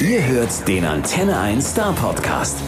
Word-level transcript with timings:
Ihr 0.00 0.26
hört 0.26 0.66
den 0.66 0.84
Antenne 0.84 1.38
1 1.38 1.70
Star 1.70 1.92
Podcast. 1.92 2.58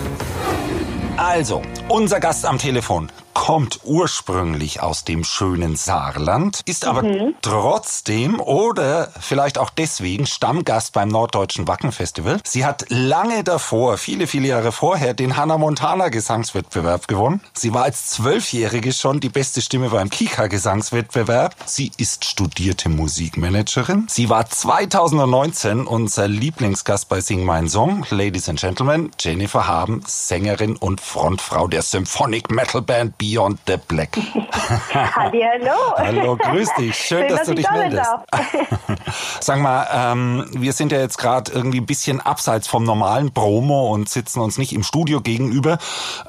Also, 1.16 1.62
unser 1.88 2.20
Gast 2.20 2.46
am 2.46 2.58
Telefon 2.58 3.10
kommt 3.34 3.80
ursprünglich 3.84 4.82
aus 4.82 5.04
dem 5.04 5.24
schönen 5.24 5.76
Saarland, 5.76 6.60
ist 6.64 6.86
aber 6.86 7.02
mhm. 7.02 7.34
trotzdem 7.42 8.40
oder 8.40 9.10
vielleicht 9.20 9.58
auch 9.58 9.70
deswegen 9.70 10.26
Stammgast 10.26 10.92
beim 10.92 11.08
Norddeutschen 11.08 11.68
Wackenfestival. 11.68 12.40
Sie 12.44 12.64
hat 12.64 12.86
lange 12.88 13.44
davor, 13.44 13.98
viele, 13.98 14.26
viele 14.26 14.48
Jahre 14.48 14.72
vorher, 14.72 15.14
den 15.14 15.36
Hannah 15.36 15.58
Montana 15.58 16.08
Gesangswettbewerb 16.08 17.08
gewonnen. 17.08 17.40
Sie 17.54 17.72
war 17.74 17.84
als 17.84 18.06
Zwölfjährige 18.06 18.92
schon 18.92 19.20
die 19.20 19.28
beste 19.28 19.62
Stimme 19.62 19.90
beim 19.90 20.10
Kika 20.10 20.46
Gesangswettbewerb. 20.46 21.54
Sie 21.66 21.92
ist 21.96 22.24
studierte 22.24 22.88
Musikmanagerin. 22.88 24.06
Sie 24.08 24.28
war 24.28 24.48
2019 24.48 25.86
unser 25.86 26.28
Lieblingsgast 26.28 27.08
bei 27.08 27.20
Sing 27.20 27.44
Mein 27.44 27.68
Song. 27.68 28.04
Ladies 28.10 28.48
and 28.48 28.60
Gentlemen, 28.60 29.10
Jennifer 29.18 29.66
Haben, 29.66 30.02
Sängerin 30.06 30.76
und 30.76 31.00
Frontfrau 31.00 31.68
der 31.68 31.82
Symphonic 31.82 32.50
Metal 32.50 32.82
Band 32.82 33.18
Beyond 33.22 33.60
the 33.68 33.76
Black. 33.86 34.16
hallo. 34.92 35.94
Hallo, 35.96 36.36
grüß 36.36 36.74
dich. 36.76 36.96
Schön, 36.96 37.20
Schön 37.20 37.28
dass, 37.28 37.38
dass, 37.38 37.46
du 37.46 37.54
dich 37.54 37.70
meldest. 37.70 38.10
Sag 39.40 39.60
mal, 39.60 39.86
ähm, 39.92 40.46
wir 40.54 40.72
sind 40.72 40.90
ja 40.90 40.98
jetzt 40.98 41.18
gerade 41.18 41.52
irgendwie 41.52 41.78
ein 41.78 41.86
bisschen 41.86 42.20
abseits 42.20 42.66
vom 42.66 42.82
normalen 42.82 43.32
Promo 43.32 43.92
und 43.92 44.08
sitzen 44.08 44.40
uns 44.40 44.58
nicht 44.58 44.72
im 44.72 44.82
Studio 44.82 45.20
gegenüber. 45.20 45.78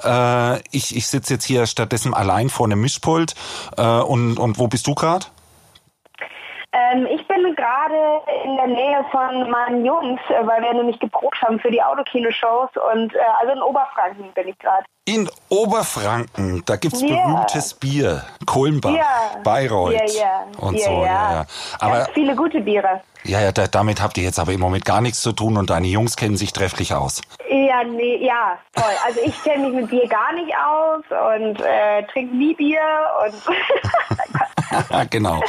Äh, 0.03 0.59
ich 0.69 0.95
ich 0.95 1.07
sitze 1.07 1.33
jetzt 1.33 1.45
hier 1.45 1.65
stattdessen 1.65 2.13
allein 2.13 2.49
vor 2.49 2.67
einem 2.67 2.81
Mischpult. 2.81 3.33
Äh, 3.75 3.81
und, 3.81 4.37
und 4.37 4.59
wo 4.59 4.67
bist 4.67 4.85
du 4.85 4.93
gerade? 4.93 5.25
Ähm, 6.73 7.07
ich 7.07 7.22
bin 7.43 7.55
gerade 7.55 8.21
in 8.45 8.55
der 8.55 8.67
Nähe 8.67 9.05
von 9.11 9.49
meinen 9.49 9.85
Jungs, 9.85 10.19
äh, 10.29 10.47
weil 10.47 10.61
wir 10.61 10.73
nämlich 10.73 10.99
geprobt 10.99 11.41
haben 11.41 11.59
für 11.59 11.69
die 11.69 11.81
Autokino-Shows 11.81 12.69
und 12.91 13.13
äh, 13.13 13.19
also 13.39 13.53
in 13.53 13.61
Oberfranken 13.61 14.31
bin 14.33 14.47
ich 14.47 14.57
gerade. 14.59 14.83
In 15.05 15.29
Oberfranken, 15.49 16.63
da 16.65 16.77
gibt's 16.77 17.01
yeah. 17.01 17.27
berühmtes 17.27 17.73
Bier. 17.73 18.23
Kohlenbach, 18.45 18.93
yeah. 18.93 19.41
Bayreuth 19.43 19.91
yeah, 19.91 20.05
yeah. 20.15 20.45
und 20.59 20.79
so. 20.79 20.91
Ja, 20.91 21.33
ja. 21.33 21.45
Aber 21.79 21.95
Ganz 21.95 22.09
viele 22.13 22.35
gute 22.35 22.61
Biere. 22.61 23.01
Ja, 23.25 23.41
ja, 23.41 23.51
da, 23.51 23.67
damit 23.67 24.01
habt 24.01 24.17
ihr 24.17 24.23
jetzt 24.23 24.39
aber 24.39 24.53
im 24.53 24.59
Moment 24.59 24.85
gar 24.85 25.01
nichts 25.01 25.21
zu 25.21 25.31
tun 25.33 25.57
und 25.57 25.69
deine 25.69 25.87
Jungs 25.87 26.15
kennen 26.15 26.37
sich 26.37 26.53
trefflich 26.53 26.93
aus. 26.93 27.21
Ja, 27.49 27.83
nee, 27.83 28.25
ja, 28.25 28.57
toll. 28.73 28.93
Also 29.05 29.19
ich 29.23 29.43
kenne 29.43 29.69
mich 29.69 29.81
mit 29.81 29.89
Bier 29.89 30.07
gar 30.07 30.33
nicht 30.33 30.53
aus 30.55 31.03
und 31.09 31.61
äh, 31.61 32.03
trinke 32.11 32.35
nie 32.35 32.53
Bier 32.53 32.81
und 33.25 33.33
genau, 35.09 35.41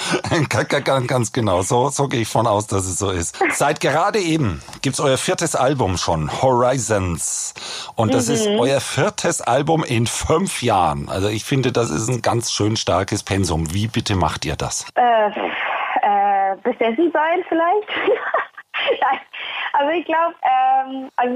ganz 1.06 1.33
genau. 1.33 1.62
So, 1.62 1.89
so 1.89 2.08
gehe 2.08 2.22
ich 2.22 2.28
von 2.28 2.47
aus, 2.47 2.67
dass 2.67 2.86
es 2.86 2.98
so 2.98 3.11
ist. 3.11 3.39
Seit 3.50 3.81
gerade 3.81 4.19
eben 4.19 4.62
gibt's 4.83 5.00
euer 5.00 5.19
viertes 5.19 5.55
Album 5.56 5.97
schon, 5.97 6.31
Horizons. 6.42 7.55
Und 7.97 8.14
das 8.14 8.28
mhm. 8.28 8.34
ist 8.34 8.47
euer 8.47 8.81
viertes 8.81 9.41
Album 9.41 9.84
in 9.84 10.06
fünf 10.06 10.62
Jahren. 10.62 11.08
Also 11.08 11.28
ich 11.28 11.44
finde, 11.44 11.72
das 11.72 11.91
ist 11.91 12.08
ein 12.08 12.22
ganz 12.22 12.53
schön 12.53 12.77
starkes 12.77 13.22
Pensum. 13.22 13.72
Wie 13.72 13.86
bitte 13.86 14.16
macht 14.16 14.44
ihr 14.44 14.56
das? 14.56 14.86
Äh, 14.94 15.28
äh, 15.28 16.56
besessen 16.62 17.11
sein 17.12 17.44
vielleicht. 17.48 17.88
Also 19.73 19.91
ich 19.91 20.05
glaube, 20.05 20.34
ähm, 20.42 21.11
also 21.17 21.34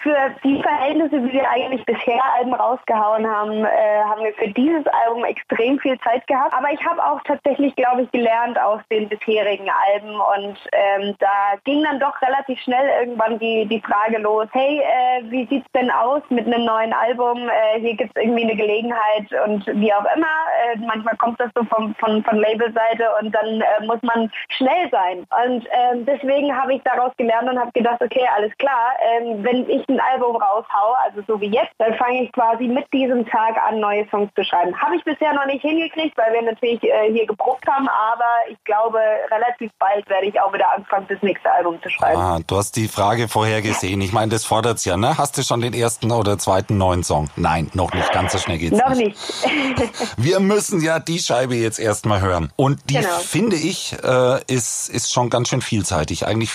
für 0.00 0.16
die 0.44 0.62
Verhältnisse, 0.62 1.24
wie 1.24 1.32
wir 1.32 1.50
eigentlich 1.50 1.84
bisher 1.84 2.22
Alben 2.36 2.54
rausgehauen 2.54 3.26
haben, 3.26 3.64
äh, 3.64 4.02
haben 4.04 4.22
wir 4.22 4.32
für 4.34 4.48
dieses 4.48 4.86
Album 4.86 5.24
extrem 5.24 5.78
viel 5.78 5.98
Zeit 6.00 6.26
gehabt. 6.26 6.54
Aber 6.54 6.72
ich 6.72 6.84
habe 6.84 7.04
auch 7.04 7.20
tatsächlich, 7.24 7.74
glaube 7.76 8.02
ich, 8.02 8.10
gelernt 8.12 8.58
aus 8.60 8.80
den 8.90 9.08
bisherigen 9.08 9.68
Alben 9.68 10.14
und 10.14 10.58
ähm, 10.72 11.14
da 11.18 11.56
ging 11.64 11.82
dann 11.82 12.00
doch 12.00 12.20
relativ 12.22 12.60
schnell 12.60 12.88
irgendwann 13.00 13.38
die, 13.38 13.66
die 13.66 13.80
Frage 13.80 14.18
los, 14.18 14.46
hey, 14.52 14.80
äh, 14.80 15.30
wie 15.30 15.46
sieht's 15.46 15.70
denn 15.74 15.90
aus 15.90 16.22
mit 16.28 16.46
einem 16.46 16.64
neuen 16.64 16.92
Album? 16.92 17.48
Äh, 17.48 17.80
hier 17.80 17.94
gibt's 17.94 18.16
irgendwie 18.16 18.44
eine 18.44 18.56
Gelegenheit 18.56 19.32
und 19.46 19.66
wie 19.66 19.92
auch 19.92 20.06
immer. 20.14 20.26
Äh, 20.72 20.78
manchmal 20.78 21.16
kommt 21.16 21.40
das 21.40 21.50
so 21.54 21.64
vom, 21.64 21.94
von, 21.96 22.22
von 22.24 22.38
Labelseite 22.38 23.08
und 23.20 23.34
dann 23.34 23.60
äh, 23.60 23.86
muss 23.86 24.02
man 24.02 24.30
schnell 24.50 24.88
sein. 24.90 25.26
Und 25.44 25.66
ähm, 25.70 26.06
deswegen 26.06 26.56
habe 26.56 26.74
ich 26.74 26.82
daraus 26.82 27.12
gelernt, 27.18 27.48
und 27.48 27.58
habe 27.58 27.70
gedacht, 27.72 28.00
okay, 28.00 28.26
alles 28.36 28.52
klar, 28.58 28.92
ähm, 29.02 29.44
wenn 29.44 29.68
ich 29.68 29.86
ein 29.88 30.00
Album 30.00 30.36
raushaue, 30.36 30.96
also 31.04 31.22
so 31.26 31.40
wie 31.40 31.48
jetzt, 31.48 31.74
dann 31.78 31.94
fange 31.94 32.24
ich 32.24 32.32
quasi 32.32 32.66
mit 32.66 32.90
diesem 32.92 33.26
Tag 33.26 33.56
an, 33.68 33.80
neue 33.80 34.08
Songs 34.08 34.30
zu 34.34 34.44
schreiben. 34.44 34.74
Habe 34.80 34.96
ich 34.96 35.04
bisher 35.04 35.32
noch 35.34 35.46
nicht 35.46 35.62
hingekriegt, 35.62 36.16
weil 36.16 36.32
wir 36.32 36.42
natürlich 36.42 36.82
äh, 36.82 37.12
hier 37.12 37.26
geprobt 37.26 37.66
haben, 37.68 37.88
aber 37.88 38.50
ich 38.50 38.62
glaube, 38.64 38.98
relativ 39.30 39.70
bald 39.78 40.08
werde 40.08 40.26
ich 40.26 40.40
auch 40.40 40.52
wieder 40.52 40.72
anfangen, 40.74 41.06
das 41.08 41.20
nächste 41.22 41.50
Album 41.52 41.80
zu 41.82 41.90
schreiben. 41.90 42.20
Ah, 42.20 42.38
du 42.46 42.56
hast 42.56 42.76
die 42.76 42.88
Frage 42.88 43.28
vorher 43.28 43.62
gesehen. 43.62 44.00
Ich 44.00 44.12
meine, 44.12 44.30
das 44.30 44.44
fordert's 44.44 44.84
ja, 44.84 44.96
ne? 44.96 45.18
Hast 45.18 45.36
du 45.36 45.42
schon 45.42 45.60
den 45.60 45.74
ersten 45.74 46.10
oder 46.12 46.38
zweiten 46.38 46.78
neuen 46.78 47.02
Song? 47.02 47.28
Nein, 47.36 47.70
noch 47.74 47.92
nicht. 47.92 48.10
Ganz 48.12 48.32
so 48.32 48.38
schnell 48.38 48.58
geht's 48.58 48.78
noch 48.78 48.94
nicht. 48.94 49.16
nicht. 49.44 50.14
wir 50.16 50.40
müssen 50.40 50.80
ja 50.80 50.98
die 50.98 51.18
Scheibe 51.18 51.54
jetzt 51.56 51.78
erstmal 51.78 52.20
hören. 52.20 52.52
Und 52.56 52.90
die, 52.90 52.94
genau. 52.94 53.08
finde 53.08 53.56
ich, 53.56 53.96
äh, 54.02 54.40
ist, 54.46 54.88
ist 54.88 55.12
schon 55.12 55.30
ganz 55.30 55.48
schön 55.48 55.60
vielseitig. 55.60 56.26
Eigentlich 56.26 56.50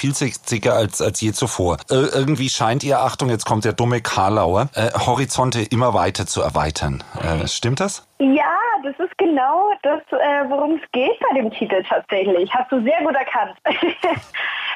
vielseitiger 0.54 0.74
als, 0.74 1.02
als 1.02 1.22
je 1.22 1.32
zuvor. 1.32 1.78
Äh, 1.90 1.96
irgendwie 2.14 2.50
scheint 2.50 2.84
ihr, 2.84 3.00
Achtung, 3.00 3.30
jetzt 3.30 3.46
kommt 3.46 3.66
der 3.66 3.74
dumme 3.74 4.02
Karlauer, 4.02 4.70
äh, 4.76 4.92
Horizonte 5.06 5.62
immer 5.62 5.94
weiter 5.94 6.26
zu 6.26 6.42
erweitern. 6.42 7.04
Äh, 7.22 7.48
stimmt 7.48 7.80
das? 7.80 8.08
Ja, 8.20 8.54
das 8.84 8.96
ist 9.00 9.18
genau 9.18 9.72
das, 9.82 10.02
äh, 10.12 10.50
worum 10.50 10.76
es 10.76 10.92
geht 10.92 11.20
bei 11.20 11.40
dem 11.40 11.52
Titel 11.52 11.84
tatsächlich. 11.88 12.54
Hast 12.54 12.72
du 12.72 12.82
sehr 12.84 13.00
gut 13.04 13.16
erkannt. 13.16 13.58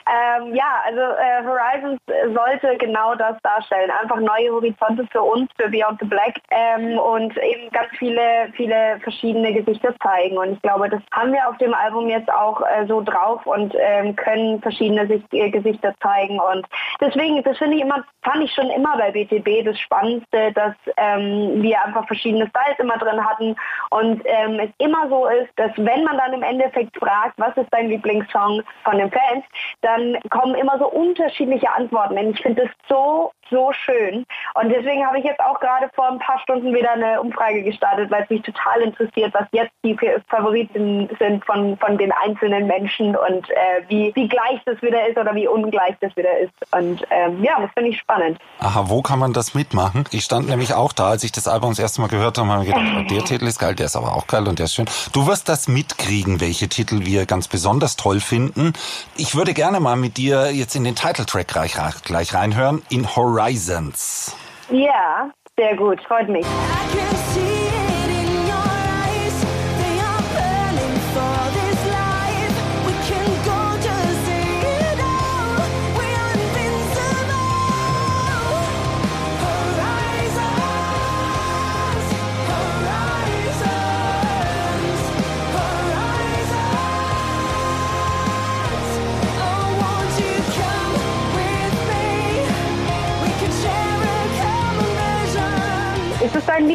Ähm, 0.07 0.55
ja, 0.55 0.81
also 0.85 1.01
äh, 1.01 1.43
Horizons 1.43 1.99
sollte 2.33 2.77
genau 2.77 3.15
das 3.15 3.35
darstellen. 3.43 3.91
Einfach 3.91 4.19
neue 4.19 4.51
Horizonte 4.51 5.05
für 5.11 5.21
uns, 5.21 5.49
für 5.57 5.69
Beyond 5.69 5.99
the 5.99 6.05
Black 6.05 6.39
ähm, 6.51 6.97
und 6.97 7.35
eben 7.37 7.69
ganz 7.71 7.89
viele, 7.97 8.49
viele 8.55 8.99
verschiedene 9.01 9.53
Gesichter 9.53 9.93
zeigen. 10.01 10.37
Und 10.37 10.53
ich 10.53 10.61
glaube, 10.61 10.89
das 10.89 11.01
haben 11.11 11.33
wir 11.33 11.47
auf 11.47 11.57
dem 11.57 11.73
Album 11.73 12.07
jetzt 12.09 12.31
auch 12.31 12.61
äh, 12.61 12.85
so 12.87 13.01
drauf 13.01 13.45
und 13.45 13.73
ähm, 13.77 14.15
können 14.15 14.61
verschiedene 14.61 15.07
Sicht, 15.07 15.25
äh, 15.33 15.49
Gesichter 15.49 15.93
zeigen. 16.01 16.39
Und 16.39 16.65
deswegen, 17.01 17.43
das 17.43 17.57
finde 17.57 17.77
ich 17.77 17.81
immer, 17.81 18.03
fand 18.27 18.43
ich 18.43 18.53
schon 18.53 18.69
immer 18.69 18.97
bei 18.97 19.11
BTB 19.11 19.65
das 19.65 19.79
Spannendste, 19.79 20.51
dass 20.53 20.75
ähm, 20.97 21.61
wir 21.61 21.81
einfach 21.83 22.05
verschiedene 22.07 22.49
Styles 22.49 22.79
immer 22.79 22.97
drin 22.97 23.23
hatten 23.23 23.55
und 23.89 24.21
ähm, 24.25 24.59
es 24.59 24.69
immer 24.79 25.07
so 25.09 25.27
ist, 25.27 25.49
dass 25.55 25.71
wenn 25.77 26.03
man 26.03 26.17
dann 26.17 26.33
im 26.33 26.43
Endeffekt 26.43 26.97
fragt, 26.97 27.35
was 27.37 27.55
ist 27.55 27.69
dein 27.71 27.89
Lieblingssong 27.89 28.61
von 28.83 28.97
den 28.97 29.11
Fans, 29.11 29.45
dann 29.81 30.17
kommen 30.29 30.55
immer 30.55 30.77
so 30.77 30.87
unterschiedliche 30.87 31.71
Antworten. 31.71 32.17
Und 32.17 32.31
ich 32.31 32.41
finde 32.41 32.63
es 32.63 32.69
so, 32.89 33.31
so 33.49 33.71
schön. 33.71 34.25
Und 34.53 34.69
deswegen 34.69 35.05
habe 35.05 35.19
ich 35.19 35.25
jetzt 35.25 35.39
auch 35.39 35.59
gerade 35.59 35.89
vor 35.93 36.09
ein 36.09 36.19
paar 36.19 36.39
Stunden 36.39 36.73
wieder 36.73 36.91
eine 36.91 37.21
Umfrage 37.21 37.63
gestartet, 37.63 38.11
weil 38.11 38.23
es 38.23 38.29
mich 38.29 38.41
total 38.41 38.81
interessiert, 38.81 39.33
was 39.33 39.47
jetzt 39.51 39.73
die 39.83 39.97
Favoriten 40.27 41.09
sind 41.19 41.45
von, 41.45 41.77
von 41.77 41.97
den 41.97 42.11
einzelnen 42.11 42.67
Menschen 42.67 43.15
und 43.15 43.49
äh, 43.49 43.81
wie, 43.87 44.11
wie 44.15 44.27
gleich 44.27 44.61
das 44.65 44.81
wieder 44.81 45.07
ist 45.07 45.17
oder 45.17 45.33
wie 45.35 45.47
ungleich 45.47 45.95
das 46.01 46.15
wieder 46.15 46.37
ist. 46.39 46.53
Und 46.71 47.05
ähm, 47.09 47.43
ja, 47.43 47.59
das 47.59 47.71
finde 47.73 47.91
ich 47.91 47.99
spannend. 47.99 48.37
Aha, 48.59 48.85
wo 48.87 49.01
kann 49.01 49.19
man 49.19 49.33
das 49.33 49.53
mitmachen? 49.53 50.05
Ich 50.11 50.23
stand 50.23 50.47
nämlich 50.47 50.73
auch 50.73 50.93
da, 50.93 51.09
als 51.09 51.23
ich 51.23 51.31
das 51.31 51.47
Album 51.47 51.71
das 51.71 51.79
erste 51.79 52.01
Mal 52.01 52.07
gehört 52.07 52.37
habe, 52.37 52.49
habe 52.49 52.63
ich 52.63 52.73
gedacht, 52.73 52.85
oh, 52.97 53.13
der 53.13 53.23
Titel 53.25 53.45
ist 53.45 53.59
geil, 53.59 53.75
der 53.75 53.85
ist 53.85 53.95
aber 53.95 54.15
auch 54.15 54.27
geil 54.27 54.47
und 54.47 54.59
der 54.59 54.65
ist 54.65 54.75
schön. 54.75 54.85
Du 55.13 55.27
wirst 55.27 55.49
das 55.49 55.67
mitkriegen, 55.67 56.41
welche 56.41 56.67
Titel 56.67 57.05
wir 57.05 57.25
ganz 57.25 57.47
besonders 57.47 57.95
toll 57.95 58.19
finden. 58.19 58.73
Ich 59.15 59.35
würde 59.35 59.53
gerne 59.53 59.79
mal 59.79 59.95
mit 59.95 60.17
dir 60.17 60.51
jetzt 60.51 60.75
in 60.75 60.83
den 60.83 60.95
Titeltrack 60.95 61.47
gleich, 61.47 61.75
gleich 62.03 62.33
reinhören, 62.33 62.81
in 62.89 63.15
Horizons. 63.37 64.35
Ja, 64.71 65.29
sehr 65.55 65.75
gut, 65.75 66.01
freut 66.07 66.27
mich. 66.27 66.45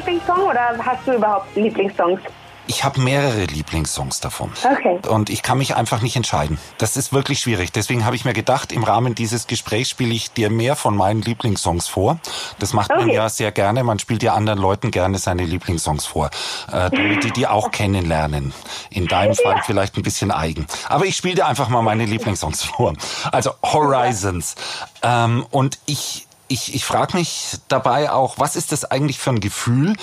Lieblingssong 0.04 0.42
oder 0.42 0.74
hast 0.84 1.06
du 1.06 1.12
überhaupt 1.12 1.54
Lieblingssongs? 1.54 2.20
Ich 2.68 2.84
habe 2.84 3.00
mehrere 3.00 3.44
Lieblingssongs 3.44 4.20
davon. 4.20 4.52
Okay. 4.64 5.00
Und 5.08 5.30
ich 5.30 5.42
kann 5.42 5.58
mich 5.58 5.74
einfach 5.74 6.00
nicht 6.00 6.14
entscheiden. 6.16 6.58
Das 6.78 6.96
ist 6.96 7.12
wirklich 7.12 7.40
schwierig. 7.40 7.72
Deswegen 7.72 8.04
habe 8.04 8.14
ich 8.14 8.24
mir 8.24 8.32
gedacht, 8.32 8.72
im 8.72 8.84
Rahmen 8.84 9.16
dieses 9.16 9.48
Gesprächs 9.48 9.90
spiele 9.90 10.12
ich 10.14 10.32
dir 10.32 10.48
mehr 10.48 10.76
von 10.76 10.96
meinen 10.96 11.22
Lieblingssongs 11.22 11.88
vor. 11.88 12.18
Das 12.60 12.72
macht 12.72 12.92
okay. 12.92 13.00
man 13.00 13.10
ja 13.10 13.28
sehr 13.28 13.50
gerne. 13.50 13.82
Man 13.82 13.98
spielt 13.98 14.22
ja 14.22 14.34
anderen 14.34 14.60
Leuten 14.60 14.92
gerne 14.92 15.18
seine 15.18 15.44
Lieblingssongs 15.44 16.06
vor, 16.06 16.30
äh, 16.68 16.90
damit 16.90 17.24
die 17.24 17.32
die 17.32 17.46
auch 17.48 17.72
kennenlernen. 17.72 18.52
In 18.90 19.08
deinem 19.08 19.34
Fall 19.34 19.56
ja. 19.56 19.62
vielleicht 19.64 19.96
ein 19.96 20.02
bisschen 20.02 20.30
eigen. 20.30 20.66
Aber 20.88 21.04
ich 21.04 21.16
spiele 21.16 21.34
dir 21.34 21.46
einfach 21.46 21.68
mal 21.68 21.82
meine 21.82 22.06
Lieblingssongs 22.06 22.62
vor. 22.64 22.94
Also 23.32 23.50
Horizons. 23.62 24.54
Ähm, 25.02 25.46
und 25.50 25.78
ich 25.86 26.26
ich, 26.52 26.74
ich 26.74 26.84
frage 26.84 27.16
mich 27.16 27.56
dabei 27.68 28.10
auch, 28.10 28.38
was 28.38 28.56
ist 28.56 28.72
das 28.72 28.90
eigentlich 28.90 29.18
für 29.18 29.30
ein 29.30 29.40
Gefühl, 29.40 29.94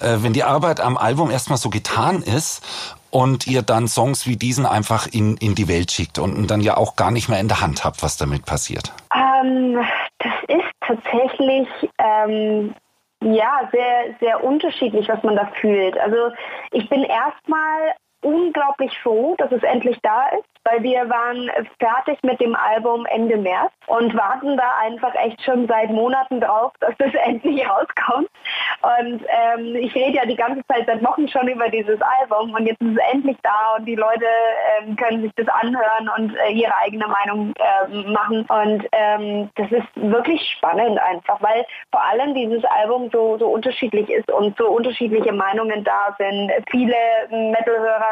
äh, 0.00 0.16
wenn 0.22 0.32
die 0.32 0.44
Arbeit 0.44 0.80
am 0.80 0.96
Album 0.96 1.30
erstmal 1.30 1.58
so 1.58 1.68
getan 1.68 2.22
ist 2.22 2.62
und 3.10 3.46
ihr 3.46 3.62
dann 3.62 3.88
Songs 3.88 4.26
wie 4.26 4.36
diesen 4.36 4.66
einfach 4.66 5.06
in, 5.06 5.36
in 5.36 5.54
die 5.54 5.68
Welt 5.68 5.92
schickt 5.92 6.18
und 6.18 6.48
dann 6.50 6.60
ja 6.60 6.76
auch 6.76 6.96
gar 6.96 7.10
nicht 7.10 7.28
mehr 7.28 7.40
in 7.40 7.48
der 7.48 7.60
Hand 7.60 7.84
habt, 7.84 8.02
was 8.02 8.16
damit 8.16 8.46
passiert? 8.46 8.92
Ähm, 9.14 9.78
das 10.18 10.32
ist 10.48 10.70
tatsächlich 10.80 11.68
ähm, 11.98 12.74
ja 13.20 13.68
sehr, 13.70 14.14
sehr 14.20 14.42
unterschiedlich, 14.42 15.08
was 15.08 15.22
man 15.22 15.36
da 15.36 15.50
fühlt. 15.60 15.98
Also 15.98 16.30
ich 16.72 16.88
bin 16.88 17.02
erstmal 17.04 17.94
unglaublich 18.22 18.98
froh, 19.02 19.34
dass 19.38 19.52
es 19.52 19.62
endlich 19.62 19.98
da 20.02 20.28
ist, 20.28 20.48
weil 20.64 20.82
wir 20.82 21.08
waren 21.08 21.50
fertig 21.78 22.18
mit 22.22 22.40
dem 22.40 22.54
Album 22.54 23.06
Ende 23.06 23.36
März 23.36 23.72
und 23.86 24.14
warten 24.16 24.56
da 24.56 24.78
einfach 24.82 25.14
echt 25.14 25.42
schon 25.42 25.66
seit 25.66 25.90
Monaten 25.90 26.40
drauf, 26.40 26.72
dass 26.80 26.94
das 26.98 27.12
endlich 27.24 27.68
rauskommt. 27.68 28.28
Und 28.82 29.22
ähm, 29.28 29.76
ich 29.76 29.94
rede 29.94 30.18
ja 30.18 30.26
die 30.26 30.36
ganze 30.36 30.64
Zeit 30.66 30.86
seit 30.86 31.04
Wochen 31.04 31.28
schon 31.28 31.48
über 31.48 31.68
dieses 31.68 31.98
Album 32.20 32.54
und 32.54 32.66
jetzt 32.66 32.80
ist 32.80 32.92
es 32.92 33.12
endlich 33.12 33.36
da 33.42 33.76
und 33.76 33.86
die 33.86 33.96
Leute 33.96 34.26
ähm, 34.80 34.96
können 34.96 35.22
sich 35.22 35.32
das 35.36 35.48
anhören 35.48 36.08
und 36.16 36.36
äh, 36.36 36.52
ihre 36.52 36.76
eigene 36.76 37.06
Meinung 37.06 37.52
äh, 37.58 38.10
machen. 38.10 38.46
Und 38.48 38.86
ähm, 38.92 39.50
das 39.56 39.70
ist 39.72 39.88
wirklich 39.96 40.40
spannend 40.56 40.98
einfach, 41.00 41.42
weil 41.42 41.64
vor 41.90 42.04
allem 42.04 42.34
dieses 42.34 42.64
Album 42.64 43.10
so, 43.12 43.36
so 43.38 43.48
unterschiedlich 43.48 44.08
ist 44.10 44.30
und 44.30 44.56
so 44.56 44.68
unterschiedliche 44.68 45.32
Meinungen 45.32 45.82
da 45.84 46.14
sind. 46.18 46.52
Viele 46.70 46.94
Metalhörer 47.30 48.04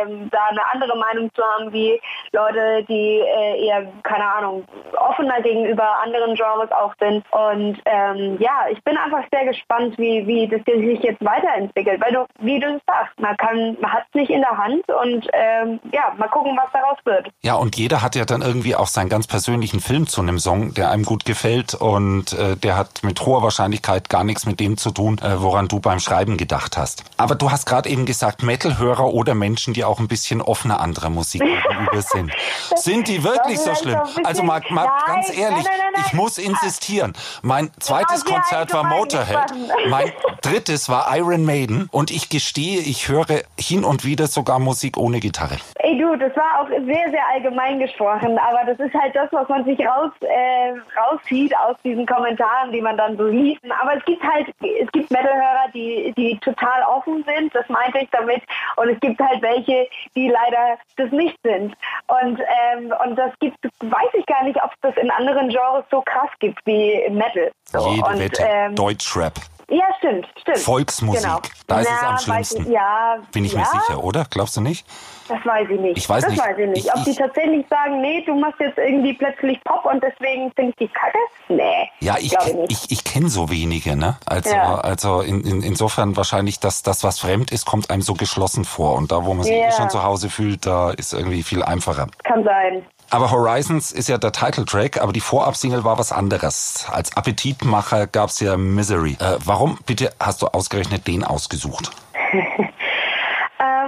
ähm, 0.00 0.28
da 0.30 0.46
eine 0.50 0.62
andere 0.72 0.96
Meinung 0.98 1.30
zu 1.34 1.42
haben 1.42 1.72
wie 1.72 1.87
Leute, 2.32 2.84
die 2.88 3.20
äh, 3.20 3.66
eher, 3.66 3.86
keine 4.02 4.24
Ahnung, 4.24 4.64
offener 4.96 5.40
gegenüber 5.42 6.02
anderen 6.02 6.34
Genres 6.34 6.70
auch 6.72 6.94
sind. 7.00 7.24
Und 7.30 7.78
ähm, 7.84 8.36
ja, 8.40 8.66
ich 8.70 8.82
bin 8.84 8.96
einfach 8.96 9.24
sehr 9.32 9.46
gespannt, 9.46 9.96
wie, 9.98 10.26
wie 10.26 10.48
das 10.48 10.60
sich 10.64 11.02
jetzt 11.02 11.24
weiterentwickelt. 11.24 12.00
Weil 12.00 12.12
du, 12.12 12.26
wie 12.40 12.60
du 12.60 12.80
sagst, 12.86 13.18
man 13.20 13.36
kann, 13.36 13.76
man 13.80 13.92
hat 13.92 14.04
es 14.08 14.14
nicht 14.14 14.30
in 14.30 14.40
der 14.40 14.56
Hand 14.56 14.84
und 14.88 15.26
ähm, 15.32 15.80
ja, 15.92 16.14
mal 16.16 16.28
gucken, 16.28 16.56
was 16.56 16.70
daraus 16.72 16.98
wird. 17.04 17.30
Ja, 17.42 17.54
und 17.54 17.76
jeder 17.76 18.02
hat 18.02 18.14
ja 18.14 18.24
dann 18.24 18.42
irgendwie 18.42 18.74
auch 18.74 18.86
seinen 18.86 19.08
ganz 19.08 19.26
persönlichen 19.26 19.80
Film 19.80 20.06
zu 20.06 20.20
einem 20.20 20.38
Song, 20.38 20.74
der 20.74 20.90
einem 20.90 21.04
gut 21.04 21.24
gefällt 21.24 21.74
und 21.74 22.32
äh, 22.32 22.56
der 22.56 22.76
hat 22.76 23.02
mit 23.02 23.20
hoher 23.24 23.42
Wahrscheinlichkeit 23.42 24.08
gar 24.08 24.24
nichts 24.24 24.46
mit 24.46 24.60
dem 24.60 24.76
zu 24.76 24.90
tun, 24.90 25.18
äh, 25.18 25.40
woran 25.40 25.68
du 25.68 25.80
beim 25.80 26.00
Schreiben 26.00 26.36
gedacht 26.36 26.76
hast. 26.76 27.04
Aber 27.16 27.34
du 27.34 27.50
hast 27.50 27.66
gerade 27.66 27.88
eben 27.88 28.06
gesagt, 28.06 28.42
Metal-Hörer 28.42 29.12
oder 29.12 29.34
Menschen, 29.34 29.74
die 29.74 29.84
auch 29.84 30.00
ein 30.00 30.08
bisschen 30.08 30.40
offener 30.40 30.80
anderer 30.80 31.10
Musik 31.10 31.42
gegenüber 31.78 32.02
sind. 32.02 32.32
Sind 32.76 33.08
die 33.08 33.22
wirklich 33.22 33.58
so 33.60 33.74
schlimm? 33.74 34.00
Also 34.24 34.42
mal, 34.42 34.62
mal 34.70 34.88
ganz 35.06 35.30
ehrlich, 35.36 35.66
ich 36.06 36.12
muss 36.12 36.38
insistieren. 36.38 37.12
Mein 37.42 37.70
zweites 37.80 38.24
Konzert 38.24 38.72
war 38.72 38.84
Motorhead, 38.84 39.52
mein 39.88 40.12
drittes 40.42 40.88
war 40.88 41.16
Iron 41.16 41.44
Maiden 41.44 41.88
und 41.92 42.10
ich 42.10 42.28
gestehe, 42.28 42.80
ich 42.80 43.08
höre 43.08 43.42
hin 43.58 43.84
und 43.84 44.04
wieder 44.04 44.26
sogar 44.26 44.58
Musik 44.58 44.96
ohne 44.96 45.20
Gitarre. 45.20 45.56
Ey 45.76 45.98
du, 45.98 46.16
das 46.16 46.34
war 46.36 46.60
auch 46.60 46.68
sehr, 46.68 47.10
sehr 47.10 47.26
allgemein 47.32 47.78
gesprochen, 47.78 48.38
aber 48.38 48.64
das 48.64 48.78
ist 48.78 48.94
halt 48.94 49.14
das, 49.14 49.28
was 49.32 49.48
man 49.48 49.64
sich 49.64 49.78
raus, 49.80 50.12
äh, 50.20 50.74
rauszieht 50.98 51.56
aus 51.58 51.76
diesen 51.82 52.06
Kommentaren, 52.06 52.72
die 52.72 52.80
man 52.80 52.96
dann 52.96 53.16
so 53.16 53.26
liest. 53.26 53.60
Aber 53.80 53.96
es 53.96 54.04
gibt 54.04 54.22
halt, 54.22 54.48
es 54.60 54.90
gibt 54.92 55.10
Metalhörer, 55.10 55.68
die, 55.74 56.12
die 56.16 56.38
total 56.38 56.82
offen 56.84 57.24
sind, 57.26 57.54
das 57.54 57.68
meinte 57.68 57.98
ich 57.98 58.08
damit, 58.10 58.42
und 58.76 58.88
es 58.88 59.00
gibt 59.00 59.20
halt 59.20 59.42
welche, 59.42 59.88
die 60.14 60.28
leider 60.28 60.78
das 60.96 61.10
nicht 61.10 61.38
sind. 61.42 61.74
Und, 62.06 62.40
ähm, 62.40 62.92
und 63.04 63.16
das 63.16 63.32
gibt, 63.40 63.58
weiß 63.80 64.10
ich 64.14 64.26
gar 64.26 64.44
nicht, 64.44 64.62
ob 64.62 64.72
das 64.82 64.96
in 64.96 65.10
anderen 65.10 65.48
Genres 65.48 65.84
so 65.90 66.02
krass 66.02 66.30
gibt 66.40 66.60
wie 66.64 67.08
Metal. 67.10 67.50
So. 67.64 67.90
Jede 67.90 68.06
und, 68.06 68.18
Wette. 68.18 68.42
Ähm, 68.42 68.74
Deutschrap. 68.74 69.34
Ja, 69.70 69.84
stimmt, 69.98 70.26
stimmt. 70.40 70.58
Volksmusik, 70.58 71.22
genau. 71.22 71.40
da 71.66 71.80
ist 71.80 71.90
Na, 71.90 71.96
es 71.96 72.02
am 72.04 72.18
schlimmsten. 72.18 72.62
Ich, 72.62 72.68
ja, 72.68 73.18
Bin 73.32 73.44
ich 73.44 73.52
ja? 73.52 73.58
mir 73.58 73.66
sicher, 73.66 74.02
oder? 74.02 74.24
Glaubst 74.30 74.56
du 74.56 74.62
nicht? 74.62 74.86
Das 75.28 75.44
weiß 75.44 75.68
ich 75.68 75.78
nicht. 75.78 75.98
Ich 75.98 76.08
weiß 76.08 76.24
das 76.24 76.32
nicht. 76.32 76.42
weiß 76.42 76.56
ich 76.58 76.68
nicht. 76.68 76.88
Ob 76.94 77.00
ich, 77.00 77.04
die 77.04 77.14
tatsächlich 77.14 77.66
sagen, 77.68 78.00
nee, 78.00 78.24
du 78.24 78.34
machst 78.34 78.58
jetzt 78.60 78.78
irgendwie 78.78 79.12
plötzlich 79.12 79.62
Pop 79.64 79.84
und 79.84 80.02
deswegen 80.02 80.50
finde 80.56 80.70
ich 80.70 80.76
die 80.76 80.88
kacke? 80.88 81.18
Nee. 81.48 81.90
Ja, 82.00 82.16
ich, 82.18 82.32
ich, 82.32 82.70
ich, 82.70 82.90
ich 82.90 83.04
kenne 83.04 83.28
so 83.28 83.50
wenige, 83.50 83.94
ne? 83.94 84.16
Also, 84.24 84.54
ja. 84.54 84.76
also 84.76 85.20
in, 85.20 85.42
in, 85.42 85.62
insofern 85.62 86.16
wahrscheinlich, 86.16 86.60
dass 86.60 86.82
das, 86.82 87.04
was 87.04 87.18
fremd 87.18 87.52
ist, 87.52 87.66
kommt 87.66 87.90
einem 87.90 88.00
so 88.00 88.14
geschlossen 88.14 88.64
vor. 88.64 88.94
Und 88.94 89.12
da, 89.12 89.26
wo 89.26 89.34
man 89.34 89.44
sich 89.44 89.54
ja. 89.54 89.68
eh 89.68 89.72
schon 89.72 89.90
zu 89.90 90.02
Hause 90.02 90.30
fühlt, 90.30 90.64
da 90.64 90.92
ist 90.92 91.12
irgendwie 91.12 91.42
viel 91.42 91.62
einfacher. 91.62 92.06
Kann 92.24 92.42
sein. 92.42 92.86
Aber 93.10 93.30
Horizons 93.30 93.90
ist 93.90 94.08
ja 94.08 94.18
der 94.18 94.32
Titeltrack, 94.32 95.00
aber 95.00 95.12
die 95.12 95.20
Vorabsingle 95.20 95.82
war 95.84 95.98
was 95.98 96.12
anderes. 96.12 96.86
Als 96.90 97.16
Appetitmacher 97.16 98.06
gab's 98.06 98.40
ja 98.40 98.56
Misery. 98.56 99.16
Äh, 99.18 99.38
warum 99.44 99.78
bitte 99.86 100.12
hast 100.20 100.42
du 100.42 100.46
ausgerechnet 100.48 101.06
den 101.06 101.24
ausgesucht? 101.24 101.90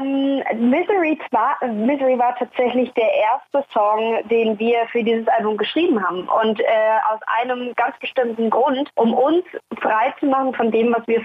Ähm, 0.00 0.42
Misery, 0.70 1.18
war, 1.30 1.56
Misery 1.66 2.18
war 2.18 2.34
tatsächlich 2.36 2.92
der 2.94 3.10
erste 3.12 3.64
Song, 3.72 4.18
den 4.28 4.58
wir 4.58 4.86
für 4.90 5.02
dieses 5.02 5.26
Album 5.28 5.56
geschrieben 5.56 6.02
haben. 6.02 6.28
Und 6.28 6.60
äh, 6.60 6.64
aus 7.12 7.20
einem 7.40 7.74
ganz 7.74 7.98
bestimmten 7.98 8.50
Grund, 8.50 8.90
um 8.96 9.14
uns 9.14 9.44
frei 9.80 10.12
zu 10.18 10.26
machen 10.26 10.54
von 10.54 10.70
dem, 10.70 10.94
was 10.94 11.06
wir 11.06 11.20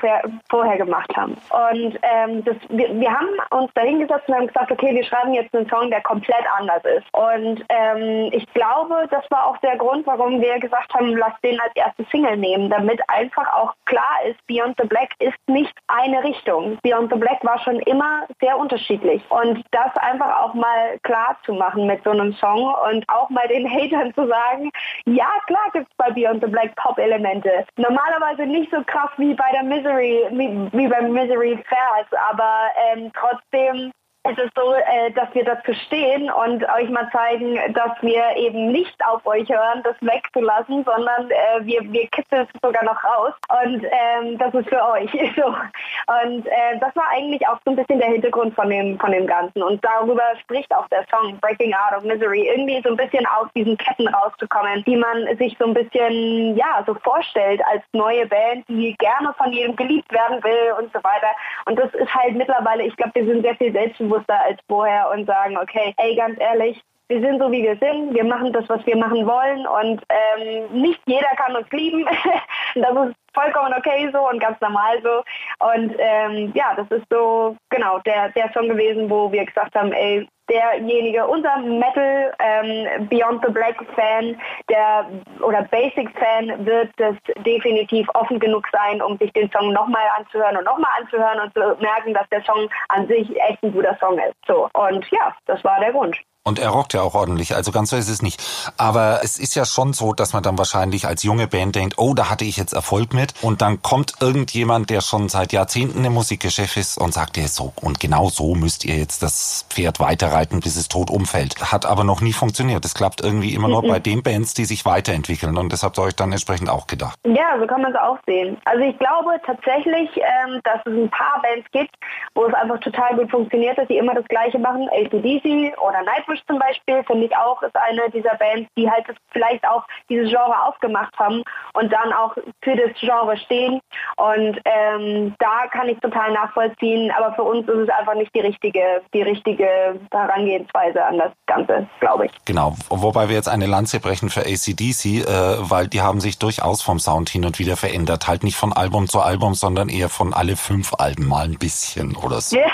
vorher 0.50 0.78
gemacht 0.78 1.16
haben. 1.16 1.34
Und 1.50 2.00
ähm, 2.02 2.44
das, 2.44 2.56
wir, 2.70 3.00
wir, 3.00 3.12
haben 3.12 3.28
uns 3.52 3.72
da 3.76 3.82
hingesetzt 3.82 4.28
und 4.28 4.36
haben 4.36 4.48
gesagt, 4.48 4.72
okay, 4.72 4.94
wir 4.94 5.04
schreiben 5.04 5.34
jetzt 5.34 5.56
einen 5.56 5.70
Song, 5.70 5.90
der 5.90 6.02
komplett 6.02 6.46
anders 6.58 6.84
ist. 6.86 7.06
Und 7.14 7.64
ähm, 7.70 8.30
ich 8.32 8.46
glaube, 8.54 9.08
das 9.10 9.24
war 9.30 9.48
auch 9.48 9.58
der 9.58 9.78
Grund, 9.78 10.06
warum 10.08 10.42
wir 10.42 10.60
gesagt 10.60 10.94
haben, 10.94 11.16
lass 11.16 11.34
den 11.44 11.60
als 11.60 11.76
erste 11.76 12.06
Single 12.12 12.38
nehmen, 12.38 12.70
damit 12.70 13.02
einfach 13.10 13.52
auch 13.54 13.74
klar 13.86 14.20
ist, 14.28 14.46
Beyond 14.48 14.76
the 14.82 14.88
Black 14.88 15.10
ist 15.20 15.38
nicht 15.48 15.74
eine 15.88 16.24
Richtung. 16.24 16.78
Beyond 16.84 17.12
the 17.12 17.20
Black 17.20 17.44
war 17.44 17.60
schon 17.60 17.80
immer 17.82 18.24
sehr 18.40 18.58
unterschiedlich. 18.66 19.22
Und 19.30 19.64
das 19.72 19.96
einfach 19.98 20.42
auch 20.42 20.54
mal 20.54 20.98
klar 21.04 21.38
zu 21.46 21.54
machen 21.54 21.86
mit 21.86 22.04
so 22.04 22.10
einem 22.10 22.34
Song 22.34 22.74
und 22.90 23.08
auch 23.08 23.30
mal 23.30 23.48
den 23.48 23.70
Hatern 23.70 24.14
zu 24.16 24.28
sagen, 24.28 24.72
ja 25.06 25.30
klar 25.46 25.70
gibt 25.74 25.88
es 25.90 25.98
bei 25.98 26.10
Beyond 26.12 26.44
the 26.44 26.50
Black 26.50 26.76
Pop-Elemente. 26.76 27.66
Normalerweise 27.78 28.46
nicht 28.46 28.72
so 28.72 28.84
krass 28.86 29.12
wie 29.18 29.34
bei 29.34 29.50
der 29.54 29.64
Misery, 29.64 30.26
wie, 30.32 30.78
wie 30.78 30.88
beim 30.88 31.12
Misery 31.12 31.58
Fairs, 31.70 32.08
aber 32.30 32.70
ähm, 32.92 33.12
trotzdem 33.14 33.92
es 34.26 34.38
ist 34.40 34.52
so, 34.56 34.74
äh, 34.74 35.12
dass 35.12 35.34
wir 35.34 35.46
dazu 35.46 35.72
stehen 35.86 36.32
und 36.32 36.64
euch 36.64 36.90
mal 36.90 37.08
zeigen, 37.12 37.60
dass 37.74 37.92
wir 38.02 38.24
eben 38.38 38.72
nicht 38.72 38.96
auf 39.06 39.24
euch 39.26 39.48
hören, 39.50 39.84
das 39.84 39.96
wegzulassen, 40.02 40.84
sondern 40.84 41.30
äh, 41.30 41.64
wir, 41.64 41.82
wir 41.92 42.08
kitzeln 42.08 42.48
es 42.52 42.62
sogar 42.62 42.84
noch 42.84 43.04
raus 43.04 43.34
und 43.64 43.84
ähm, 43.84 44.38
das 44.40 44.54
ist 44.56 44.70
für 44.70 44.84
euch. 44.84 45.12
so. 45.36 45.46
Und 45.46 46.48
äh, 46.48 46.80
das 46.80 46.96
war 46.96 47.06
eigentlich 47.12 47.48
auch 47.48 47.60
so 47.66 47.72
ein 47.72 47.76
bisschen 47.76 48.00
der 48.00 48.10
Hintergrund 48.10 48.56
von 48.56 48.70
dem, 48.70 48.98
von 49.00 49.12
dem 49.12 49.28
Ganzen 49.28 49.62
und 49.62 49.84
darüber 49.86 50.24
spricht 50.42 50.74
auch 50.74 50.88
der 50.88 51.06
Song 51.12 51.38
Breaking 51.40 51.74
Out 51.74 51.98
of 51.98 52.04
Misery, 52.04 52.48
irgendwie 52.48 52.82
so 52.84 52.90
ein 52.90 52.98
bisschen 52.98 53.26
aus 53.28 53.48
diesen 53.56 53.78
Ketten 53.78 54.08
rauszukommen, 54.08 54.84
die 54.86 54.96
man 54.96 55.38
sich 55.38 55.56
so 55.60 55.66
ein 55.66 55.74
bisschen, 55.76 56.58
ja, 56.58 56.84
so 56.88 56.96
vorstellt 56.96 57.62
als 57.72 57.84
neue 57.94 58.26
Band, 58.26 58.68
die 58.68 58.96
gerne 58.98 59.34
von 59.38 59.52
jedem 59.52 59.76
geliebt 59.76 60.12
werden 60.12 60.44
will 60.44 60.74
und 60.80 60.92
so 60.94 61.00
weiter. 61.04 61.28
Und 61.66 61.78
das 61.78 61.94
ist 61.94 62.14
halt 62.14 62.36
mittlerweile, 62.36 62.84
ich 62.84 62.96
glaube, 62.98 63.14
wir 63.16 63.26
sind 63.26 63.44
sehr 63.44 63.56
viel 63.56 63.72
selbstbewusst 63.72 64.15
selbstbewusster 64.16 64.42
als 64.42 64.60
vorher 64.68 65.10
und 65.12 65.26
sagen, 65.26 65.58
okay, 65.58 65.94
ey, 65.98 66.16
ganz 66.16 66.40
ehrlich, 66.40 66.82
wir 67.08 67.22
sind 67.22 67.40
so, 67.40 67.52
wie 67.52 67.62
wir 67.62 67.78
sind, 67.78 68.16
wir 68.16 68.24
machen 68.24 68.52
das, 68.52 68.68
was 68.68 68.84
wir 68.86 68.98
machen 68.98 69.28
wollen 69.28 69.68
und 69.68 70.02
ähm, 70.10 70.82
nicht 70.82 71.00
jeder 71.06 71.30
kann 71.38 71.56
uns 71.56 71.70
lieben. 71.72 72.04
das 72.76 72.92
ist 72.92 73.16
vollkommen 73.34 73.74
okay 73.78 74.10
so 74.12 74.28
und 74.28 74.40
ganz 74.40 74.60
normal 74.60 75.00
so. 75.04 75.24
Und 75.68 75.96
ähm, 76.00 76.52
ja, 76.56 76.74
das 76.76 76.90
ist 76.90 77.06
so, 77.12 77.56
genau, 77.70 78.00
der, 78.00 78.30
der 78.30 78.52
Song 78.54 78.70
gewesen, 78.70 79.08
wo 79.08 79.32
wir 79.32 79.46
gesagt 79.46 79.76
haben, 79.76 79.92
ey, 79.92 80.28
derjenige, 80.50 81.26
unser 81.26 81.58
Metal 81.58 82.34
ähm, 82.40 83.08
Beyond 83.10 83.44
the 83.46 83.52
Black 83.52 83.76
Fan, 83.96 84.40
der 84.70 85.06
oder 85.42 85.64
Basic 85.64 86.10
Fan 86.18 86.66
wird 86.66 86.90
das 86.98 87.16
definitiv 87.46 88.08
offen 88.14 88.40
genug 88.40 88.66
sein, 88.72 89.02
um 89.02 89.18
sich 89.18 89.32
den 89.34 89.50
Song 89.52 89.74
nochmal 89.74 90.06
anzuhören 90.18 90.58
und 90.58 90.66
nochmal 90.66 90.92
anzuhören 91.02 91.40
und 91.40 91.54
zu 91.54 91.60
merken, 91.82 92.14
dass 92.14 92.28
der 92.30 92.44
Song 92.44 92.70
an 92.90 93.08
sich 93.08 93.30
echt 93.42 93.64
ein 93.64 93.74
guter 93.74 93.98
Song 94.00 94.18
ist. 94.20 94.36
So 94.48 94.70
und 94.74 95.06
ja, 95.12 95.36
das 95.46 95.64
war 95.64 95.80
der 95.80 95.92
Grund. 95.92 96.18
Und 96.48 96.60
er 96.60 96.70
rockt 96.70 96.94
ja 96.94 97.02
auch 97.02 97.16
ordentlich, 97.16 97.56
also 97.56 97.72
ganz 97.72 97.90
so 97.90 97.98
ist 97.98 98.08
es 98.08 98.22
nicht. 98.22 98.40
Aber 98.78 99.22
es 99.24 99.40
ist 99.40 99.56
ja 99.56 99.66
schon 99.66 99.94
so, 99.94 100.14
dass 100.14 100.34
man 100.34 100.44
dann 100.44 100.60
wahrscheinlich 100.60 101.08
als 101.08 101.24
junge 101.24 101.48
Band 101.48 101.76
denkt, 101.76 101.96
oh, 101.98 102.14
da 102.14 102.30
hatte 102.30 102.46
ich 102.46 102.56
jetzt 102.56 102.74
Erfolg 102.74 103.16
mit. 103.16 103.34
Und 103.42 103.64
dann 103.64 103.82
kommt 103.82 104.22
irgendjemand, 104.22 104.92
der 104.92 105.02
schon 105.02 105.28
seit 105.28 105.54
Jahrzehnten 105.54 106.06
im 106.06 106.14
Musikgeschäft 106.14 106.78
ist 106.78 107.00
und 107.00 107.16
sagt 107.16 107.38
dir 107.38 107.48
so, 107.48 107.74
und 107.82 108.00
genau 108.00 108.30
so 108.30 108.54
müsst 108.54 108.86
ihr 108.86 108.96
jetzt 108.96 109.24
das 109.24 109.66
Pferd 109.72 110.00
weiterreiten, 110.00 110.60
bis 110.60 110.76
es 110.76 110.88
tot 110.88 111.10
umfällt. 111.10 111.72
Hat 111.72 111.88
aber 111.88 112.04
noch 112.04 112.22
nie 112.22 112.32
funktioniert. 112.34 112.86
Das 112.86 112.94
klappt 112.94 113.22
irgendwie 113.22 113.56
immer 113.56 113.68
nur 113.68 113.82
mhm. 113.82 113.88
bei 113.88 114.00
den 114.00 114.22
Bands, 114.22 114.54
die 114.54 114.66
sich 114.66 114.86
weiterentwickeln. 114.86 115.58
Und 115.58 115.74
das 115.74 115.82
habt 115.82 115.98
ihr 115.98 116.04
euch 116.04 116.16
dann 116.16 116.32
entsprechend 116.32 116.70
auch 116.70 116.86
gedacht. 116.86 117.18
Ja, 117.26 117.58
so 117.60 117.66
kann 117.66 117.82
man 117.82 117.92
es 117.92 118.00
auch 118.00 118.20
sehen. 118.28 118.58
Also 118.66 118.84
ich 118.84 119.00
glaube 119.00 119.32
tatsächlich, 119.48 120.12
ähm, 120.18 120.62
dass 120.64 120.80
es 120.86 120.94
ein 120.94 121.10
paar 121.10 121.42
Bands 121.42 121.68
gibt, 121.72 121.96
wo 122.36 122.46
es 122.46 122.54
einfach 122.54 122.80
total 122.82 123.16
gut 123.16 123.32
funktioniert, 123.32 123.80
dass 123.80 123.88
sie 123.88 123.98
immer 123.98 124.14
das 124.14 124.26
Gleiche 124.26 124.60
machen. 124.60 124.88
ACDC 124.92 125.76
oder 125.82 126.04
Nightwish 126.04 126.35
zum 126.48 126.60
Beispiel, 126.60 127.04
finde 127.04 127.26
ich 127.26 127.36
auch, 127.36 127.62
ist 127.62 127.76
eine 127.76 128.10
dieser 128.12 128.36
Bands, 128.36 128.70
die 128.78 128.90
halt 128.90 129.06
vielleicht 129.32 129.66
auch 129.68 129.84
dieses 130.10 130.30
Genre 130.30 130.64
aufgemacht 130.64 131.18
haben 131.18 131.44
und 131.74 131.92
dann 131.92 132.14
auch 132.14 132.36
für 132.62 132.76
das 132.76 132.92
Genre 133.00 133.38
stehen. 133.38 133.80
Und 134.18 134.60
ähm, 134.66 135.36
da 135.40 135.68
kann 135.72 135.90
ich 135.90 136.00
total 136.00 136.32
nachvollziehen, 136.32 137.12
aber 137.18 137.34
für 137.36 137.44
uns 137.44 137.68
ist 137.68 137.78
es 137.78 137.90
einfach 137.90 138.16
nicht 138.16 138.34
die 138.34 138.42
richtige, 138.42 139.02
die 139.14 139.22
richtige 139.22 140.00
Herangehensweise 140.12 141.04
an 141.04 141.18
das 141.18 141.32
Ganze, 141.46 141.88
glaube 142.00 142.28
ich. 142.28 142.32
Genau, 142.46 142.76
wobei 142.90 143.30
wir 143.30 143.36
jetzt 143.36 143.50
eine 143.50 143.66
Lanze 143.66 144.00
brechen 144.00 144.30
für 144.30 144.42
ACDC, 144.42 145.06
äh, 145.06 145.26
weil 145.70 145.88
die 145.88 146.02
haben 146.02 146.20
sich 146.20 146.40
durchaus 146.40 146.82
vom 146.82 147.00
Sound 147.00 147.30
hin 147.30 147.46
und 147.46 147.60
wieder 147.60 147.78
verändert. 147.78 148.28
Halt 148.28 148.44
nicht 148.44 148.58
von 148.58 148.74
Album 148.74 149.08
zu 149.08 149.22
Album, 149.22 149.54
sondern 149.54 149.90
eher 149.90 150.10
von 150.10 150.34
alle 150.34 150.56
fünf 150.56 150.94
Alben 150.98 151.28
mal 151.28 151.46
ein 151.46 151.58
bisschen 151.58 152.16
oder 152.16 152.42
so. 152.42 152.58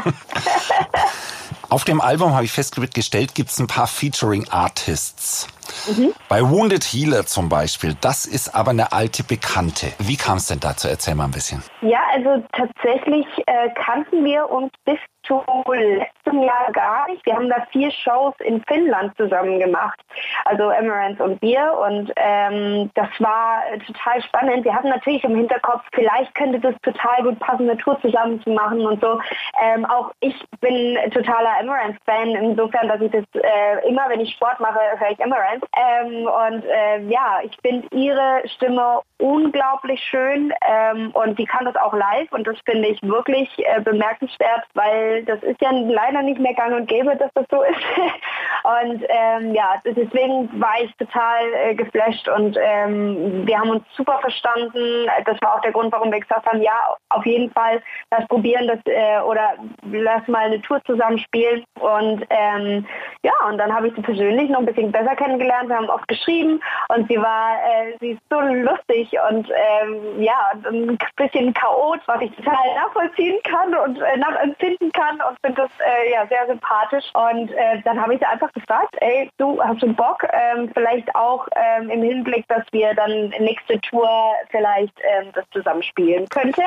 Auf 1.70 1.84
dem 1.84 2.00
Album 2.00 2.34
habe 2.34 2.44
ich 2.44 2.50
festgestellt, 2.50 3.36
gibt 3.36 3.50
es 3.50 3.60
ein 3.60 3.68
paar 3.68 3.86
Featuring 3.86 4.44
Artists. 4.50 5.46
Mhm. 5.86 6.12
Bei 6.28 6.42
Wounded 6.42 6.82
Healer 6.82 7.26
zum 7.26 7.48
Beispiel, 7.48 7.96
das 8.00 8.26
ist 8.26 8.56
aber 8.56 8.72
eine 8.72 8.90
alte 8.90 9.22
Bekannte. 9.22 9.92
Wie 10.00 10.16
kam 10.16 10.38
es 10.38 10.48
denn 10.48 10.58
dazu? 10.58 10.88
Erzähl 10.88 11.14
mal 11.14 11.26
ein 11.26 11.30
bisschen. 11.30 11.62
Ja, 11.80 12.00
also 12.12 12.44
tatsächlich 12.52 13.24
äh, 13.46 13.68
kannten 13.76 14.24
wir 14.24 14.50
uns 14.50 14.72
bis 14.84 14.98
zu 15.30 15.72
letztem 15.72 16.42
Jahr 16.42 16.72
gar 16.72 17.08
nicht. 17.08 17.24
Wir 17.24 17.34
haben 17.34 17.48
da 17.48 17.66
vier 17.70 17.90
Shows 17.90 18.34
in 18.40 18.62
Finnland 18.64 19.16
zusammen 19.16 19.58
gemacht, 19.60 20.00
also 20.44 20.70
Emirates 20.70 21.20
und 21.20 21.40
wir. 21.40 21.72
Und 21.86 22.12
ähm, 22.16 22.90
das 22.94 23.08
war 23.18 23.62
total 23.86 24.22
spannend. 24.22 24.64
Wir 24.64 24.74
hatten 24.74 24.88
natürlich 24.88 25.22
im 25.24 25.36
Hinterkopf, 25.36 25.82
vielleicht 25.92 26.34
könnte 26.34 26.58
das 26.60 26.74
total 26.82 27.22
gut 27.22 27.38
passen, 27.38 27.68
eine 27.68 27.78
Tour 27.78 28.00
zusammen 28.00 28.42
zu 28.42 28.50
machen 28.50 28.84
und 28.84 29.00
so. 29.00 29.20
Ähm, 29.62 29.84
auch 29.86 30.10
ich 30.20 30.34
bin 30.60 30.98
totaler 31.12 31.60
Emirates-Fan, 31.60 32.30
insofern, 32.30 32.88
dass 32.88 33.00
ich 33.00 33.12
das 33.12 33.24
äh, 33.34 33.88
immer, 33.88 34.08
wenn 34.08 34.20
ich 34.20 34.34
Sport 34.34 34.58
mache, 34.60 34.80
höre 34.98 35.10
ich 35.10 35.20
Emirates. 35.20 35.62
Ähm, 35.76 36.26
und 36.26 36.64
äh, 36.64 37.00
ja, 37.08 37.40
ich 37.42 37.56
finde 37.62 37.86
ihre 37.94 38.42
Stimme 38.46 39.00
unglaublich 39.18 40.00
schön 40.02 40.52
ähm, 40.66 41.10
und 41.12 41.38
die 41.38 41.44
kann 41.44 41.64
das 41.64 41.76
auch 41.76 41.92
live 41.92 42.32
und 42.32 42.46
das 42.46 42.56
finde 42.64 42.88
ich 42.88 43.02
wirklich 43.02 43.48
äh, 43.58 43.80
bemerkenswert, 43.80 44.64
weil 44.74 45.19
das 45.26 45.42
ist 45.42 45.60
ja 45.60 45.70
leider 45.70 46.22
nicht 46.22 46.40
mehr 46.40 46.54
gang 46.54 46.74
und 46.74 46.88
gäbe, 46.88 47.16
dass 47.16 47.30
das 47.34 47.46
so 47.50 47.62
ist. 47.62 47.80
und 48.90 49.04
ähm, 49.08 49.54
ja, 49.54 49.80
deswegen 49.84 50.48
war 50.60 50.74
ich 50.82 50.94
total 50.96 51.42
äh, 51.54 51.74
geflasht 51.74 52.28
und 52.28 52.56
ähm, 52.60 53.46
wir 53.46 53.58
haben 53.58 53.70
uns 53.70 53.84
super 53.96 54.18
verstanden. 54.20 55.06
Das 55.24 55.40
war 55.42 55.56
auch 55.56 55.60
der 55.60 55.72
Grund, 55.72 55.92
warum 55.92 56.12
wir 56.12 56.20
gesagt 56.20 56.46
haben, 56.46 56.62
ja, 56.62 56.94
auf 57.10 57.26
jeden 57.26 57.50
Fall, 57.52 57.82
lass 58.10 58.26
probieren 58.28 58.68
das 58.68 58.78
äh, 58.86 59.20
oder 59.22 59.54
lass 59.90 60.26
mal 60.28 60.46
eine 60.46 60.60
Tour 60.62 60.82
zusammen 60.84 61.18
spielen. 61.18 61.64
Und 61.80 62.24
ähm, 62.30 62.86
ja, 63.22 63.32
und 63.48 63.58
dann 63.58 63.74
habe 63.74 63.88
ich 63.88 63.94
sie 63.94 64.02
persönlich 64.02 64.50
noch 64.50 64.60
ein 64.60 64.66
bisschen 64.66 64.92
besser 64.92 65.16
kennengelernt. 65.16 65.68
Wir 65.68 65.76
haben 65.76 65.90
oft 65.90 66.06
geschrieben 66.08 66.60
und 66.88 67.08
sie 67.08 67.16
war, 67.16 67.54
äh, 67.54 67.96
sie 68.00 68.10
ist 68.12 68.22
so 68.30 68.40
lustig 68.40 69.10
und 69.30 69.48
ähm, 69.50 70.22
ja, 70.22 70.52
ein 70.68 70.98
bisschen 71.16 71.52
chaot, 71.54 72.00
was 72.06 72.20
ich 72.22 72.34
total 72.36 72.54
nachvollziehen 72.76 73.38
kann 73.44 73.74
und 73.74 74.00
äh, 74.00 74.16
nachempfinden 74.18 74.92
kann 74.92 74.99
und 75.28 75.36
finde 75.44 75.62
das 75.62 75.70
äh, 75.80 76.12
ja 76.12 76.26
sehr 76.26 76.46
sympathisch. 76.46 77.04
Und 77.14 77.50
äh, 77.52 77.80
dann 77.84 78.00
habe 78.00 78.14
ich 78.14 78.20
sie 78.20 78.26
einfach 78.26 78.52
gefragt, 78.52 78.94
ey, 79.00 79.30
du 79.38 79.62
hast 79.62 79.82
du 79.82 79.92
Bock, 79.92 80.24
ähm, 80.32 80.70
vielleicht 80.74 81.14
auch 81.14 81.46
ähm, 81.56 81.90
im 81.90 82.02
Hinblick, 82.02 82.46
dass 82.48 82.64
wir 82.72 82.94
dann 82.94 83.30
nächste 83.40 83.80
Tour 83.80 84.08
vielleicht 84.50 84.94
ähm, 85.02 85.30
das 85.34 85.44
zusammenspielen 85.52 86.28
könnten. 86.28 86.62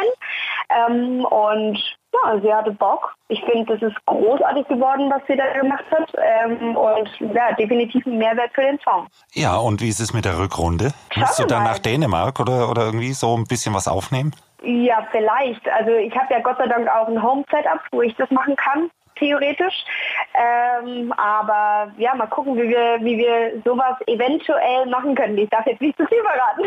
Ähm, 0.70 1.26
und 1.26 1.78
ja, 2.14 2.40
sie 2.40 2.54
hatte 2.54 2.72
Bock. 2.72 3.16
Ich 3.28 3.42
finde, 3.44 3.74
das 3.74 3.92
ist 3.92 4.06
großartig 4.06 4.68
geworden, 4.68 5.12
was 5.12 5.22
sie 5.28 5.36
da 5.36 5.52
gemacht 5.54 5.86
hat. 5.92 6.14
Ähm, 6.18 6.76
und 6.76 7.10
ja, 7.34 7.54
definitiv 7.54 8.06
ein 8.06 8.18
Mehrwert 8.18 8.52
für 8.54 8.62
den 8.62 8.80
Song. 8.80 9.08
Ja, 9.34 9.58
und 9.58 9.82
wie 9.82 9.90
ist 9.90 10.00
es 10.00 10.14
mit 10.14 10.26
der 10.26 10.38
Rückrunde? 10.38 10.92
Musst 11.16 11.40
du 11.40 11.46
dann 11.46 11.64
nach 11.64 11.80
Dänemark 11.80 12.40
oder, 12.40 12.70
oder 12.70 12.86
irgendwie 12.86 13.14
so 13.14 13.36
ein 13.36 13.46
bisschen 13.46 13.74
was 13.74 13.88
aufnehmen? 13.88 14.34
Ja, 14.64 15.06
vielleicht. 15.12 15.68
Also 15.70 15.92
ich 15.92 16.16
habe 16.18 16.34
ja 16.34 16.40
Gott 16.40 16.58
sei 16.58 16.68
Dank 16.68 16.88
auch 16.90 17.08
ein 17.08 17.22
Home-Setup, 17.22 17.82
wo 17.92 18.02
ich 18.02 18.16
das 18.16 18.32
machen 18.32 18.56
kann 18.56 18.90
theoretisch. 19.16 19.86
Ähm, 20.34 21.14
aber 21.14 21.92
ja, 21.98 22.16
mal 22.16 22.28
gucken, 22.28 22.56
wie 22.56 22.70
wir, 22.70 22.98
wie 23.02 23.18
wir 23.18 23.62
sowas 23.64 23.96
eventuell 24.08 24.86
machen 24.88 25.16
können. 25.16 25.38
Ich 25.38 25.50
darf 25.50 25.66
jetzt 25.66 25.82
nicht 25.82 25.98
zu 25.98 26.06
viel 26.08 26.22
verraten. 26.22 26.64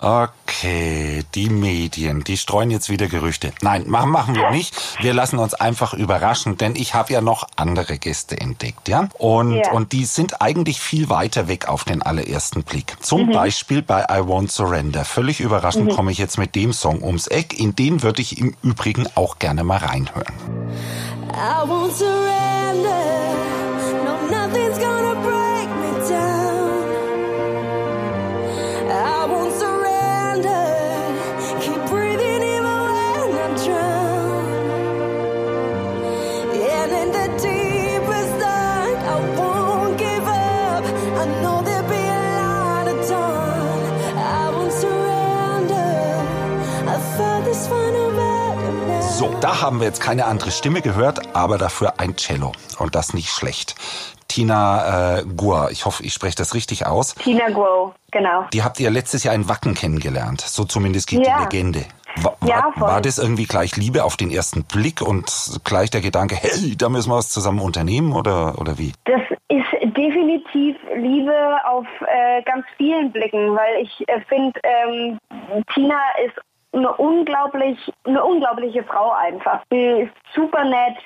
Okay, 0.58 1.22
die 1.34 1.50
Medien, 1.50 2.24
die 2.24 2.38
streuen 2.38 2.70
jetzt 2.70 2.88
wieder 2.88 3.08
Gerüchte. 3.08 3.52
Nein, 3.60 3.84
machen, 3.88 4.08
machen 4.08 4.34
wir 4.34 4.50
nicht. 4.50 4.74
Wir 5.02 5.12
lassen 5.12 5.38
uns 5.38 5.52
einfach 5.52 5.92
überraschen, 5.92 6.56
denn 6.56 6.76
ich 6.76 6.94
habe 6.94 7.12
ja 7.12 7.20
noch 7.20 7.46
andere 7.56 7.98
Gäste 7.98 8.40
entdeckt, 8.40 8.88
ja? 8.88 9.10
Und, 9.18 9.56
ja. 9.56 9.70
und 9.72 9.92
die 9.92 10.06
sind 10.06 10.40
eigentlich 10.40 10.80
viel 10.80 11.10
weiter 11.10 11.46
weg 11.46 11.68
auf 11.68 11.84
den 11.84 12.00
allerersten 12.00 12.62
Blick. 12.62 12.96
Zum 13.00 13.26
mhm. 13.26 13.32
Beispiel 13.32 13.82
bei 13.82 14.04
I 14.04 14.20
Won't 14.20 14.50
Surrender. 14.50 15.04
Völlig 15.04 15.40
überraschend 15.40 15.90
mhm. 15.90 15.94
komme 15.94 16.10
ich 16.10 16.16
jetzt 16.16 16.38
mit 16.38 16.54
dem 16.54 16.72
Song 16.72 17.02
ums 17.02 17.26
Eck. 17.26 17.60
In 17.60 17.76
den 17.76 18.02
würde 18.02 18.22
ich 18.22 18.38
im 18.38 18.54
Übrigen 18.62 19.06
auch 19.14 19.38
gerne 19.38 19.62
mal 19.62 19.78
reinhören. 19.78 20.32
I 21.34 21.68
won't 21.68 21.92
surrender. 21.92 22.96
No, 24.04 24.30
nothing's 24.30 24.78
gonna 24.78 25.20
break 25.20 25.35
da 49.40 49.60
haben 49.60 49.80
wir 49.80 49.86
jetzt 49.86 50.00
keine 50.00 50.26
andere 50.26 50.50
Stimme 50.50 50.82
gehört, 50.82 51.34
aber 51.34 51.58
dafür 51.58 51.94
ein 51.98 52.16
Cello. 52.16 52.52
Und 52.78 52.94
das 52.94 53.14
nicht 53.14 53.28
schlecht. 53.28 53.74
Tina 54.28 55.18
äh, 55.18 55.24
Guo, 55.24 55.68
ich 55.70 55.86
hoffe, 55.86 56.02
ich 56.02 56.12
spreche 56.12 56.36
das 56.36 56.54
richtig 56.54 56.86
aus. 56.86 57.14
Tina 57.14 57.48
Guo, 57.50 57.94
genau. 58.10 58.44
Die 58.52 58.62
habt 58.62 58.80
ihr 58.80 58.90
letztes 58.90 59.24
Jahr 59.24 59.34
in 59.34 59.48
Wacken 59.48 59.74
kennengelernt. 59.74 60.40
So 60.40 60.64
zumindest 60.64 61.08
geht 61.08 61.26
ja. 61.26 61.38
die 61.38 61.44
Legende. 61.44 61.84
War, 62.22 62.36
ja, 62.46 62.72
voll. 62.72 62.88
war 62.88 63.00
das 63.02 63.18
irgendwie 63.18 63.44
gleich 63.44 63.76
Liebe 63.76 64.04
auf 64.04 64.16
den 64.16 64.30
ersten 64.30 64.64
Blick 64.64 65.02
und 65.02 65.60
gleich 65.64 65.90
der 65.90 66.00
Gedanke, 66.00 66.34
hey, 66.34 66.74
da 66.76 66.88
müssen 66.88 67.10
wir 67.10 67.16
was 67.16 67.28
zusammen 67.28 67.60
unternehmen 67.60 68.14
oder, 68.14 68.58
oder 68.58 68.78
wie? 68.78 68.92
Das 69.04 69.20
ist 69.48 69.96
definitiv 69.96 70.76
Liebe 70.96 71.58
auf 71.66 71.86
äh, 72.00 72.42
ganz 72.42 72.64
vielen 72.78 73.12
Blicken, 73.12 73.54
weil 73.54 73.82
ich 73.82 74.08
äh, 74.08 74.20
finde, 74.28 74.58
ähm, 74.62 75.18
Tina 75.74 76.00
ist 76.24 76.40
eine 76.72 76.92
unglaublich, 76.96 77.78
eine 78.04 78.22
unglaubliche 78.22 78.84
Frau 78.84 79.12
einfach. 79.12 79.62
Sie 79.70 80.02
ist 80.02 80.12
super 80.36 80.64
nett, 80.64 80.98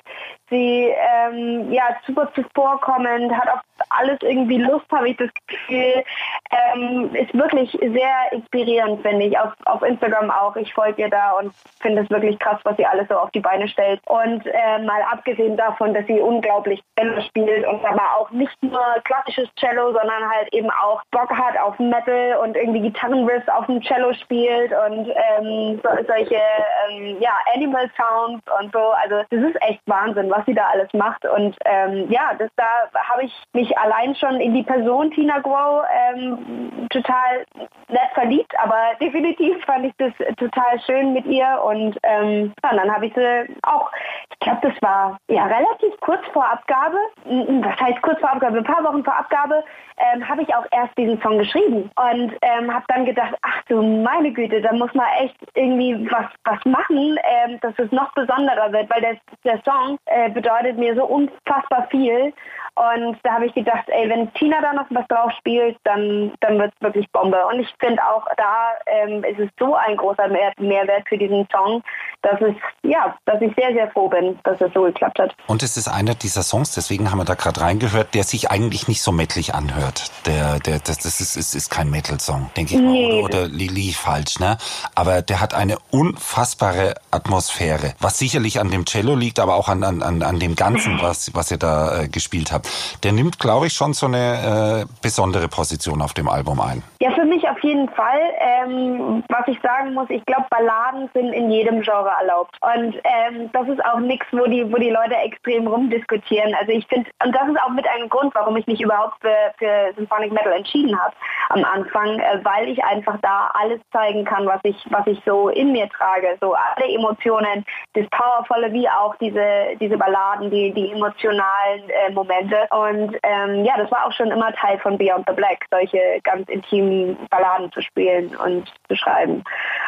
sie 0.49 0.93
ähm, 0.95 1.71
ja 1.71 1.83
super 2.05 2.31
zuvorkommend, 2.35 3.31
hat 3.33 3.49
auf 3.49 3.61
alles 3.89 4.19
irgendwie 4.21 4.57
Lust, 4.57 4.85
habe 4.91 5.09
ich 5.09 5.17
das 5.17 5.29
Gefühl. 5.47 6.03
Ähm, 6.51 7.15
ist 7.15 7.33
wirklich 7.33 7.71
sehr 7.71 8.31
inspirierend, 8.31 9.01
finde 9.01 9.25
ich, 9.25 9.39
auf, 9.39 9.53
auf 9.65 9.81
Instagram 9.81 10.29
auch. 10.29 10.55
Ich 10.55 10.73
folge 10.73 11.01
ihr 11.01 11.09
da 11.09 11.31
und 11.31 11.53
finde 11.79 12.03
es 12.03 12.09
wirklich 12.09 12.37
krass, 12.39 12.59
was 12.63 12.77
sie 12.77 12.85
alles 12.85 13.07
so 13.07 13.15
auf 13.15 13.31
die 13.31 13.39
Beine 13.39 13.67
stellt. 13.67 14.01
Und 14.07 14.45
äh, 14.45 14.79
mal 14.79 15.01
abgesehen 15.11 15.57
davon, 15.57 15.93
dass 15.93 16.05
sie 16.07 16.19
unglaublich 16.19 16.81
Cello 16.99 17.21
spielt 17.21 17.65
und 17.65 17.83
aber 17.85 18.17
auch 18.17 18.29
nicht 18.31 18.61
nur 18.61 18.81
klassisches 19.03 19.49
Cello, 19.55 19.93
sondern 19.93 20.29
halt 20.29 20.53
eben 20.53 20.69
auch 20.69 21.01
Bock 21.11 21.31
hat 21.31 21.57
auf 21.57 21.79
Metal 21.79 22.37
und 22.43 22.55
irgendwie 22.55 22.81
Gitarrenriffs 22.81 23.47
auf 23.49 23.65
dem 23.65 23.81
Cello 23.81 24.13
spielt 24.13 24.71
und 24.71 25.09
ähm, 25.09 25.79
so, 25.81 25.89
solche 26.07 26.41
ähm, 26.89 27.17
ja, 27.19 27.31
Animal 27.55 27.89
Sounds 27.95 28.43
und 28.59 28.71
so. 28.73 28.79
Also 28.79 29.20
das 29.29 29.41
ist 29.41 29.61
echt 29.61 29.81
Wahnsinn, 29.85 30.29
was 30.29 30.45
sie 30.45 30.53
da 30.53 30.67
alles 30.67 30.91
macht. 30.93 31.25
Und 31.25 31.55
ähm, 31.65 32.09
ja, 32.09 32.33
das, 32.37 32.49
da 32.55 32.65
habe 33.09 33.23
ich 33.23 33.33
mich 33.53 33.77
allein 33.77 34.15
schon 34.15 34.39
in 34.39 34.53
die 34.53 34.63
Person 34.63 35.11
Tina 35.11 35.39
Grow 35.39 35.83
ähm, 36.13 36.87
total 36.89 37.45
nett 37.89 38.09
verliebt, 38.13 38.53
aber 38.59 38.77
definitiv 39.01 39.63
fand 39.65 39.85
ich 39.85 39.93
das 39.97 40.13
total 40.37 40.79
schön 40.85 41.13
mit 41.13 41.25
ihr. 41.25 41.61
Und 41.63 41.97
ähm, 42.03 42.53
ja, 42.63 42.75
dann 42.75 42.93
habe 42.93 43.07
ich 43.07 43.13
sie 43.13 43.55
auch, 43.63 43.91
ich 44.31 44.39
glaube, 44.39 44.69
das 44.69 44.81
war 44.81 45.17
ja 45.29 45.45
relativ 45.45 45.99
kurz 46.01 46.25
vor 46.33 46.45
Abgabe, 46.45 46.97
was 47.25 47.79
heißt 47.79 48.01
kurz 48.01 48.19
vor 48.19 48.31
Abgabe, 48.31 48.57
ein 48.57 48.63
paar 48.63 48.83
Wochen 48.83 49.03
vor 49.03 49.15
Abgabe, 49.15 49.63
ähm, 50.01 50.27
habe 50.27 50.41
ich 50.41 50.53
auch 50.55 50.65
erst 50.71 50.97
diesen 50.97 51.21
Song 51.21 51.37
geschrieben 51.37 51.89
und 51.95 52.33
ähm, 52.41 52.73
habe 52.73 52.85
dann 52.87 53.05
gedacht, 53.05 53.35
ach 53.41 53.61
du 53.67 53.81
meine 53.81 54.31
Güte, 54.31 54.61
da 54.61 54.73
muss 54.73 54.93
man 54.93 55.07
echt 55.19 55.35
irgendwie 55.55 56.09
was, 56.11 56.25
was 56.43 56.63
machen, 56.65 57.17
ähm, 57.23 57.59
dass 57.61 57.73
es 57.77 57.91
noch 57.91 58.13
besonderer 58.13 58.71
wird, 58.71 58.89
weil 58.89 59.01
der, 59.01 59.17
der 59.43 59.61
Song 59.63 59.97
äh, 60.05 60.29
bedeutet 60.29 60.77
mir 60.77 60.95
so 60.95 61.05
unfassbar 61.05 61.87
viel 61.89 62.33
und 62.75 63.17
da 63.23 63.33
habe 63.33 63.47
ich 63.47 63.53
gedacht, 63.53 63.83
ey, 63.87 64.09
wenn 64.09 64.33
Tina 64.33 64.61
da 64.61 64.71
noch 64.71 64.85
was 64.91 65.05
drauf 65.09 65.31
spielt, 65.37 65.77
dann, 65.83 66.31
dann 66.39 66.57
wird 66.57 66.73
es 66.73 66.81
wirklich 66.81 67.05
Bombe. 67.11 67.37
Und 67.51 67.59
ich 67.59 67.67
finde 67.79 68.01
auch 68.01 68.25
da 68.37 68.71
ähm, 68.85 69.23
ist 69.25 69.39
es 69.39 69.49
so 69.59 69.75
ein 69.75 69.97
großer 69.97 70.29
Mehr 70.29 70.53
Mehrwert 70.57 71.07
für 71.07 71.17
diesen 71.17 71.45
Song, 71.51 71.83
dass 72.21 72.39
es, 72.39 72.55
ja, 72.83 73.15
dass 73.25 73.41
ich 73.41 73.53
sehr, 73.57 73.73
sehr 73.73 73.91
froh 73.91 74.07
bin, 74.07 74.39
dass 74.45 74.61
es 74.61 74.71
so 74.73 74.83
geklappt 74.83 75.19
hat. 75.19 75.35
Und 75.47 75.63
es 75.63 75.75
ist 75.75 75.89
einer 75.89 76.15
dieser 76.15 76.43
Songs, 76.43 76.73
deswegen 76.73 77.11
haben 77.11 77.17
wir 77.17 77.25
da 77.25 77.33
gerade 77.33 77.59
reingehört, 77.59 78.13
der 78.13 78.23
sich 78.23 78.49
eigentlich 78.49 78.87
nicht 78.87 79.01
so 79.01 79.11
mettlich 79.11 79.53
anhört. 79.53 80.09
Der, 80.25 80.59
der, 80.59 80.79
das, 80.79 80.99
das 80.99 81.19
ist, 81.19 81.35
ist, 81.35 81.53
ist 81.53 81.69
kein 81.69 81.89
Metal-Song, 81.89 82.51
denke 82.55 82.75
ich 82.75 82.79
nee. 82.79 83.07
mal. 83.07 83.23
Oder, 83.25 83.39
oder 83.39 83.47
Lili 83.49 83.91
falsch, 83.91 84.39
ne? 84.39 84.57
Aber 84.95 85.21
der 85.21 85.41
hat 85.41 85.53
eine 85.53 85.77
unfassbare 85.91 86.95
Atmosphäre. 87.11 87.95
Was 87.99 88.17
sicherlich 88.17 88.61
an 88.61 88.71
dem 88.71 88.85
Cello 88.85 89.15
liegt, 89.15 89.39
aber 89.39 89.55
auch 89.55 89.67
an, 89.67 89.83
an, 89.83 90.23
an 90.23 90.39
dem 90.39 90.55
Ganzen, 90.55 90.99
was, 91.01 91.35
was 91.35 91.51
ihr 91.51 91.57
da 91.57 92.03
äh, 92.03 92.07
gespielt 92.07 92.51
habt 92.51 92.60
der 93.03 93.11
nimmt, 93.11 93.39
glaube 93.39 93.67
ich, 93.67 93.73
schon 93.73 93.93
so 93.93 94.05
eine 94.05 94.81
äh, 94.81 94.93
besondere 95.01 95.47
Position 95.47 96.01
auf 96.01 96.13
dem 96.13 96.27
Album 96.27 96.59
ein. 96.59 96.83
Ja, 96.99 97.11
für 97.11 97.25
mich 97.25 97.40
jeden 97.71 97.89
Fall. 97.89 98.21
Ähm, 98.39 99.23
was 99.29 99.47
ich 99.47 99.59
sagen 99.61 99.93
muss, 99.93 100.09
ich 100.09 100.23
glaube, 100.25 100.45
Balladen 100.49 101.09
sind 101.13 101.33
in 101.33 101.49
jedem 101.49 101.81
Genre 101.81 102.11
erlaubt. 102.19 102.57
Und 102.61 102.95
ähm, 103.03 103.49
das 103.53 103.67
ist 103.67 103.83
auch 103.85 103.99
nichts, 103.99 104.25
wo 104.31 104.45
die, 104.45 104.71
wo 104.71 104.77
die 104.77 104.89
Leute 104.89 105.15
extrem 105.15 105.67
rumdiskutieren. 105.67 106.53
Also 106.59 106.71
ich 106.71 106.85
finde, 106.87 107.09
und 107.23 107.33
das 107.33 107.47
ist 107.47 107.61
auch 107.61 107.69
mit 107.69 107.87
einem 107.87 108.09
Grund, 108.09 108.33
warum 108.35 108.57
ich 108.57 108.67
mich 108.67 108.81
überhaupt 108.81 109.15
für, 109.21 109.53
für 109.57 109.93
Symphonic 109.95 110.31
Metal 110.31 110.51
entschieden 110.51 110.99
habe 110.99 111.13
am 111.49 111.63
Anfang, 111.63 112.19
äh, 112.19 112.39
weil 112.43 112.69
ich 112.69 112.83
einfach 112.83 113.17
da 113.21 113.51
alles 113.53 113.79
zeigen 113.91 114.25
kann, 114.25 114.45
was 114.45 114.59
ich, 114.63 114.75
was 114.89 115.05
ich 115.07 115.21
so 115.25 115.49
in 115.49 115.71
mir 115.71 115.87
trage. 115.89 116.37
So 116.41 116.53
alle 116.53 116.93
Emotionen, 116.93 117.65
das 117.93 118.05
Powervolle 118.09 118.71
wie 118.73 118.87
auch 118.89 119.15
diese, 119.17 119.77
diese 119.79 119.97
Balladen, 119.97 120.51
die, 120.51 120.71
die 120.71 120.91
emotionalen 120.91 121.89
äh, 121.89 122.11
Momente. 122.11 122.67
Und 122.71 123.17
ähm, 123.23 123.63
ja, 123.65 123.77
das 123.77 123.91
war 123.91 124.05
auch 124.05 124.11
schon 124.11 124.31
immer 124.31 124.51
Teil 124.53 124.79
von 124.79 124.97
Beyond 124.97 125.25
the 125.27 125.35
Black, 125.35 125.65
solche 125.71 126.19
ganz 126.23 126.47
intimen 126.49 127.17
Balladen 127.29 127.60
zu 127.69 127.81
spielen 127.81 128.35
und 128.37 128.71
zu 128.87 128.95
schreiben. 128.95 129.43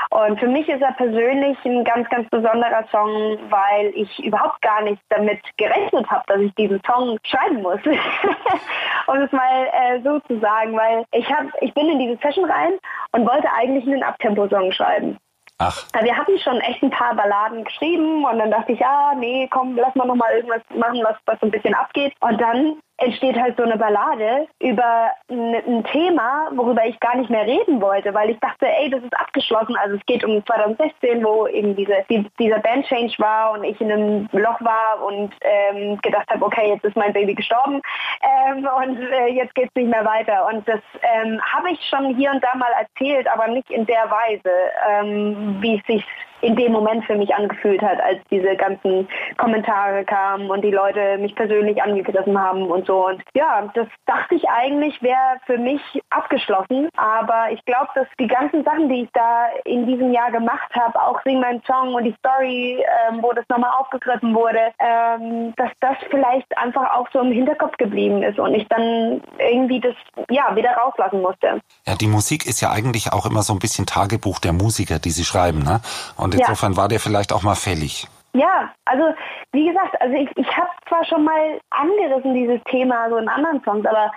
Und 0.09 0.39
für 0.39 0.47
mich 0.47 0.67
ist 0.67 0.81
er 0.81 0.91
persönlich 0.91 1.57
ein 1.65 1.83
ganz, 1.83 2.07
ganz 2.09 2.29
besonderer 2.29 2.85
Song, 2.91 3.39
weil 3.49 3.91
ich 3.95 4.19
überhaupt 4.19 4.61
gar 4.61 4.81
nicht 4.83 5.01
damit 5.09 5.39
gerechnet 5.57 6.07
habe, 6.09 6.23
dass 6.27 6.41
ich 6.41 6.53
diesen 6.55 6.81
Song 6.85 7.17
schreiben 7.25 7.61
muss. 7.61 7.79
um 9.07 9.17
es 9.17 9.31
mal 9.31 9.67
äh, 9.71 10.01
so 10.03 10.19
zu 10.27 10.39
sagen, 10.39 10.75
weil 10.77 11.05
ich 11.11 11.27
hab, 11.31 11.45
ich 11.61 11.73
bin 11.73 11.89
in 11.89 11.99
diese 11.99 12.17
Session 12.21 12.45
rein 12.45 12.73
und 13.13 13.27
wollte 13.27 13.47
eigentlich 13.51 13.87
einen 13.87 14.03
Abtempo-Song 14.03 14.71
schreiben. 14.71 15.17
Ach. 15.59 15.85
Wir 16.01 16.17
hatten 16.17 16.37
schon 16.39 16.59
echt 16.61 16.83
ein 16.83 16.89
paar 16.89 17.15
Balladen 17.15 17.63
geschrieben 17.63 18.25
und 18.25 18.39
dann 18.39 18.51
dachte 18.51 18.73
ich, 18.73 18.79
ja, 18.79 19.13
nee, 19.15 19.47
komm, 19.51 19.77
lass 19.77 19.95
mal 19.95 20.05
nochmal 20.05 20.33
irgendwas 20.35 20.61
machen, 20.75 21.01
was, 21.03 21.15
was 21.25 21.39
so 21.39 21.47
ein 21.47 21.51
bisschen 21.51 21.75
abgeht. 21.75 22.13
Und 22.19 22.41
dann 22.41 22.77
entsteht 23.03 23.39
halt 23.39 23.57
so 23.57 23.63
eine 23.63 23.77
Ballade 23.77 24.47
über 24.59 25.11
ein, 25.29 25.83
Thema, 25.91 26.49
worüber 26.55 26.85
ich 26.85 26.99
gar 26.99 27.17
nicht 27.17 27.29
mehr 27.29 27.45
reden 27.45 27.81
wollte, 27.81 28.13
weil 28.13 28.29
ich 28.29 28.39
dachte, 28.39 28.67
ey, 28.67 28.89
das 28.89 29.03
ist 29.03 29.15
abgeschlossen. 29.19 29.75
Also 29.75 29.95
es 29.95 30.05
geht 30.05 30.23
um 30.23 30.43
2016, 30.45 31.23
wo 31.23 31.47
eben 31.47 31.75
diese, 31.75 32.05
die, 32.09 32.25
dieser 32.39 32.59
Band-Change 32.59 33.15
war 33.17 33.51
und 33.51 33.63
ich 33.63 33.79
in 33.81 33.91
einem 33.91 34.29
Loch 34.31 34.59
war 34.61 35.03
und 35.05 35.33
ähm, 35.41 35.99
gedacht 36.01 36.29
habe, 36.29 36.45
okay, 36.45 36.69
jetzt 36.69 36.85
ist 36.85 36.95
mein 36.95 37.13
Baby 37.13 37.35
gestorben 37.35 37.81
ähm, 38.21 38.67
und 38.77 38.99
äh, 38.99 39.27
jetzt 39.27 39.53
geht 39.55 39.69
es 39.69 39.75
nicht 39.75 39.89
mehr 39.89 40.05
weiter. 40.05 40.47
Und 40.47 40.67
das 40.67 40.81
ähm, 41.01 41.41
habe 41.41 41.71
ich 41.71 41.79
schon 41.89 42.15
hier 42.15 42.31
und 42.31 42.43
da 42.43 42.55
mal 42.55 42.71
erzählt, 42.79 43.27
aber 43.27 43.47
nicht 43.47 43.69
in 43.69 43.85
der 43.85 44.09
Weise, 44.09 44.51
ähm, 44.89 45.57
wie 45.61 45.77
es 45.77 45.85
sich 45.85 46.05
in 46.43 46.55
dem 46.55 46.73
Moment 46.73 47.05
für 47.05 47.15
mich 47.15 47.33
angefühlt 47.33 47.81
hat, 47.81 48.01
als 48.01 48.19
diese 48.29 48.55
ganzen 48.55 49.07
Kommentare 49.37 50.03
kamen 50.03 50.49
und 50.49 50.61
die 50.61 50.71
Leute 50.71 51.17
mich 51.17 51.35
persönlich 51.35 51.81
angegriffen 51.81 52.37
haben 52.37 52.69
und 52.69 52.85
so. 52.85 53.07
Und 53.07 53.23
ja, 53.33 53.71
das 53.73 53.87
dachte 54.05 54.35
ich 54.35 54.47
eigentlich 54.49 55.01
wäre 55.01 55.39
für 55.45 55.57
mich 55.57 55.81
abgeschlossen. 56.09 56.89
Aber 56.97 57.51
ich 57.51 57.63
glaube, 57.65 57.89
dass 57.95 58.07
die 58.19 58.27
ganzen 58.27 58.63
Sachen, 58.63 58.89
die 58.89 59.03
ich 59.03 59.09
da 59.13 59.47
in 59.63 59.87
diesem 59.87 60.11
Jahr 60.11 60.31
gemacht 60.31 60.69
habe, 60.73 61.01
auch 61.01 61.21
Sing 61.23 61.39
mein 61.39 61.61
Song 61.65 61.93
und 61.93 62.03
die 62.03 62.15
Story, 62.19 62.83
ähm, 63.09 63.19
wo 63.21 63.31
das 63.31 63.45
nochmal 63.49 63.71
aufgegriffen 63.79 64.35
wurde, 64.35 64.59
ähm, 64.79 65.53
dass 65.55 65.69
das 65.79 65.95
vielleicht 66.09 66.57
einfach 66.57 66.93
auch 66.93 67.07
so 67.13 67.19
im 67.19 67.31
Hinterkopf 67.31 67.77
geblieben 67.77 68.21
ist 68.23 68.37
und 68.37 68.53
ich 68.53 68.67
dann 68.67 69.21
irgendwie 69.39 69.79
das 69.79 69.95
ja 70.29 70.53
wieder 70.55 70.71
rauslassen 70.71 71.21
musste. 71.21 71.61
Ja, 71.87 71.95
die 71.95 72.07
Musik 72.07 72.45
ist 72.45 72.59
ja 72.61 72.71
eigentlich 72.71 73.13
auch 73.13 73.25
immer 73.25 73.43
so 73.43 73.53
ein 73.53 73.59
bisschen 73.59 73.85
Tagebuch 73.85 74.39
der 74.39 74.51
Musiker, 74.51 74.99
die 74.99 75.11
sie 75.11 75.23
schreiben, 75.23 75.59
ne? 75.59 75.81
Und 76.17 76.32
und 76.33 76.39
insofern 76.39 76.73
ja. 76.73 76.77
war 76.77 76.87
der 76.87 76.99
vielleicht 76.99 77.31
auch 77.33 77.43
mal 77.43 77.55
fällig. 77.55 78.07
Ja, 78.33 78.73
also 78.85 79.03
wie 79.51 79.67
gesagt, 79.67 79.99
also 80.01 80.15
ich, 80.15 80.29
ich 80.35 80.57
habe 80.57 80.69
zwar 80.87 81.05
schon 81.05 81.23
mal 81.23 81.59
angerissen 81.69 82.33
dieses 82.33 82.63
Thema 82.63 83.09
so 83.09 83.17
in 83.17 83.27
anderen 83.27 83.61
Songs, 83.63 83.85
aber 83.85 84.11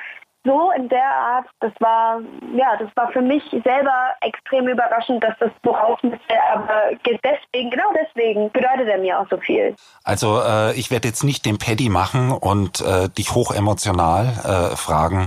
so 0.47 0.71
in 0.77 0.89
der 0.89 1.05
Art, 1.05 1.47
das 1.61 1.73
war, 1.81 2.21
ja, 2.57 2.77
das 2.79 2.89
war 2.95 3.11
für 3.13 3.21
mich 3.21 3.43
selber 3.51 4.15
extrem 4.21 4.69
überraschend, 4.69 5.23
dass 5.23 5.35
das 5.41 5.51
so 5.65 5.73
raus 5.73 5.99
müsste, 6.03 6.35
aber 6.53 6.93
deswegen, 7.05 7.71
genau 7.71 7.91
deswegen 7.95 8.51
bedeutet 8.53 8.89
er 8.89 8.99
mir 8.99 9.19
auch 9.19 9.27
so 9.29 9.37
viel. 9.39 9.75
Also 10.05 10.41
äh, 10.41 10.75
ich 10.75 10.91
werde 10.91 11.09
jetzt 11.09 11.25
nicht 11.25 11.45
den 11.45 11.59
Paddy 11.59 11.89
machen 11.89 12.31
und 12.31 12.81
äh, 12.81 13.09
dich 13.09 13.35
hochemotional 13.35 14.27
äh, 14.27 14.77
fragen, 14.77 15.27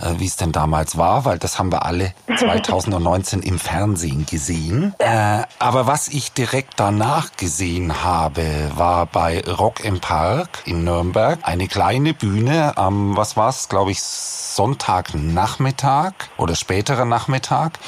äh, 0.00 0.18
wie 0.18 0.26
es 0.26 0.36
denn 0.36 0.52
damals 0.52 0.96
war, 0.96 1.24
weil 1.24 1.38
das 1.38 1.58
haben 1.58 1.70
wir 1.70 1.84
alle 1.84 2.14
2019 2.36 3.42
im 3.42 3.58
Fernsehen 3.58 4.26
gesehen. 4.26 4.94
Äh, 4.98 5.42
aber 5.58 5.86
was 5.86 6.08
ich 6.08 6.32
direkt 6.32 6.80
danach 6.80 7.36
gesehen 7.36 8.02
habe, 8.02 8.42
war 8.74 9.06
bei 9.06 9.42
Rock 9.46 9.84
im 9.84 10.00
Park 10.00 10.62
in 10.64 10.84
Nürnberg 10.84 11.38
eine 11.42 11.68
kleine 11.68 12.14
Bühne 12.14 12.76
am, 12.76 13.16
was 13.16 13.36
war 13.36 13.50
es, 13.50 13.68
glaube 13.68 13.90
ich, 13.90 14.02
Sonntagnachmittag 14.54 16.12
oder 16.36 16.54
späterer 16.54 17.04
Nachmittag. 17.04 17.78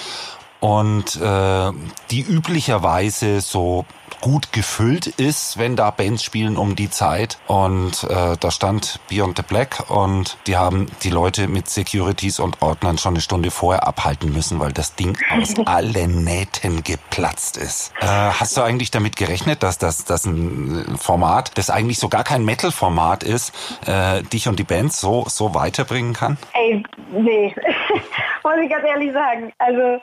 Und 0.60 1.16
äh, 1.16 1.72
die 2.10 2.22
üblicherweise 2.22 3.40
so 3.40 3.84
gut 4.20 4.52
gefüllt 4.52 5.06
ist, 5.06 5.58
wenn 5.58 5.76
da 5.76 5.90
Bands 5.90 6.22
spielen 6.22 6.56
um 6.56 6.76
die 6.76 6.90
Zeit. 6.90 7.38
Und 7.46 8.04
äh, 8.04 8.36
da 8.38 8.50
stand 8.50 9.00
Beyond 9.08 9.36
the 9.36 9.42
Black 9.42 9.90
und 9.90 10.36
die 10.46 10.56
haben 10.56 10.86
die 11.02 11.10
Leute 11.10 11.48
mit 11.48 11.68
Securities 11.68 12.40
und 12.40 12.62
Ordnern 12.62 12.98
schon 12.98 13.14
eine 13.14 13.20
Stunde 13.20 13.50
vorher 13.50 13.86
abhalten 13.86 14.32
müssen, 14.32 14.60
weil 14.60 14.72
das 14.72 14.94
Ding 14.94 15.16
aus 15.30 15.54
allen 15.66 16.24
Nähten 16.24 16.82
geplatzt 16.82 17.56
ist. 17.56 17.92
Äh, 18.00 18.06
hast 18.06 18.56
du 18.56 18.62
eigentlich 18.62 18.90
damit 18.90 19.16
gerechnet, 19.16 19.62
dass 19.62 19.78
das, 19.78 20.04
das 20.04 20.24
ein 20.24 20.96
Format, 20.98 21.56
das 21.56 21.70
eigentlich 21.70 21.98
so 21.98 22.08
gar 22.08 22.24
kein 22.24 22.44
Metal-Format 22.44 23.22
ist, 23.22 23.52
äh, 23.86 24.22
dich 24.22 24.48
und 24.48 24.58
die 24.58 24.64
Bands 24.64 25.00
so, 25.00 25.24
so 25.28 25.54
weiterbringen 25.54 26.12
kann? 26.12 26.38
Ey, 26.54 26.82
nee. 27.12 27.54
Muss 28.42 28.54
ich 28.62 28.70
ganz 28.70 28.84
ehrlich 28.86 29.12
sagen. 29.12 29.52
Also 29.58 30.00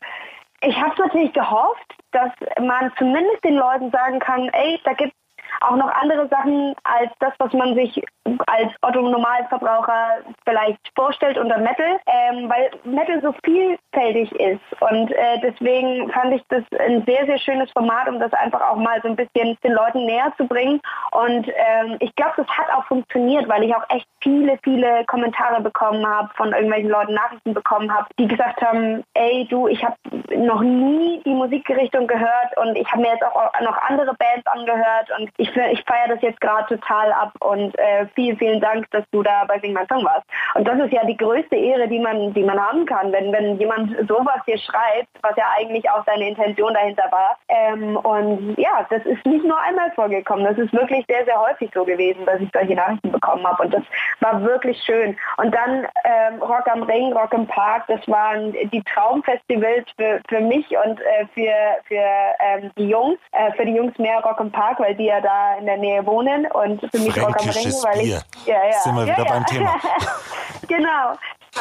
ich 0.61 0.75
habe 0.75 0.93
natürlich 0.97 1.33
gehofft, 1.33 1.95
dass 2.13 2.31
man 2.59 2.91
zumindest 2.97 3.43
den 3.43 3.55
Leuten 3.55 3.91
sagen 3.91 4.19
kann, 4.19 4.49
ey, 4.53 4.79
da 4.83 4.93
gibt 4.93 5.13
auch 5.61 5.75
noch 5.75 5.89
andere 5.89 6.27
Sachen 6.29 6.75
als 6.83 7.11
das, 7.19 7.33
was 7.39 7.53
man 7.53 7.75
sich 7.75 8.01
als 8.47 8.71
Otto 8.81 9.01
Normalverbraucher 9.01 10.21
vielleicht 10.45 10.79
vorstellt 10.95 11.37
unter 11.37 11.57
Metal, 11.57 11.99
ähm, 12.07 12.49
weil 12.49 12.71
Metal 12.83 13.21
so 13.21 13.33
vielfältig 13.43 14.31
ist. 14.33 14.61
Und 14.79 15.11
äh, 15.11 15.39
deswegen 15.41 16.09
fand 16.11 16.33
ich 16.33 16.43
das 16.49 16.63
ein 16.79 17.03
sehr, 17.05 17.25
sehr 17.25 17.37
schönes 17.39 17.69
Format, 17.71 18.07
um 18.07 18.19
das 18.19 18.31
einfach 18.33 18.61
auch 18.61 18.77
mal 18.77 19.01
so 19.01 19.09
ein 19.09 19.15
bisschen 19.15 19.57
den 19.63 19.73
Leuten 19.73 20.05
näher 20.05 20.31
zu 20.37 20.47
bringen. 20.47 20.81
Und 21.11 21.47
ähm, 21.47 21.97
ich 21.99 22.15
glaube, 22.15 22.33
das 22.37 22.47
hat 22.47 22.71
auch 22.75 22.85
funktioniert, 22.85 23.47
weil 23.49 23.63
ich 23.63 23.75
auch 23.75 23.89
echt 23.89 24.07
viele, 24.21 24.57
viele 24.63 25.03
Kommentare 25.05 25.61
bekommen 25.61 26.05
habe, 26.07 26.29
von 26.35 26.53
irgendwelchen 26.53 26.89
Leuten 26.89 27.13
Nachrichten 27.13 27.53
bekommen 27.53 27.93
habe, 27.93 28.07
die 28.17 28.27
gesagt 28.27 28.61
haben, 28.61 29.03
ey 29.13 29.45
du, 29.49 29.67
ich 29.67 29.83
habe 29.83 29.95
noch 30.35 30.61
nie 30.61 31.21
die 31.25 31.33
Musikrichtung 31.33 32.07
gehört 32.07 32.57
und 32.57 32.75
ich 32.77 32.89
habe 32.91 33.01
mir 33.01 33.09
jetzt 33.09 33.23
auch 33.23 33.51
noch 33.61 33.77
andere 33.89 34.13
Bands 34.15 34.47
angehört 34.47 35.11
und 35.17 35.29
ich, 35.37 35.49
ich 35.55 35.83
feiere 35.83 36.09
das 36.09 36.21
jetzt 36.21 36.39
gerade 36.41 36.67
total 36.67 37.11
ab 37.11 37.33
und 37.39 37.77
äh, 37.77 38.07
vielen, 38.15 38.37
vielen 38.37 38.61
Dank, 38.61 38.89
dass 38.91 39.03
du 39.11 39.23
da 39.23 39.45
bei 39.45 39.59
Sing 39.59 39.73
My 39.73 39.85
Song 39.89 40.03
warst. 40.03 40.25
Und 40.55 40.67
das 40.67 40.79
ist 40.79 40.93
ja 40.93 41.05
die 41.05 41.17
größte 41.17 41.55
Ehre, 41.55 41.87
die 41.87 41.99
man, 41.99 42.33
die 42.33 42.43
man 42.43 42.59
haben 42.59 42.85
kann, 42.85 43.11
wenn, 43.11 43.31
wenn 43.31 43.59
jemand 43.59 43.91
sowas 44.07 44.39
dir 44.47 44.57
schreibt, 44.57 45.09
was 45.21 45.35
ja 45.37 45.45
eigentlich 45.57 45.89
auch 45.89 46.03
seine 46.05 46.29
Intention 46.29 46.73
dahinter 46.73 47.05
war. 47.11 47.37
Ähm, 47.49 47.97
und 47.97 48.55
ja, 48.57 48.85
das 48.89 49.05
ist 49.05 49.25
nicht 49.25 49.45
nur 49.45 49.59
einmal 49.59 49.91
vorgekommen, 49.91 50.45
das 50.45 50.57
ist 50.57 50.73
wirklich 50.73 51.05
sehr, 51.07 51.25
sehr 51.25 51.39
häufig 51.39 51.71
so 51.73 51.83
gewesen, 51.83 52.25
dass 52.25 52.39
ich 52.39 52.49
solche 52.53 52.75
Nachrichten 52.75 53.11
bekommen 53.11 53.45
habe. 53.45 53.63
Und 53.63 53.73
das 53.73 53.83
war 54.19 54.41
wirklich 54.43 54.81
schön. 54.83 55.17
Und 55.37 55.53
dann 55.53 55.87
ähm, 56.05 56.41
Rock 56.41 56.67
am 56.71 56.83
Ring, 56.83 57.13
Rock 57.13 57.33
im 57.33 57.47
Park, 57.47 57.85
das 57.87 58.05
waren 58.07 58.53
die 58.53 58.83
Traumfestivals 58.83 59.85
für, 59.97 60.21
für 60.27 60.41
mich 60.41 60.65
und 60.85 60.99
äh, 60.99 61.25
für, 61.33 61.53
für 61.87 62.05
ähm, 62.39 62.71
die 62.77 62.89
Jungs, 62.89 63.19
äh, 63.31 63.51
für 63.53 63.65
die 63.65 63.73
Jungs 63.73 63.97
mehr 63.97 64.19
Rock 64.19 64.39
im 64.39 64.51
Park, 64.51 64.79
weil 64.79 64.95
die 64.95 65.05
ja 65.05 65.21
da 65.21 65.57
in 65.57 65.65
der 65.65 65.77
Nähe 65.77 66.05
wohnen 66.05 66.45
und 66.47 66.81
für 66.81 66.99
mich 66.99 67.17
Rock 67.21 67.39
am 67.39 67.49
Ring, 67.49 67.73
weil 67.83 68.01
ich 68.01 68.02
ja, 68.45 68.65
ja, 68.65 68.71
sind 68.79 68.95
wir 68.95 69.05
ja, 69.05 69.13
wieder 69.13 69.25
ja. 69.25 69.31
beim 69.31 69.45
Thema. 69.45 69.75
genau. 70.67 71.15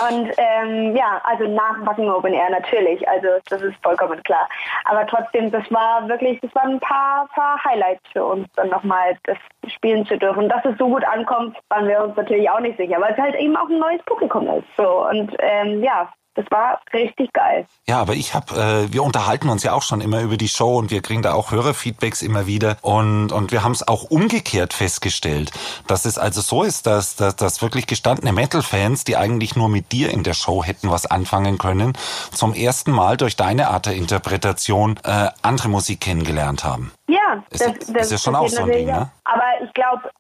Und 0.09 0.33
ähm, 0.39 0.97
ja, 0.97 1.21
also 1.25 1.45
nach 1.45 1.85
Wacken 1.85 2.09
Open 2.09 2.33
Air 2.33 2.51
natürlich, 2.51 3.07
also 3.09 3.29
das 3.51 3.61
ist 3.61 3.77
vollkommen 3.83 4.23
klar. 4.23 4.49
Aber 4.87 5.07
trotzdem, 5.07 5.51
das 5.51 5.71
war 5.71 6.09
wirklich, 6.09 6.41
das 6.41 6.55
waren 6.55 6.73
ein 6.73 6.81
paar, 6.81 7.29
paar 7.35 7.63
Highlights 7.63 8.03
für 8.11 8.25
uns, 8.25 8.49
dann 8.57 8.71
nochmal 8.71 9.17
das 9.25 9.37
spielen 9.71 10.07
zu 10.07 10.17
dürfen. 10.17 10.49
Dass 10.49 10.65
es 10.65 10.79
so 10.79 10.89
gut 10.89 11.05
ankommt, 11.05 11.59
waren 11.69 11.89
wir 11.89 12.03
uns 12.03 12.17
natürlich 12.17 12.49
auch 12.49 12.61
nicht 12.61 12.79
sicher, 12.79 13.01
weil 13.01 13.13
es 13.13 13.19
halt 13.19 13.35
eben 13.35 13.55
auch 13.57 13.69
ein 13.69 13.79
neues 13.79 14.03
Publikum 14.05 14.49
ist. 14.49 14.67
So 14.77 15.07
und 15.09 15.37
ähm, 15.41 15.83
ja, 15.83 16.11
das 16.35 16.47
war 16.51 16.81
richtig 16.93 17.33
geil. 17.33 17.67
Ja, 17.87 18.01
aber 18.01 18.15
ich 18.15 18.35
habe, 18.35 18.55
äh, 18.55 18.93
wir 18.93 19.03
unterhalten 19.03 19.49
uns 19.49 19.63
ja 19.63 19.73
auch 19.73 19.83
schon 19.83 20.01
immer 20.01 20.21
über 20.23 20.37
die 20.37 20.49
Show 20.49 20.79
und 20.79 20.91
wir 20.91 21.03
kriegen 21.03 21.23
da 21.23 21.35
auch 21.35 21.51
Hörerfeedbacks 21.51 22.23
immer 22.23 22.47
wieder 22.47 22.77
und 22.81 23.33
und 23.33 23.53
wir 23.53 23.63
haben 23.63 23.73
es 23.73 23.87
auch 23.87 24.05
umgekehrt 24.05 24.73
festgestellt, 24.73 25.53
dass 25.87 26.05
es 26.05 26.19
also 26.19 26.41
so 26.41 26.63
ist, 26.63 26.87
dass, 26.87 27.17
dass, 27.17 27.37
dass 27.37 27.61
wirklich 27.61 27.87
gestandene 27.87 28.33
Metal-Fans, 28.33 29.05
die 29.05 29.17
eigentlich 29.17 29.57
nur 29.57 29.69
mit 29.69 29.93
dir 29.93 30.11
in 30.11 30.23
der 30.23 30.35
Show 30.35 30.65
hätten 30.65 30.91
was 30.91 31.07
anfangen 31.07 31.59
können, 31.59 31.93
zum 32.33 32.55
ersten 32.55 32.93
Mal 32.93 33.17
durch 33.17 33.37
deine 33.37 33.69
Art 33.69 33.87
der 33.87 33.95
Interpretation 33.95 34.99
äh, 35.05 35.29
andere 35.43 35.69
Musik 35.69 36.01
kennengelernt 36.01 36.65
haben. 36.65 36.93
Ja, 37.09 37.45
ist, 37.51 37.61
das, 37.61 37.73
das, 37.93 38.07
ist 38.07 38.13
ja 38.13 38.19
schon 38.19 38.35
auch 38.35 38.49
so 38.49 38.63
ein 38.63 38.71
Ding, 38.71 38.87
ne? 38.87 39.11
Aber 39.25 39.45
ich 39.63 39.73
glaube, 39.75 40.11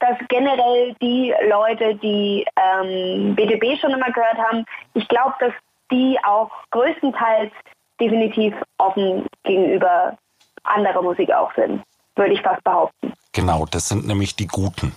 dass 0.00 0.18
generell 0.28 0.94
die 1.00 1.32
Leute, 1.48 1.94
die 1.96 2.44
ähm, 2.56 3.34
BTB 3.34 3.78
schon 3.80 3.92
immer 3.92 4.10
gehört 4.10 4.38
haben, 4.38 4.64
ich 4.94 5.06
glaube, 5.08 5.34
dass 5.40 5.52
die 5.90 6.18
auch 6.24 6.50
größtenteils 6.70 7.52
definitiv 8.00 8.54
offen 8.78 9.26
gegenüber 9.44 10.16
anderer 10.64 11.02
Musik 11.02 11.32
auch 11.32 11.52
sind, 11.54 11.82
würde 12.16 12.32
ich 12.32 12.42
fast 12.42 12.62
behaupten. 12.64 13.12
Genau, 13.32 13.64
das 13.70 13.88
sind 13.88 14.08
nämlich 14.08 14.34
die 14.34 14.48
Guten. 14.48 14.92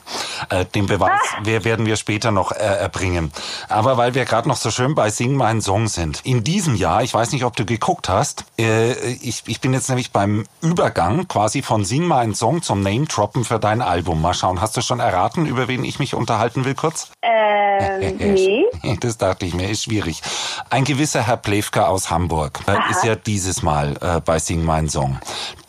Äh, 0.49 0.65
den 0.65 0.87
Beweis 0.87 1.21
ah. 1.37 1.45
werden 1.45 1.85
wir 1.85 1.97
später 1.97 2.31
noch 2.31 2.51
äh, 2.51 2.55
erbringen. 2.55 3.31
Aber 3.69 3.97
weil 3.97 4.15
wir 4.15 4.25
gerade 4.25 4.47
noch 4.47 4.57
so 4.57 4.71
schön 4.71 4.95
bei 4.95 5.11
Sing 5.11 5.35
meinen 5.35 5.61
Song 5.61 5.87
sind. 5.87 6.21
In 6.23 6.43
diesem 6.43 6.73
Jahr, 6.73 7.03
ich 7.03 7.13
weiß 7.13 7.31
nicht, 7.31 7.45
ob 7.45 7.55
du 7.55 7.63
geguckt 7.63 8.09
hast, 8.09 8.45
äh, 8.57 8.93
ich, 9.13 9.43
ich 9.45 9.61
bin 9.61 9.73
jetzt 9.73 9.87
nämlich 9.89 10.11
beim 10.11 10.45
Übergang 10.61 11.27
quasi 11.27 11.61
von 11.61 11.85
Sing 11.85 12.05
meinen 12.07 12.33
Song 12.33 12.63
zum 12.63 12.81
Name-Droppen 12.81 13.45
für 13.45 13.59
dein 13.59 13.83
Album. 13.83 14.19
Mal 14.19 14.33
schauen, 14.33 14.61
hast 14.61 14.75
du 14.77 14.81
schon 14.81 14.99
erraten, 14.99 15.45
über 15.45 15.67
wen 15.67 15.83
ich 15.83 15.99
mich 15.99 16.15
unterhalten 16.15 16.65
will 16.65 16.73
kurz? 16.73 17.11
Ähm, 17.21 18.17
nee. 18.17 18.65
Das 18.99 19.17
dachte 19.17 19.45
ich 19.45 19.53
mir, 19.53 19.69
ist 19.69 19.83
schwierig. 19.83 20.21
Ein 20.69 20.85
gewisser 20.85 21.25
Herr 21.25 21.37
Plewka 21.37 21.87
aus 21.87 22.09
Hamburg 22.09 22.59
äh, 22.67 22.77
ist 22.89 23.03
ja 23.03 23.15
dieses 23.15 23.61
Mal 23.61 23.97
äh, 24.01 24.21
bei 24.21 24.39
Sing 24.39 24.63
meinen 24.63 24.89
Song. 24.89 25.19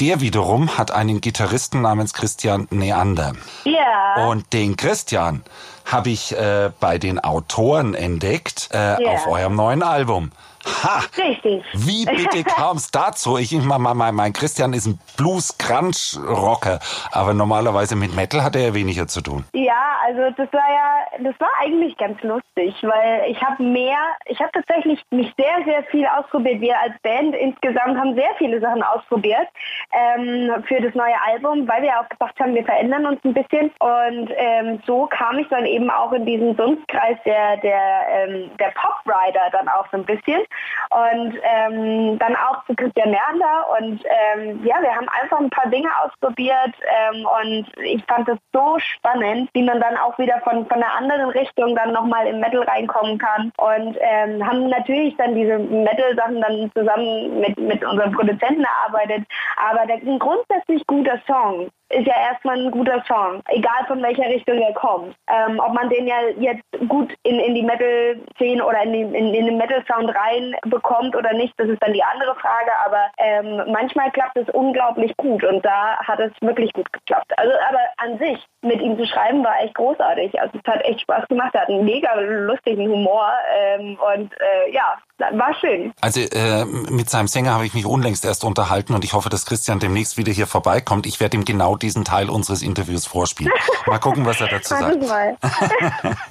Der 0.00 0.20
wiederum 0.20 0.79
hat 0.79 0.90
einen 0.90 1.20
Gitarristen 1.20 1.83
namens 1.83 2.14
Christian 2.14 2.53
Christian 2.54 2.68
Neander. 2.70 3.32
Ja. 3.64 4.26
Und 4.26 4.52
den 4.52 4.76
Christian 4.76 5.42
habe 5.84 6.10
ich 6.10 6.36
äh, 6.36 6.70
bei 6.80 6.98
den 6.98 7.18
Autoren 7.18 7.94
entdeckt 7.94 8.70
äh, 8.72 9.02
ja. 9.02 9.10
auf 9.10 9.26
eurem 9.26 9.56
neuen 9.56 9.82
Album. 9.82 10.30
Ha! 10.64 11.03
Richtig. 11.16 11.62
Wie 11.74 12.05
bitte 12.05 12.44
kam 12.57 12.77
es 12.77 12.90
dazu? 12.90 13.37
Ich 13.37 13.53
mein, 13.53 13.81
mein, 13.81 14.14
mein 14.14 14.33
Christian 14.33 14.72
ist 14.72 14.87
ein 14.87 14.98
Blues-Crunch-Rocker, 15.16 16.81
aber 17.12 17.35
normalerweise 17.35 17.96
mit 17.96 18.14
Metal 18.14 18.42
hat 18.42 18.57
er 18.57 18.62
ja 18.62 18.74
weniger 18.74 19.07
zu 19.07 19.20
tun. 19.20 19.44
Ja, 19.53 19.98
also 20.07 20.22
das 20.37 20.53
war 20.53 20.68
ja, 20.70 21.22
das 21.31 21.38
war 21.40 21.50
eigentlich 21.61 21.96
ganz 21.96 22.20
lustig, 22.22 22.74
weil 22.83 23.31
ich 23.31 23.40
habe 23.42 23.62
mehr, 23.62 23.98
ich 24.27 24.40
habe 24.40 24.50
tatsächlich 24.53 25.03
mich 25.11 25.33
sehr, 25.37 25.64
sehr 25.64 25.83
viel 25.85 26.07
ausprobiert. 26.07 26.61
Wir 26.61 26.79
als 26.81 26.94
Band 27.03 27.35
insgesamt 27.35 27.98
haben 27.98 28.14
sehr 28.14 28.31
viele 28.38 28.61
Sachen 28.61 28.83
ausprobiert 28.83 29.48
ähm, 29.92 30.50
für 30.66 30.81
das 30.81 30.94
neue 30.94 31.20
Album, 31.27 31.68
weil 31.68 31.83
wir 31.83 32.00
auch 32.00 32.09
gesagt 32.09 32.40
haben, 32.40 32.55
wir 32.55 32.64
verändern 32.64 33.07
uns 33.07 33.20
ein 33.24 33.35
bisschen. 33.35 33.70
Und 33.79 34.31
ähm, 34.37 34.83
so 34.87 35.07
kam 35.07 35.38
ich 35.38 35.48
dann 35.48 35.66
eben 35.66 35.90
auch 35.90 36.12
in 36.12 36.27
diesen 36.27 36.57
Dunstkreis 36.57 37.18
der, 37.24 37.57
der, 37.59 38.07
ähm, 38.11 38.50
der 38.59 38.72
Pop-Rider 38.74 39.50
dann 39.53 39.68
auch 39.68 39.87
so 39.90 39.98
ein 39.98 40.05
bisschen 40.05 40.42
und 40.90 41.38
ähm, 41.42 42.18
dann 42.18 42.36
auch 42.36 42.64
zu 42.66 42.74
Christian 42.74 43.10
Mernder 43.10 43.66
und 43.78 44.02
ähm, 44.04 44.64
ja, 44.64 44.76
wir 44.80 44.94
haben 44.94 45.08
einfach 45.20 45.38
ein 45.38 45.50
paar 45.50 45.68
Dinge 45.70 45.88
ausprobiert 46.02 46.74
ähm, 47.12 47.26
und 47.26 47.66
ich 47.84 48.04
fand 48.06 48.28
es 48.28 48.38
so 48.52 48.78
spannend, 48.78 49.50
wie 49.52 49.62
man 49.62 49.80
dann 49.80 49.96
auch 49.96 50.16
wieder 50.18 50.40
von, 50.40 50.66
von 50.66 50.82
einer 50.82 50.94
anderen 50.94 51.30
Richtung 51.30 51.74
dann 51.74 51.92
nochmal 51.92 52.26
im 52.26 52.40
Metal 52.40 52.62
reinkommen 52.62 53.18
kann. 53.18 53.52
Und 53.56 53.96
ähm, 54.00 54.46
haben 54.46 54.68
natürlich 54.68 55.16
dann 55.16 55.34
diese 55.34 55.58
Metal-Sachen 55.58 56.40
dann 56.40 56.70
zusammen 56.74 57.40
mit, 57.40 57.58
mit 57.58 57.84
unserem 57.84 58.12
Produzenten 58.12 58.64
erarbeitet, 58.64 59.26
aber 59.56 59.86
der, 59.86 59.96
ein 59.96 60.18
grundsätzlich 60.18 60.86
guter 60.86 61.18
Song 61.26 61.70
ist 61.94 62.07
ja 62.07 62.14
erstmal 62.30 62.59
ein 62.59 62.70
guter 62.70 63.02
Song, 63.07 63.42
egal 63.48 63.87
von 63.87 64.02
welcher 64.02 64.26
Richtung 64.26 64.59
er 64.59 64.74
kommt. 64.74 65.14
Ähm, 65.28 65.61
ob 65.61 65.72
man 65.72 65.88
den 65.88 66.07
ja 66.07 66.16
jetzt 66.38 66.64
gut 66.88 67.12
in, 67.22 67.38
in 67.38 67.54
die 67.54 67.62
Metal-Szene 67.62 68.64
oder 68.64 68.83
in, 68.83 68.92
die, 68.92 69.00
in, 69.00 69.35
in 69.35 69.46
den 69.46 69.57
Metal-Sound 69.57 70.14
reinbekommt 70.14 71.16
oder 71.16 71.33
nicht, 71.33 71.54
das 71.57 71.68
ist 71.68 71.83
dann 71.83 71.92
die 71.92 72.02
andere 72.02 72.35
Frage, 72.37 72.70
aber 72.85 73.07
ähm, 73.18 73.72
manchmal 73.72 74.11
klappt 74.11 74.37
es 74.37 74.48
unglaublich 74.50 75.16
gut 75.16 75.44
und 75.44 75.64
da 75.64 75.96
hat 75.98 76.20
es 76.20 76.33
wirklich 76.40 76.72
gut 76.72 76.92
geklappt. 76.92 77.33
Also 77.37 77.52
aber 77.68 77.80
an 77.98 78.18
sich, 78.18 78.38
mit 78.62 78.80
ihm 78.80 78.98
zu 78.98 79.07
schreiben, 79.07 79.44
war 79.44 79.61
echt 79.61 79.74
großartig. 79.74 80.40
Also 80.40 80.59
es 80.59 80.72
hat 80.72 80.85
echt 80.85 81.02
Spaß 81.02 81.28
gemacht, 81.28 81.54
er 81.54 81.62
hat 81.62 81.68
einen 81.68 81.85
mega 81.85 82.14
lustigen 82.14 82.88
Humor 82.88 83.33
ähm, 83.57 83.98
und 84.14 84.33
äh, 84.40 84.72
ja, 84.72 84.98
war 85.18 85.55
schön. 85.61 85.92
Also 86.00 86.20
äh, 86.20 86.64
mit 86.64 87.09
seinem 87.09 87.29
Sänger 87.29 87.53
habe 87.55 87.66
ich 87.66 87.74
mich 87.74 87.87
unlängst 87.87 88.24
erst 88.24 88.44
unterhalten 88.44 88.94
und 88.94 89.05
ich 89.05 89.12
hoffe, 89.12 89.29
dass 89.29 89.46
Christian 89.46 89.79
demnächst 89.79 90.16
wieder 90.16 90.33
hier 90.33 90.46
vorbeikommt. 90.46 91.07
Ich 91.07 91.20
werde 91.20 91.37
ihm 91.37 91.44
genau 91.44 91.77
diesen 91.77 92.05
Teil 92.05 92.29
unseres 92.31 92.62
Interviews 92.62 93.07
vorspielen. 93.07 93.53
Mal 93.87 93.98
gucken, 93.98 94.27
was 94.27 94.40
er 94.40 94.48
dazu 94.48 94.74
sagt. 94.74 95.07
Mal. 95.07 95.37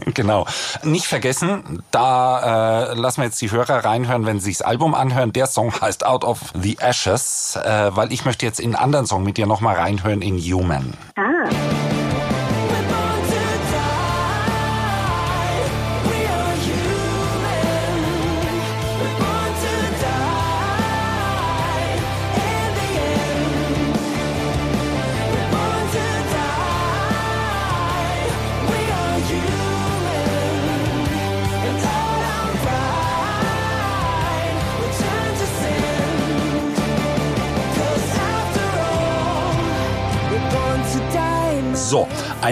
genau. 0.14 0.46
Nicht 0.84 1.06
vergessen, 1.06 1.84
da 1.92 2.92
äh, 2.92 2.94
lassen 2.96 3.22
wir 3.22 3.26
jetzt 3.26 3.42
die 3.42 3.52
Hörer 3.52 3.86
reinhören, 3.86 4.26
wenn 4.26 4.40
sie 4.40 4.46
sich 4.46 4.58
das 4.58 4.68
Album 4.68 4.96
anhören. 4.96 5.34
Der 5.34 5.48
Song 5.48 5.74
heißt 5.80 6.06
Out 6.06 6.24
of 6.24 6.40
the 6.54 6.78
Ashes, 6.80 7.56
äh, 7.56 7.96
weil 7.96 8.12
ich 8.12 8.26
möchte 8.26 8.46
jetzt 8.46 8.60
in 8.60 8.76
einen 8.76 8.84
anderen 8.84 9.06
Song 9.06 9.24
mit 9.24 9.38
dir 9.38 9.48
nochmal 9.48 9.76
reinhören, 9.76 10.22
in 10.22 10.38
Human. 10.38 10.94
Ah. 11.16 12.03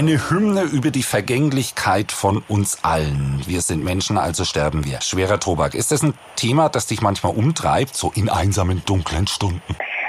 Eine 0.02 0.32
Hymne 0.32 0.64
über 0.64 0.90
die 0.90 1.04
Vergänglichkeit 1.04 2.12
von 2.12 2.44
uns 2.48 2.84
allen. 2.84 3.40
Wir 3.46 3.62
sind 3.62 3.84
Menschen, 3.84 4.18
also 4.18 4.46
sterben 4.46 4.84
wir. 4.84 5.00
Schwerer 5.02 5.40
Tobak. 5.40 5.76
Ist 5.76 5.92
das 5.92 6.02
ein 6.02 6.16
Thema, 6.36 6.70
das 6.70 6.88
dich 6.88 7.04
manchmal 7.04 7.36
umtreibt, 7.36 7.94
so 7.94 8.12
in 8.16 8.28
einsamen, 8.28 8.82
dunklen 8.84 9.28
Stunden? 9.28 9.62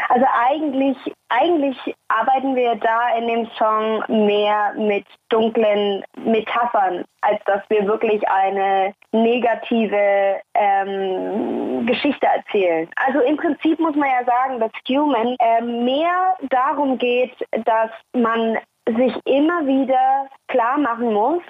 Also 0.09 0.25
eigentlich, 0.49 0.97
eigentlich 1.29 1.77
arbeiten 2.09 2.57
wir 2.57 2.75
da 2.77 3.17
in 3.19 3.29
dem 3.29 3.51
Song 3.59 4.03
mehr 4.27 4.73
mit 4.79 5.05
dunklen 5.29 6.03
Metaphern, 6.17 7.05
als 7.21 7.43
dass 7.45 7.61
wir 7.69 7.87
wirklich 7.87 8.27
eine 8.29 8.95
negative 9.13 10.41
ähm, 10.55 11.85
Geschichte 11.85 12.27
erzählen. 12.27 12.89
Also 12.97 13.21
im 13.21 13.37
Prinzip 13.37 13.79
muss 13.79 13.95
man 13.95 14.09
ja 14.09 14.25
sagen, 14.25 14.59
dass 14.59 14.71
Human 14.89 15.37
äh, 15.39 15.61
mehr 15.61 16.35
darum 16.49 16.97
geht, 16.97 17.35
dass 17.65 17.91
man 18.15 18.57
sich 18.89 19.15
immer 19.25 19.67
wieder 19.67 20.29
klar 20.49 20.79
machen 20.79 21.13
muss, 21.13 21.43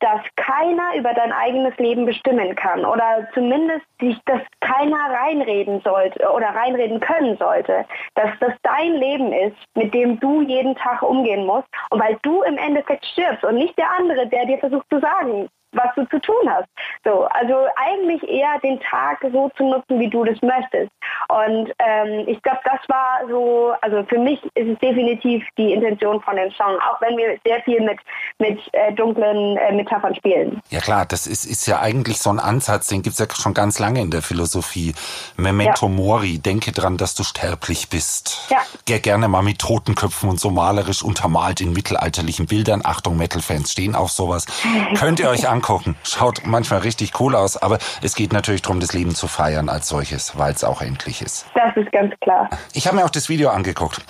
dass 0.00 0.20
keiner 0.36 0.94
über 0.96 1.12
dein 1.12 1.32
eigenes 1.32 1.76
Leben 1.78 2.06
bestimmen 2.06 2.54
kann 2.54 2.84
oder 2.84 3.28
zumindest 3.34 3.84
sich, 4.00 4.16
dass 4.26 4.40
keiner 4.60 5.10
reinreden 5.10 5.80
sollte 5.80 6.30
oder 6.30 6.48
reinreden 6.48 7.00
können 7.00 7.36
sollte, 7.36 7.84
dass 8.14 8.30
das 8.40 8.52
dein 8.62 8.94
Leben 8.94 9.32
ist, 9.32 9.56
mit 9.74 9.92
dem 9.94 10.20
du 10.20 10.42
jeden 10.42 10.76
Tag 10.76 11.02
umgehen 11.02 11.46
musst. 11.46 11.66
Und 11.90 12.00
weil 12.00 12.16
du 12.22 12.42
im 12.42 12.58
Endeffekt 12.58 13.04
stirbst 13.06 13.44
und 13.44 13.56
nicht 13.56 13.76
der 13.76 13.90
andere, 13.98 14.28
der 14.28 14.46
dir 14.46 14.58
versucht 14.58 14.86
zu 14.88 15.00
sagen, 15.00 15.48
was 15.72 15.94
du 15.94 16.04
zu 16.08 16.20
tun 16.20 16.48
hast. 16.48 16.68
So, 17.04 17.24
also 17.26 17.66
eigentlich 17.76 18.22
eher 18.28 18.58
den 18.62 18.80
Tag 18.80 19.18
so 19.32 19.50
zu 19.56 19.64
nutzen, 19.64 20.00
wie 20.00 20.08
du 20.08 20.24
das 20.24 20.40
möchtest. 20.42 20.90
Und 21.28 21.72
ähm, 21.78 22.24
ich 22.26 22.40
glaube, 22.42 22.60
das 22.64 22.80
war 22.88 23.20
so, 23.28 23.72
also 23.82 24.04
für 24.04 24.18
mich 24.18 24.42
ist 24.54 24.68
es 24.68 24.78
definitiv 24.78 25.44
die 25.56 25.72
Intention 25.72 26.20
von 26.22 26.36
dem 26.36 26.50
Song, 26.52 26.76
auch 26.80 27.00
wenn 27.00 27.16
wir 27.16 27.38
sehr 27.44 27.60
viel 27.62 27.80
mit, 27.80 27.98
mit 28.38 28.58
äh, 28.72 28.92
dunklen 28.92 29.56
äh, 29.56 29.72
Metaphern 29.72 30.14
spielen. 30.14 30.60
Ja 30.70 30.80
klar, 30.80 31.06
das 31.06 31.26
ist, 31.26 31.44
ist 31.44 31.66
ja 31.66 31.80
eigentlich 31.80 32.18
so 32.18 32.30
ein 32.30 32.38
Ansatz, 32.38 32.88
den 32.88 33.02
gibt 33.02 33.14
es 33.14 33.18
ja 33.18 33.26
schon 33.34 33.54
ganz 33.54 33.78
lange 33.78 34.00
in 34.00 34.10
der 34.10 34.22
Philosophie. 34.22 34.94
Memento 35.36 35.86
ja. 35.86 35.92
Mori, 35.92 36.38
denke 36.38 36.72
dran, 36.72 36.96
dass 36.96 37.14
du 37.14 37.22
sterblich 37.24 37.88
bist. 37.88 38.46
Ja. 38.50 38.58
Geh 38.84 38.98
gerne 39.00 39.28
mal 39.28 39.42
mit 39.42 39.58
Totenköpfen 39.58 40.30
und 40.30 40.40
so 40.40 40.50
malerisch 40.50 41.02
untermalt 41.02 41.60
in 41.60 41.72
mittelalterlichen 41.72 42.46
Bildern. 42.46 42.82
Achtung, 42.84 43.16
Metal-Fans 43.16 43.72
stehen 43.72 43.94
auf 43.94 44.10
sowas. 44.10 44.46
Könnt 44.98 45.20
ihr 45.20 45.28
euch 45.28 45.48
angucken. 45.58 45.96
Schaut 46.04 46.46
manchmal 46.46 46.80
richtig 46.80 47.18
cool 47.18 47.34
aus, 47.34 47.56
aber 47.56 47.78
es 48.00 48.14
geht 48.14 48.32
natürlich 48.32 48.62
darum, 48.62 48.78
das 48.78 48.92
Leben 48.92 49.14
zu 49.14 49.26
feiern 49.26 49.68
als 49.68 49.88
solches, 49.88 50.38
weil 50.38 50.52
es 50.54 50.62
auch 50.62 50.80
endlich 50.80 51.20
ist. 51.20 51.46
Das 51.54 51.76
ist 51.76 51.90
ganz 51.90 52.14
klar. 52.20 52.48
Ich 52.74 52.86
habe 52.86 52.96
mir 52.96 53.04
auch 53.04 53.10
das 53.10 53.28
Video 53.28 53.50
angeguckt 53.50 54.00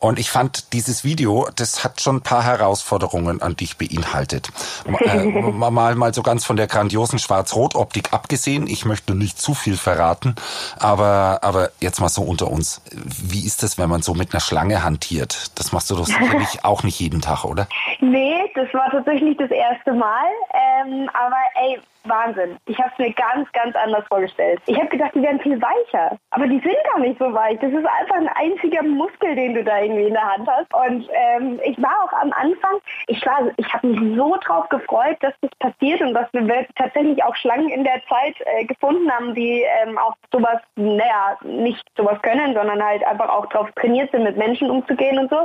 und 0.00 0.20
ich 0.20 0.30
fand 0.30 0.72
dieses 0.72 1.02
Video, 1.02 1.48
das 1.56 1.82
hat 1.82 2.00
schon 2.00 2.16
ein 2.16 2.22
paar 2.22 2.44
Herausforderungen 2.44 3.42
an 3.42 3.56
dich 3.56 3.78
beinhaltet. 3.78 4.48
Äh, 4.86 5.24
mal, 5.24 5.96
mal 5.96 6.14
so 6.14 6.22
ganz 6.22 6.44
von 6.44 6.56
der 6.56 6.68
grandiosen 6.68 7.18
Schwarz-Rot-Optik 7.18 8.12
abgesehen. 8.12 8.68
Ich 8.68 8.84
möchte 8.84 9.16
nicht 9.16 9.40
zu 9.40 9.54
viel 9.54 9.76
verraten, 9.76 10.36
aber, 10.78 11.40
aber 11.42 11.70
jetzt 11.80 12.00
mal 12.00 12.08
so 12.08 12.22
unter 12.22 12.48
uns. 12.48 12.80
Wie 12.92 13.44
ist 13.44 13.64
das, 13.64 13.76
wenn 13.76 13.90
man 13.90 14.02
so 14.02 14.14
mit 14.14 14.32
einer 14.32 14.40
Schlange 14.40 14.84
hantiert? 14.84 15.50
Das 15.56 15.72
machst 15.72 15.90
du 15.90 15.96
doch 15.96 16.06
sicherlich 16.06 16.60
auch 16.64 16.84
nicht 16.84 17.00
jeden 17.00 17.20
Tag, 17.20 17.44
oder? 17.44 17.66
Nee, 18.00 18.27
das 18.54 18.72
war 18.74 18.90
tatsächlich 18.90 19.36
das 19.36 19.50
erste 19.50 19.92
Mal. 19.92 20.26
Ähm, 20.52 21.10
aber 21.12 21.36
ey, 21.54 21.78
Wahnsinn. 22.08 22.56
Ich 22.66 22.78
habe 22.78 22.90
es 22.92 22.98
mir 22.98 23.12
ganz, 23.12 23.50
ganz 23.52 23.76
anders 23.76 24.04
vorgestellt. 24.08 24.60
Ich 24.66 24.76
habe 24.76 24.88
gedacht, 24.88 25.12
die 25.14 25.22
wären 25.22 25.40
viel 25.40 25.60
weicher. 25.60 26.18
Aber 26.30 26.46
die 26.46 26.60
sind 26.60 26.76
gar 26.92 27.00
nicht 27.00 27.18
so 27.18 27.32
weich. 27.32 27.58
Das 27.60 27.72
ist 27.72 27.86
einfach 27.86 28.16
ein 28.16 28.28
einziger 28.28 28.82
Muskel, 28.82 29.34
den 29.34 29.54
du 29.54 29.64
da 29.64 29.80
irgendwie 29.80 30.06
in 30.06 30.14
der 30.14 30.32
Hand 30.32 30.48
hast. 30.48 30.72
Und 30.74 31.08
ähm, 31.12 31.60
ich 31.64 31.80
war 31.82 31.94
auch 32.04 32.12
am 32.20 32.32
Anfang, 32.32 32.78
ich 33.06 33.18
ich 33.56 33.74
habe 33.74 33.86
mich 33.86 34.16
so 34.16 34.36
drauf 34.44 34.68
gefreut, 34.68 35.16
dass 35.20 35.34
das 35.40 35.50
passiert 35.58 36.00
und 36.00 36.14
dass 36.14 36.32
wir 36.32 36.66
tatsächlich 36.76 37.22
auch 37.24 37.34
Schlangen 37.36 37.68
in 37.68 37.84
der 37.84 38.00
Zeit 38.08 38.36
äh, 38.46 38.64
gefunden 38.64 39.10
haben, 39.10 39.34
die 39.34 39.64
ähm, 39.82 39.98
auch 39.98 40.14
sowas, 40.32 40.60
naja, 40.76 41.36
nicht 41.42 41.82
sowas 41.96 42.20
können, 42.22 42.54
sondern 42.54 42.82
halt 42.82 43.04
einfach 43.04 43.28
auch 43.28 43.46
darauf 43.46 43.70
trainiert 43.72 44.10
sind, 44.12 44.24
mit 44.24 44.36
Menschen 44.36 44.70
umzugehen 44.70 45.18
und 45.18 45.30
so. 45.30 45.40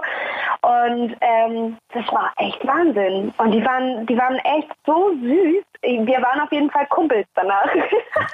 Und 0.62 1.16
ähm, 1.22 1.78
das 1.94 2.08
war 2.12 2.32
echt 2.38 2.66
Wahnsinn. 2.66 3.03
Und 3.38 3.52
die 3.52 3.64
waren, 3.64 4.06
die 4.06 4.18
waren 4.18 4.38
echt 4.40 4.70
so 4.86 5.12
süß. 5.22 5.64
Wir 6.06 6.22
waren 6.22 6.40
auf 6.40 6.52
jeden 6.52 6.72
Fall 6.72 6.86
Kumpels 6.88 7.28
danach. 7.36 7.68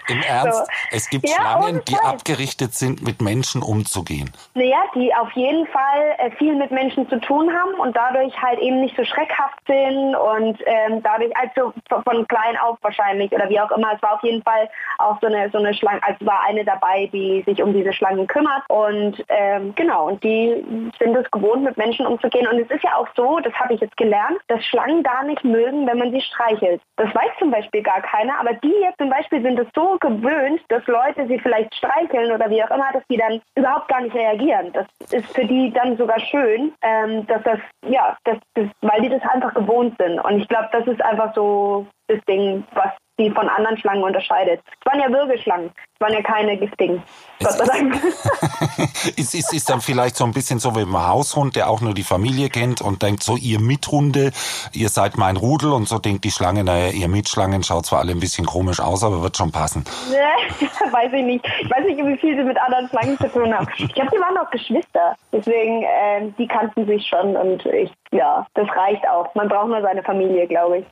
Im 0.08 0.22
Ernst? 0.28 0.66
So. 0.66 0.72
Es 0.92 1.10
gibt 1.10 1.28
ja, 1.28 1.36
Schlangen, 1.36 1.82
die 1.88 1.96
abgerichtet 1.96 2.76
sind, 2.76 3.02
mit 3.02 3.22
Menschen 3.22 3.64
umzugehen. 3.64 4.30
Naja, 4.54 4.84
die 4.94 5.14
auf 5.16 5.32
jeden 5.32 5.66
Fall 5.68 6.16
äh, 6.20 6.32
viel 6.32 6.56
mit 6.56 6.70
Menschen 6.70 7.10
zu 7.10 7.20
tun 7.20 7.52
haben 7.52 7.74
und 7.80 7.96
dadurch 7.96 8.40
halt 8.40 8.60
eben 8.60 8.82
nicht 8.82 8.96
so 8.96 9.04
schreckhaft 9.04 9.60
sind 9.66 10.16
und 10.16 10.60
ähm, 10.66 11.02
dadurch 11.02 11.32
also 11.38 11.74
von 11.90 12.28
klein 12.28 12.58
auf 12.58 12.78
wahrscheinlich 12.82 13.32
oder 13.32 13.50
wie 13.50 13.60
auch 13.60 13.72
immer. 13.72 13.94
Es 13.96 14.02
war 14.04 14.14
auf 14.14 14.24
jeden 14.24 14.44
Fall 14.44 14.70
auch 15.00 15.20
so 15.20 15.28
eine, 15.28 15.50
so 15.50 15.58
eine 15.58 15.74
Schlange, 15.74 16.02
also 16.04 16.24
war 16.26 16.44
eine 16.48 16.64
dabei, 16.64 17.10
die 17.12 17.44
sich 17.48 17.64
um 17.64 17.74
diese 17.74 17.94
Schlangen 17.94 18.28
kümmert 18.28 18.64
und 18.70 19.24
ähm, 19.30 19.74
genau, 19.76 20.08
und 20.08 20.24
die 20.24 20.64
sind 21.00 21.16
es 21.16 21.30
gewohnt, 21.32 21.64
mit 21.64 21.78
Menschen 21.78 22.06
umzugehen. 22.06 22.48
Und 22.48 22.60
es 22.60 22.70
ist 22.70 22.84
ja 22.84 22.96
auch 22.96 23.08
so, 23.16 23.40
das 23.40 23.54
habe 23.54 23.74
ich 23.74 23.82
jetzt 23.82 23.98
gelernt, 23.98 24.40
dass 24.50 24.66
Schlangen 24.66 25.04
gar 25.04 25.24
nicht 25.24 25.44
mögen, 25.44 25.88
wenn 25.88 26.00
man 26.00 26.12
sie 26.12 26.22
streichelt. 26.22 26.82
Das 26.98 27.14
weiß 27.14 27.32
zum 27.38 27.52
Beispiel 27.52 27.84
gar 27.84 28.02
keiner, 28.02 28.40
aber 28.40 28.54
die 28.54 28.74
jetzt 28.82 28.98
zum 28.98 29.10
Beispiel 29.10 29.42
sind 29.42 29.60
es 29.60 29.68
so 29.76 29.98
gewöhnt, 30.00 30.62
dass 30.70 30.86
Leute 30.88 31.28
sie 31.28 31.40
vielleicht 31.40 31.74
streicheln 31.76 32.32
oder 32.32 32.50
wie 32.50 32.64
auch 32.64 32.72
immer, 32.72 32.92
dass 32.92 33.04
die 33.10 33.18
dann 33.18 33.42
überhaupt 33.56 33.88
gar 33.88 34.02
nicht 34.02 34.16
reagieren. 34.16 34.74
Das 34.74 34.88
ist 35.12 35.34
für 35.34 35.46
die 35.46 35.72
dann 35.72 35.98
sogar 35.98 36.20
schön, 36.20 36.74
ähm, 36.82 37.26
dass 37.28 37.44
das, 37.44 37.60
ja, 37.88 38.18
das, 38.26 38.38
das, 38.56 38.68
weil 38.82 39.02
die 39.02 39.10
das 39.10 39.22
einfach 39.22 39.54
gewohnt 39.54 39.96
sind. 40.00 40.20
Und 40.20 40.40
ich 40.40 40.48
glaube, 40.48 40.70
das 40.72 40.86
ist 40.88 41.02
einfach 41.04 41.34
so 41.36 41.86
das 42.08 42.20
Ding, 42.26 42.64
was 42.74 42.92
die 43.20 43.30
von 43.30 43.48
anderen 43.50 43.78
Schlangen 43.78 44.04
unterscheidet. 44.04 44.62
Es 44.80 44.92
waren 44.92 45.00
ja 45.00 45.12
Wirbelschlangen, 45.12 45.72
waren 46.00 46.14
ja 46.14 46.22
keine 46.22 46.58
giftigen. 46.58 47.04
Gott 47.42 47.54
sei 47.54 47.66
Dank. 47.66 47.96
ist, 49.16 49.34
ist, 49.34 49.54
ist 49.54 49.70
dann 49.70 49.82
vielleicht 49.82 50.18
so 50.18 50.26
ein 50.26 50.32
bisschen 50.32 50.60
so 50.60 50.76
wie 50.76 50.82
ein 50.82 51.08
Haushund, 51.08 51.56
der 51.56 51.70
auch 51.70 51.82
nur 51.82 51.94
die 51.94 52.04
Familie 52.04 52.50
kennt 52.50 52.82
und 52.82 53.02
denkt 53.02 53.24
so, 53.24 53.38
ihr 53.38 53.60
Mithunde, 53.60 54.32
ihr 54.74 54.90
seid 54.90 55.18
mein 55.18 55.38
Rudel 55.38 55.72
und 55.72 55.88
so 55.88 56.00
denkt 56.00 56.24
die 56.26 56.32
Schlange, 56.32 56.64
naja, 56.64 56.92
ihr 56.92 57.08
Mitschlangen 57.08 57.64
schaut 57.64 57.86
zwar 57.86 58.00
alle 58.00 58.12
ein 58.12 58.20
bisschen 58.20 58.46
komisch 58.46 58.80
aus, 58.80 59.04
aber 59.04 59.22
wird 59.22 59.38
schon 59.38 59.52
passen. 59.52 59.84
weiß 60.92 61.14
ich 61.14 61.24
nicht. 61.24 61.46
Ich 61.62 61.70
weiß 61.70 61.86
nicht, 61.86 61.98
wie 61.98 62.18
viel 62.18 62.38
sie 62.38 62.44
mit 62.44 62.58
anderen 62.58 62.90
Schlangen 62.90 63.18
zu 63.18 63.30
tun 63.30 63.54
haben. 63.54 63.68
Ich 63.78 63.94
glaube, 63.94 64.12
die 64.14 64.20
waren 64.20 64.38
auch 64.38 64.50
Geschwister. 64.52 65.16
Deswegen, 65.32 65.84
äh, 65.84 66.32
die 66.38 66.48
kannten 66.48 66.86
sich 66.88 67.06
schon 67.08 67.36
und 67.36 67.66
ich 67.66 67.92
ja, 68.12 68.48
das 68.56 68.68
reicht 68.76 69.08
auch. 69.08 69.36
Man 69.36 69.48
braucht 69.50 69.68
nur 69.68 69.82
seine 69.84 70.02
Familie, 70.02 70.48
glaube 70.48 70.80
ich. 70.80 70.86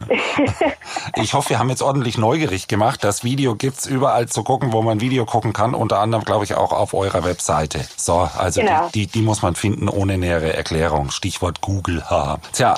ich 1.15 1.33
hoffe, 1.33 1.49
wir 1.49 1.59
haben 1.59 1.69
jetzt 1.69 1.81
ordentlich 1.81 2.17
neugierig 2.17 2.67
gemacht. 2.67 3.03
Das 3.03 3.23
Video 3.23 3.55
gibt's 3.55 3.87
überall 3.87 4.27
zu 4.27 4.43
gucken, 4.43 4.71
wo 4.71 4.83
man 4.83 4.96
Video 5.01 5.25
gucken 5.25 5.53
kann. 5.53 5.73
Unter 5.73 5.99
anderem, 5.99 6.23
glaube 6.23 6.45
ich, 6.45 6.55
auch 6.55 6.71
auf 6.71 6.93
eurer 6.93 7.23
Webseite. 7.23 7.81
So, 7.95 8.29
also 8.37 8.61
genau. 8.61 8.89
die, 8.93 9.07
die, 9.07 9.19
die, 9.19 9.21
muss 9.21 9.41
man 9.41 9.55
finden 9.55 9.89
ohne 9.89 10.17
nähere 10.17 10.53
Erklärung. 10.53 11.09
Stichwort 11.09 11.61
Google. 11.61 12.07
Ha. 12.09 12.37
Tja, 12.53 12.75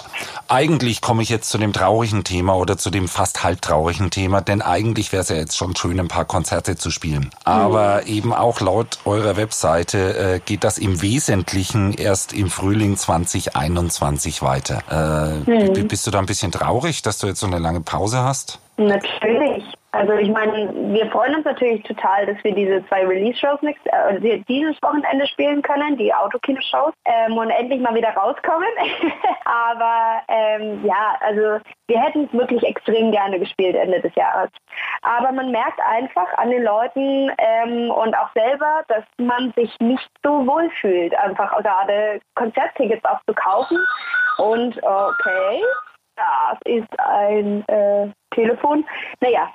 eigentlich 0.48 1.02
komme 1.02 1.22
ich 1.22 1.30
jetzt 1.30 1.50
zu 1.50 1.58
dem 1.58 1.74
traurigen 1.74 2.24
Thema 2.24 2.56
oder 2.56 2.78
zu 2.78 2.90
dem 2.90 3.08
fast 3.08 3.44
halbtraurigen 3.44 4.10
Thema, 4.10 4.42
denn 4.42 4.62
eigentlich 4.62 5.12
wäre 5.12 5.24
es 5.24 5.30
ja 5.30 5.36
jetzt 5.36 5.58
schon 5.58 5.76
schön, 5.76 6.00
ein 6.00 6.08
paar 6.08 6.26
Konzerte 6.26 6.78
zu 6.78 6.92
spielen. 6.92 7.32
Aber 7.44 8.02
mhm. 8.04 8.08
eben 8.08 8.34
auch 8.34 8.62
laut 8.62 9.00
eurer 9.06 9.38
Webseite 9.38 10.18
äh, 10.18 10.40
geht 10.40 10.64
das 10.64 10.78
im 10.78 11.02
Wesentlichen 11.02 11.94
erst 11.94 12.34
im 12.34 12.50
Frühling 12.50 12.98
2021 12.98 14.30
sich 14.30 14.42
weiter. 14.42 14.84
Äh, 14.90 15.46
hm. 15.46 15.88
Bist 15.88 16.06
du 16.06 16.12
da 16.12 16.20
ein 16.20 16.26
bisschen 16.26 16.52
traurig, 16.52 17.02
dass 17.02 17.18
du 17.18 17.28
jetzt 17.28 17.40
so 17.40 17.48
eine 17.48 17.60
lange 17.60 17.82
Pause 17.82 18.20
hast? 18.20 18.60
Natürlich. 18.78 19.64
Also 19.92 20.14
ich 20.14 20.30
meine, 20.30 20.72
wir 20.94 21.10
freuen 21.10 21.36
uns 21.36 21.46
natürlich 21.46 21.82
total, 21.84 22.28
dass 22.28 22.44
wir 22.44 22.54
diese 22.54 22.86
zwei 22.88 23.08
Release-Shows 23.08 23.60
äh, 23.64 24.40
dieses 24.48 24.80
Wochenende 24.84 25.26
spielen 25.28 25.64
können, 25.64 25.98
die 25.98 26.14
Autokino-Shows, 26.14 26.94
ähm, 27.06 27.36
und 27.36 27.50
endlich 27.50 27.82
mal 27.82 27.96
wieder 27.96 28.10
rauskommen. 28.10 28.70
Aber 29.46 30.22
ähm, 30.28 30.86
ja, 30.86 31.18
also 31.22 31.60
wir 31.88 32.00
hätten 32.00 32.26
es 32.26 32.34
wirklich 32.34 32.62
extrem 32.64 33.12
gerne 33.12 33.40
gespielt 33.40 33.76
Ende 33.76 34.00
des 34.00 34.14
Jahres. 34.14 34.52
Aber 35.02 35.32
man 35.32 35.50
merkt 35.50 35.80
einfach 35.82 36.32
an 36.38 36.52
den 36.52 36.64
Leuten 36.64 37.32
ähm, 37.40 37.90
und 37.90 38.16
auch 38.16 38.30
selber, 38.36 38.84
dass 38.90 39.04
man 39.18 39.52
sich 39.56 39.76
nicht 39.80 40.08
so 40.24 40.46
wohl 40.46 40.70
fühlt, 40.82 41.16
einfach 41.16 41.58
gerade 41.58 42.22
Konzerttickets 42.36 43.04
auch 43.06 43.22
zu 43.28 43.34
kaufen. 43.34 43.80
Und 44.38 44.78
okay, 44.84 45.64
das 46.20 46.60
ist 46.66 47.00
ein 47.00 47.68
äh, 47.68 48.12
Telefon. 48.34 48.86
Naja, 49.22 49.50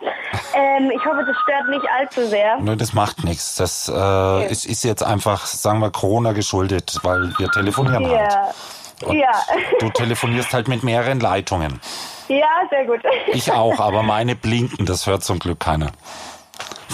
ähm, 0.55 0.91
ich 0.91 1.05
hoffe, 1.05 1.25
das 1.27 1.37
stört 1.43 1.69
nicht 1.69 1.85
allzu 1.99 2.27
sehr. 2.27 2.59
Nein, 2.61 2.79
das 2.79 2.93
macht 2.93 3.25
nichts. 3.25 3.57
Das 3.57 3.89
äh, 3.89 3.93
okay. 3.93 4.47
ist, 4.51 4.65
ist, 4.67 4.85
jetzt 4.85 5.03
einfach, 5.03 5.47
sagen 5.47 5.81
wir, 5.81 5.91
Corona 5.91 6.33
geschuldet, 6.33 6.99
weil 7.03 7.33
wir 7.39 7.49
telefonieren 7.51 8.11
ja. 8.11 8.19
halt. 8.19 8.55
Und 9.05 9.19
ja. 9.19 9.33
Du 9.81 9.91
telefonierst 9.91 10.53
halt 10.53 10.69
mit 10.69 10.83
mehreren 10.83 11.21
Leitungen. 11.21 11.81
Ja, 12.29 12.63
sehr 12.71 12.87
gut. 12.87 13.01
Ich 13.33 13.53
auch, 13.53 13.81
aber 13.81 14.03
meine 14.03 14.35
blinken, 14.35 14.87
das 14.87 15.07
hört 15.07 15.23
zum 15.23 15.39
Glück 15.39 15.61
keiner. 15.61 15.93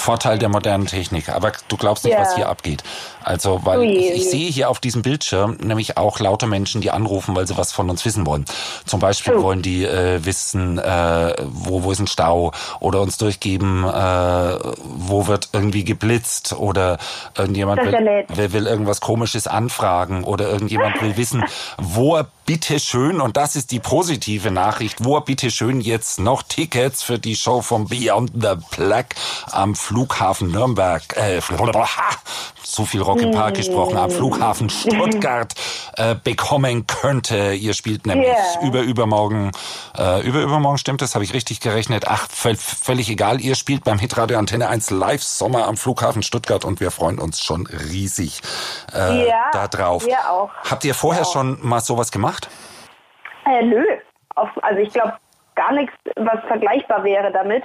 Vorteil 0.01 0.39
der 0.39 0.49
modernen 0.49 0.87
Technik. 0.87 1.29
Aber 1.29 1.53
du 1.69 1.77
glaubst 1.77 2.05
nicht, 2.05 2.15
ja. 2.15 2.21
was 2.21 2.35
hier 2.35 2.49
abgeht. 2.49 2.83
Also, 3.23 3.61
weil 3.65 3.83
ich, 3.83 4.11
ich, 4.13 4.31
sehe 4.31 4.51
hier 4.51 4.71
auf 4.71 4.81
diesem 4.81 5.03
Bildschirm 5.03 5.59
nämlich 5.63 5.97
auch 5.97 6.19
lauter 6.21 6.47
Menschen, 6.47 6.81
die 6.81 6.91
anrufen, 6.91 7.37
weil 7.37 7.47
sie 7.47 7.57
was 7.57 7.73
von 7.73 7.91
uns 7.91 8.05
wissen 8.05 8.27
wollen. 8.27 8.45
Zum 8.87 8.99
Beispiel 9.01 9.35
oh. 9.35 9.43
wollen 9.43 9.63
die 9.63 9.85
äh, 9.85 10.25
wissen, 10.25 10.79
äh, 10.79 11.35
wo, 11.45 11.85
wo 11.85 11.93
ist 11.93 12.01
ein 12.01 12.07
Stau 12.07 12.53
oder 12.81 13.01
uns 13.01 13.19
durchgeben, 13.19 13.85
äh, 13.85 14.59
wo 14.85 15.27
wird 15.27 15.51
irgendwie 15.53 15.85
geblitzt 15.85 16.55
oder 16.55 16.99
irgendjemand 17.37 17.83
will, 17.83 18.25
will, 18.29 18.53
will 18.53 18.67
irgendwas 18.67 19.01
Komisches 19.01 19.47
anfragen 19.47 20.25
oder 20.25 20.49
irgendjemand 20.49 21.01
will 21.03 21.17
wissen, 21.17 21.45
wo 21.79 22.17
er 22.17 22.27
bitte 22.51 22.81
schön, 22.81 23.21
und 23.21 23.37
das 23.37 23.55
ist 23.55 23.71
die 23.71 23.79
positive 23.79 24.51
Nachricht, 24.51 25.05
wo 25.05 25.17
er 25.17 25.21
bitte 25.21 25.53
schön 25.53 25.81
jetzt 25.81 26.19
noch 26.19 26.43
Tickets 26.43 27.01
für 27.01 27.19
die 27.19 27.37
Show 27.37 27.63
von 27.63 27.87
Beyond 27.87 28.33
the 28.35 28.55
Black 28.77 29.15
am 29.53 29.77
Flughafen 29.91 30.53
Nürnberg, 30.53 31.03
äh, 31.17 31.41
so 32.63 32.85
viel 32.85 33.03
Rock 33.03 33.23
im 33.23 33.33
Park 33.33 33.57
gesprochen, 33.57 33.97
am 33.97 34.09
Flughafen 34.09 34.71
Stuttgart 34.71 35.53
äh, 35.97 36.15
bekommen 36.15 36.87
könnte. 36.87 37.55
Ihr 37.55 37.75
spielt 37.75 38.07
nämlich 38.07 38.29
yeah. 38.29 38.65
über 38.65 38.83
übermorgen, 38.83 39.51
äh, 39.99 40.25
über 40.25 40.43
übermorgen 40.43 40.79
stimmt 40.79 41.03
das, 41.03 41.17
habe 41.17 41.25
ich 41.25 41.35
richtig 41.35 41.59
gerechnet. 41.59 42.05
Ach, 42.07 42.29
völlig 42.31 43.11
egal. 43.11 43.41
Ihr 43.41 43.57
spielt 43.57 43.83
beim 43.83 43.99
Hitradio 43.99 44.39
Antenne 44.39 44.69
1 44.69 44.91
Live 44.91 45.25
Sommer 45.25 45.67
am 45.67 45.77
Flughafen 45.77 46.23
Stuttgart 46.23 46.65
und 46.65 46.79
wir 46.79 46.93
freuen 46.93 47.19
uns 47.19 47.43
schon 47.43 47.67
riesig 47.67 48.43
äh, 48.95 49.27
ja, 49.27 49.51
da 49.51 49.67
drauf. 49.67 50.07
Wir 50.07 50.31
auch. 50.31 50.51
Habt 50.71 50.85
ihr 50.85 50.95
vorher 50.95 51.23
auch. 51.23 51.33
schon 51.33 51.59
mal 51.63 51.81
sowas 51.81 52.13
gemacht? 52.13 52.49
Äh, 53.45 53.65
nö. 53.65 53.85
Auf, 54.37 54.51
also 54.63 54.79
ich 54.79 54.93
glaube 54.93 55.15
gar 55.55 55.73
nichts, 55.73 55.95
was 56.17 56.41
vergleichbar 56.47 57.05
wäre 57.05 57.31
damit. 57.33 57.65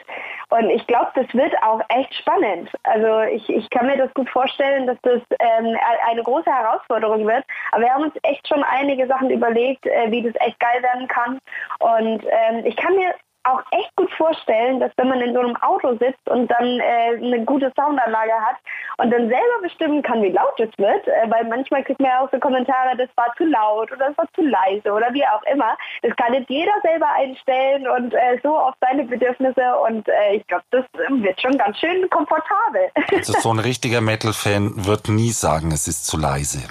Und 0.49 0.69
ich 0.69 0.85
glaube, 0.87 1.11
das 1.15 1.33
wird 1.33 1.53
auch 1.63 1.81
echt 1.89 2.13
spannend. 2.15 2.69
Also 2.83 3.21
ich, 3.31 3.47
ich 3.49 3.69
kann 3.69 3.87
mir 3.87 3.97
das 3.97 4.13
gut 4.13 4.29
vorstellen, 4.29 4.87
dass 4.87 4.97
das 5.01 5.21
ähm, 5.39 5.75
eine 6.07 6.23
große 6.23 6.49
Herausforderung 6.51 7.25
wird. 7.25 7.43
Aber 7.71 7.83
wir 7.83 7.93
haben 7.93 8.03
uns 8.03 8.15
echt 8.23 8.47
schon 8.47 8.63
einige 8.63 9.07
Sachen 9.07 9.29
überlegt, 9.29 9.85
äh, 9.85 10.11
wie 10.11 10.21
das 10.21 10.33
echt 10.39 10.59
geil 10.59 10.81
werden 10.83 11.07
kann. 11.07 11.39
Und 11.79 12.23
ähm, 12.25 12.65
ich 12.65 12.75
kann 12.75 12.95
mir 12.95 13.13
auch 13.45 13.61
echt 13.71 13.95
gut 13.95 14.11
vorstellen, 14.13 14.79
dass 14.79 14.91
wenn 14.97 15.09
man 15.09 15.21
in 15.21 15.33
so 15.33 15.39
einem 15.39 15.55
Auto 15.57 15.97
sitzt 15.97 16.27
und 16.29 16.49
dann 16.49 16.79
äh, 16.79 17.17
eine 17.17 17.43
gute 17.45 17.71
Soundanlage 17.75 18.33
hat 18.33 18.57
und 18.97 19.11
dann 19.11 19.27
selber 19.27 19.61
bestimmen 19.61 20.01
kann, 20.01 20.21
wie 20.23 20.29
laut 20.29 20.59
es 20.59 20.71
wird, 20.77 21.07
äh, 21.07 21.29
weil 21.29 21.45
manchmal 21.45 21.83
kriegt 21.83 21.99
man 21.99 22.09
ja 22.09 22.19
auch 22.21 22.31
so 22.31 22.39
Kommentare, 22.39 22.97
das 22.97 23.09
war 23.15 23.33
zu 23.37 23.45
laut 23.45 23.91
oder 23.91 24.07
das 24.07 24.17
war 24.17 24.27
zu 24.33 24.41
leise 24.41 24.91
oder 24.91 25.13
wie 25.13 25.25
auch 25.25 25.43
immer. 25.51 25.77
Das 26.01 26.15
kann 26.15 26.33
jetzt 26.33 26.49
jeder 26.49 26.73
selber 26.81 27.07
einstellen 27.15 27.87
und 27.87 28.13
äh, 28.13 28.39
so 28.43 28.57
auf 28.57 28.73
seine 28.81 29.03
Bedürfnisse 29.03 29.75
und 29.87 30.07
äh, 30.07 30.35
ich 30.35 30.47
glaube, 30.47 30.63
das 30.71 30.85
wird 31.09 31.41
schon 31.41 31.57
ganz 31.57 31.79
schön 31.79 32.09
komfortabel. 32.09 32.89
Also 33.15 33.33
so 33.39 33.51
ein 33.53 33.59
richtiger 33.59 34.01
Metal-Fan 34.01 34.85
wird 34.85 35.07
nie 35.07 35.31
sagen, 35.31 35.71
es 35.71 35.87
ist 35.87 36.05
zu 36.05 36.17
leise. 36.17 36.67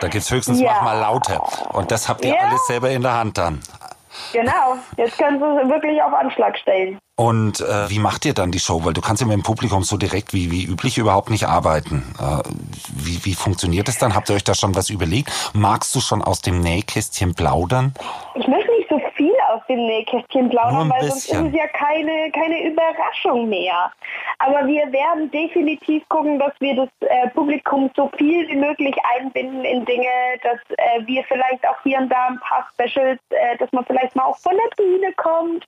Da 0.00 0.08
gibt 0.08 0.24
es 0.24 0.30
höchstens 0.30 0.60
ja. 0.60 0.72
mach 0.72 0.82
mal 0.82 1.00
lauter. 1.00 1.42
Und 1.72 1.90
das 1.90 2.08
habt 2.08 2.24
ihr 2.24 2.34
ja. 2.34 2.40
alles 2.48 2.66
selber 2.66 2.90
in 2.90 3.02
der 3.02 3.14
Hand 3.14 3.38
dann. 3.38 3.60
Genau, 4.32 4.76
jetzt 4.96 5.18
können 5.18 5.38
Sie 5.38 5.44
es 5.44 5.68
wirklich 5.68 6.02
auf 6.02 6.12
Anschlag 6.12 6.56
stellen. 6.58 6.98
Und 7.16 7.60
äh, 7.60 7.90
wie 7.90 7.98
macht 7.98 8.24
ihr 8.24 8.32
dann 8.32 8.50
die 8.50 8.60
Show? 8.60 8.82
Weil 8.84 8.94
du 8.94 9.02
kannst 9.02 9.20
ja 9.20 9.26
mit 9.26 9.36
dem 9.36 9.42
Publikum 9.42 9.82
so 9.82 9.98
direkt 9.98 10.32
wie, 10.32 10.50
wie 10.50 10.64
üblich 10.64 10.96
überhaupt 10.96 11.28
nicht 11.28 11.46
arbeiten. 11.46 12.14
Äh, 12.18 12.48
wie, 12.94 13.24
wie 13.24 13.34
funktioniert 13.34 13.88
das 13.88 13.98
dann? 13.98 14.14
Habt 14.14 14.30
ihr 14.30 14.36
euch 14.36 14.44
da 14.44 14.54
schon 14.54 14.74
was 14.74 14.88
überlegt? 14.88 15.30
Magst 15.52 15.94
du 15.94 16.00
schon 16.00 16.22
aus 16.22 16.40
dem 16.40 16.60
Nähkästchen 16.60 17.34
plaudern? 17.34 17.92
Ich 18.36 18.46
viel 18.46 18.59
aus 19.50 19.60
dem 19.68 19.86
Nähkästchen 19.86 20.48
plaudern, 20.48 20.90
weil 20.90 21.02
sonst 21.02 21.32
ist 21.32 21.40
es 21.40 21.52
ja 21.52 21.66
keine, 21.68 22.30
keine 22.32 22.70
Überraschung 22.70 23.48
mehr. 23.48 23.90
Aber 24.38 24.66
wir 24.66 24.90
werden 24.92 25.30
definitiv 25.30 26.08
gucken, 26.08 26.38
dass 26.38 26.52
wir 26.60 26.76
das 26.76 26.88
äh, 27.00 27.28
Publikum 27.30 27.90
so 27.96 28.10
viel 28.16 28.48
wie 28.48 28.56
möglich 28.56 28.94
einbinden 29.16 29.64
in 29.64 29.84
Dinge, 29.84 30.08
dass 30.42 30.58
äh, 30.78 31.06
wir 31.06 31.24
vielleicht 31.24 31.66
auch 31.66 31.76
hier 31.82 31.98
und 31.98 32.08
da 32.08 32.28
ein 32.28 32.40
paar 32.40 32.66
Specials, 32.72 33.20
äh, 33.30 33.56
dass 33.58 33.70
man 33.72 33.84
vielleicht 33.84 34.14
mal 34.16 34.24
auch 34.24 34.38
von 34.38 34.56
der 34.56 34.82
Bühne 34.82 35.12
kommt 35.14 35.66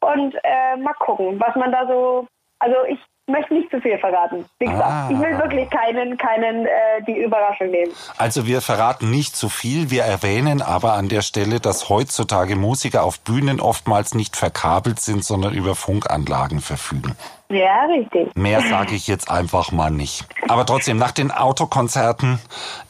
und 0.00 0.34
äh, 0.42 0.76
mal 0.76 0.94
gucken, 0.94 1.38
was 1.40 1.54
man 1.56 1.72
da 1.72 1.86
so. 1.86 2.26
Also 2.64 2.76
ich 2.88 2.98
möchte 3.26 3.52
nicht 3.52 3.70
zu 3.70 3.78
viel 3.80 3.98
verraten. 3.98 4.46
Wie 4.58 4.66
gesagt, 4.66 4.90
ah. 4.90 5.08
ich 5.10 5.18
will 5.18 5.38
wirklich 5.38 5.68
keinen, 5.68 6.16
keinen 6.16 6.64
äh, 6.64 6.70
die 7.06 7.22
Überraschung 7.22 7.70
nehmen. 7.70 7.92
Also 8.16 8.46
wir 8.46 8.62
verraten 8.62 9.10
nicht 9.10 9.36
zu 9.36 9.50
viel, 9.50 9.90
wir 9.90 10.04
erwähnen 10.04 10.62
aber 10.62 10.94
an 10.94 11.10
der 11.10 11.20
Stelle, 11.20 11.60
dass 11.60 11.90
heutzutage 11.90 12.56
Musiker 12.56 13.02
auf 13.04 13.20
Bühnen 13.20 13.60
oftmals 13.60 14.14
nicht 14.14 14.36
verkabelt 14.36 14.98
sind, 14.98 15.24
sondern 15.24 15.52
über 15.52 15.74
Funkanlagen 15.74 16.60
verfügen. 16.60 17.16
Ja, 17.50 17.84
richtig. 17.84 18.34
Mehr 18.34 18.62
sage 18.62 18.94
ich 18.94 19.06
jetzt 19.06 19.30
einfach 19.30 19.70
mal 19.70 19.90
nicht. 19.90 20.24
Aber 20.48 20.64
trotzdem, 20.64 20.96
nach 20.96 21.12
den 21.12 21.30
Autokonzerten 21.30 22.40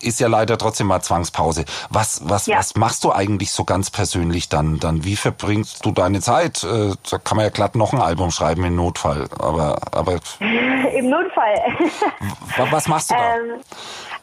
ist 0.01 0.21
ja 0.21 0.29
leider 0.29 0.57
trotzdem 0.57 0.87
mal 0.87 1.01
Zwangspause. 1.01 1.65
Was, 1.91 2.23
was, 2.29 2.47
ja. 2.47 2.59
was 2.59 2.77
machst 2.77 3.05
du 3.05 3.13
eigentlich 3.13 3.51
so 3.51 3.65
ganz 3.65 3.91
persönlich 3.91 4.49
dann? 4.49 4.79
Dann 4.79 5.05
wie 5.05 5.17
verbringst 5.17 5.85
du 5.85 5.91
deine 5.91 6.21
Zeit? 6.21 6.63
Äh, 6.63 6.93
da 7.11 7.19
kann 7.19 7.37
man 7.37 7.47
ja 7.47 7.51
glatt 7.51 7.75
noch 7.75 7.93
ein 7.93 8.01
Album 8.01 8.31
schreiben 8.31 8.65
im 8.65 8.77
Notfall. 8.77 9.29
Aber, 9.39 9.79
aber 9.91 10.19
im 10.41 11.11
Notfall. 11.11 11.61
was 12.71 12.89
machst 12.89 13.11
du 13.11 13.15
da? 13.15 13.37
Ähm, 13.37 13.61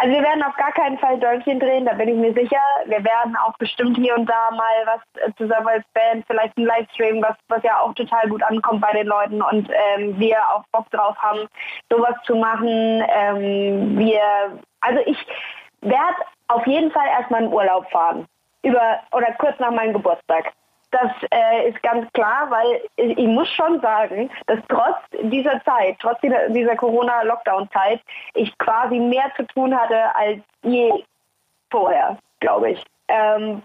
also 0.01 0.15
wir 0.15 0.23
werden 0.23 0.41
auf 0.41 0.55
gar 0.55 0.71
keinen 0.71 0.97
Fall 0.97 1.19
Däumchen 1.19 1.59
drehen, 1.59 1.85
da 1.85 1.93
bin 1.93 2.09
ich 2.09 2.15
mir 2.15 2.33
sicher. 2.33 2.61
Wir 2.85 3.03
werden 3.03 3.35
auch 3.45 3.55
bestimmt 3.59 3.97
hier 3.97 4.15
und 4.17 4.27
da 4.27 4.49
mal 4.49 4.73
was 4.85 5.01
äh, 5.21 5.31
zusammen 5.37 5.67
als 5.67 5.85
Band, 5.93 6.25
vielleicht 6.25 6.57
ein 6.57 6.65
Livestream, 6.65 7.21
was, 7.21 7.35
was 7.49 7.61
ja 7.61 7.79
auch 7.79 7.93
total 7.93 8.27
gut 8.27 8.41
ankommt 8.41 8.81
bei 8.81 8.93
den 8.93 9.05
Leuten 9.05 9.43
und 9.43 9.69
ähm, 9.69 10.17
wir 10.21 10.37
auch 10.53 10.63
Bock 10.71 10.89
drauf 10.91 11.17
haben, 11.17 11.47
sowas 11.89 12.15
zu 12.23 12.35
machen. 12.35 13.03
Ähm, 13.09 13.99
wir, 13.99 14.21
also 14.79 15.01
ich 15.05 15.17
werde 15.81 16.15
auf 16.47 16.65
jeden 16.65 16.91
Fall 16.91 17.07
erstmal 17.07 17.43
in 17.43 17.51
Urlaub 17.51 17.89
fahren. 17.91 18.25
Über 18.63 18.99
oder 19.11 19.33
kurz 19.39 19.59
nach 19.59 19.71
meinem 19.71 19.93
Geburtstag. 19.93 20.53
Das 20.91 21.11
äh, 21.31 21.69
ist 21.69 21.81
ganz 21.83 22.11
klar, 22.13 22.49
weil 22.49 22.81
ich, 22.97 23.27
muss 23.27 23.49
schon 23.49 23.79
sagen, 23.79 24.29
dass 24.47 24.59
trotz 24.67 24.97
dieser 25.23 25.63
Zeit, 25.63 25.97
trotz 25.99 26.19
dieser 26.21 26.75
Corona-Lockdown-Zeit, 26.75 28.01
ich 28.33 28.55
quasi 28.57 28.99
mehr 28.99 29.31
zu 29.37 29.45
tun 29.47 29.73
hatte 29.73 30.13
als 30.15 30.41
je 30.63 30.91
vorher, 31.71 32.17
glaube 32.41 32.71
ich. 32.71 32.83
Ähm, 33.07 33.61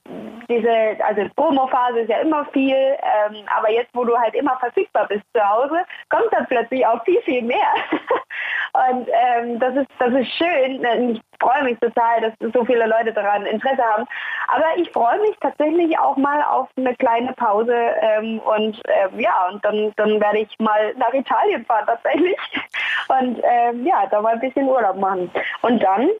diese, 0.48 0.96
also 1.04 1.22
Promo-Phase 1.36 2.00
ist 2.00 2.10
ja 2.10 2.18
immer 2.18 2.44
viel, 2.46 2.74
ähm, 2.74 3.36
aber 3.56 3.70
jetzt, 3.70 3.90
wo 3.94 4.04
du 4.04 4.16
halt 4.16 4.34
immer 4.34 4.56
verfügbar 4.58 5.06
bist 5.06 5.24
zu 5.34 5.48
Hause, 5.48 5.84
kommt 6.08 6.32
dann 6.32 6.46
plötzlich 6.46 6.84
auch 6.86 7.02
viel, 7.04 7.20
viel 7.22 7.42
mehr. 7.42 7.74
Und 8.90 9.08
ähm, 9.08 9.58
das 9.58 9.74
ist 9.76 9.88
das 9.98 10.12
ist 10.12 10.30
schön. 10.32 10.84
Ich 11.14 11.22
freue 11.40 11.64
mich 11.64 11.78
total, 11.78 12.20
dass 12.20 12.52
so 12.52 12.64
viele 12.64 12.86
Leute 12.86 13.12
daran 13.12 13.46
Interesse 13.46 13.82
haben. 13.82 14.04
Aber 14.48 14.66
ich 14.76 14.90
freue 14.90 15.20
mich 15.20 15.36
tatsächlich 15.40 15.98
auch 15.98 16.16
mal 16.16 16.42
auf 16.42 16.68
eine 16.76 16.94
kleine 16.96 17.32
Pause 17.34 17.74
ähm, 17.74 18.40
und 18.40 18.80
äh, 18.86 19.08
ja, 19.16 19.48
und 19.50 19.64
dann, 19.64 19.92
dann 19.96 20.20
werde 20.20 20.40
ich 20.40 20.58
mal 20.58 20.94
nach 20.96 21.12
Italien 21.14 21.64
fahren 21.64 21.86
tatsächlich 21.86 22.36
und 23.08 23.40
ähm, 23.42 23.86
ja, 23.86 24.06
da 24.10 24.20
mal 24.20 24.34
ein 24.34 24.40
bisschen 24.40 24.68
Urlaub 24.68 24.96
machen. 24.96 25.30
Und 25.62 25.82
dann 25.82 26.10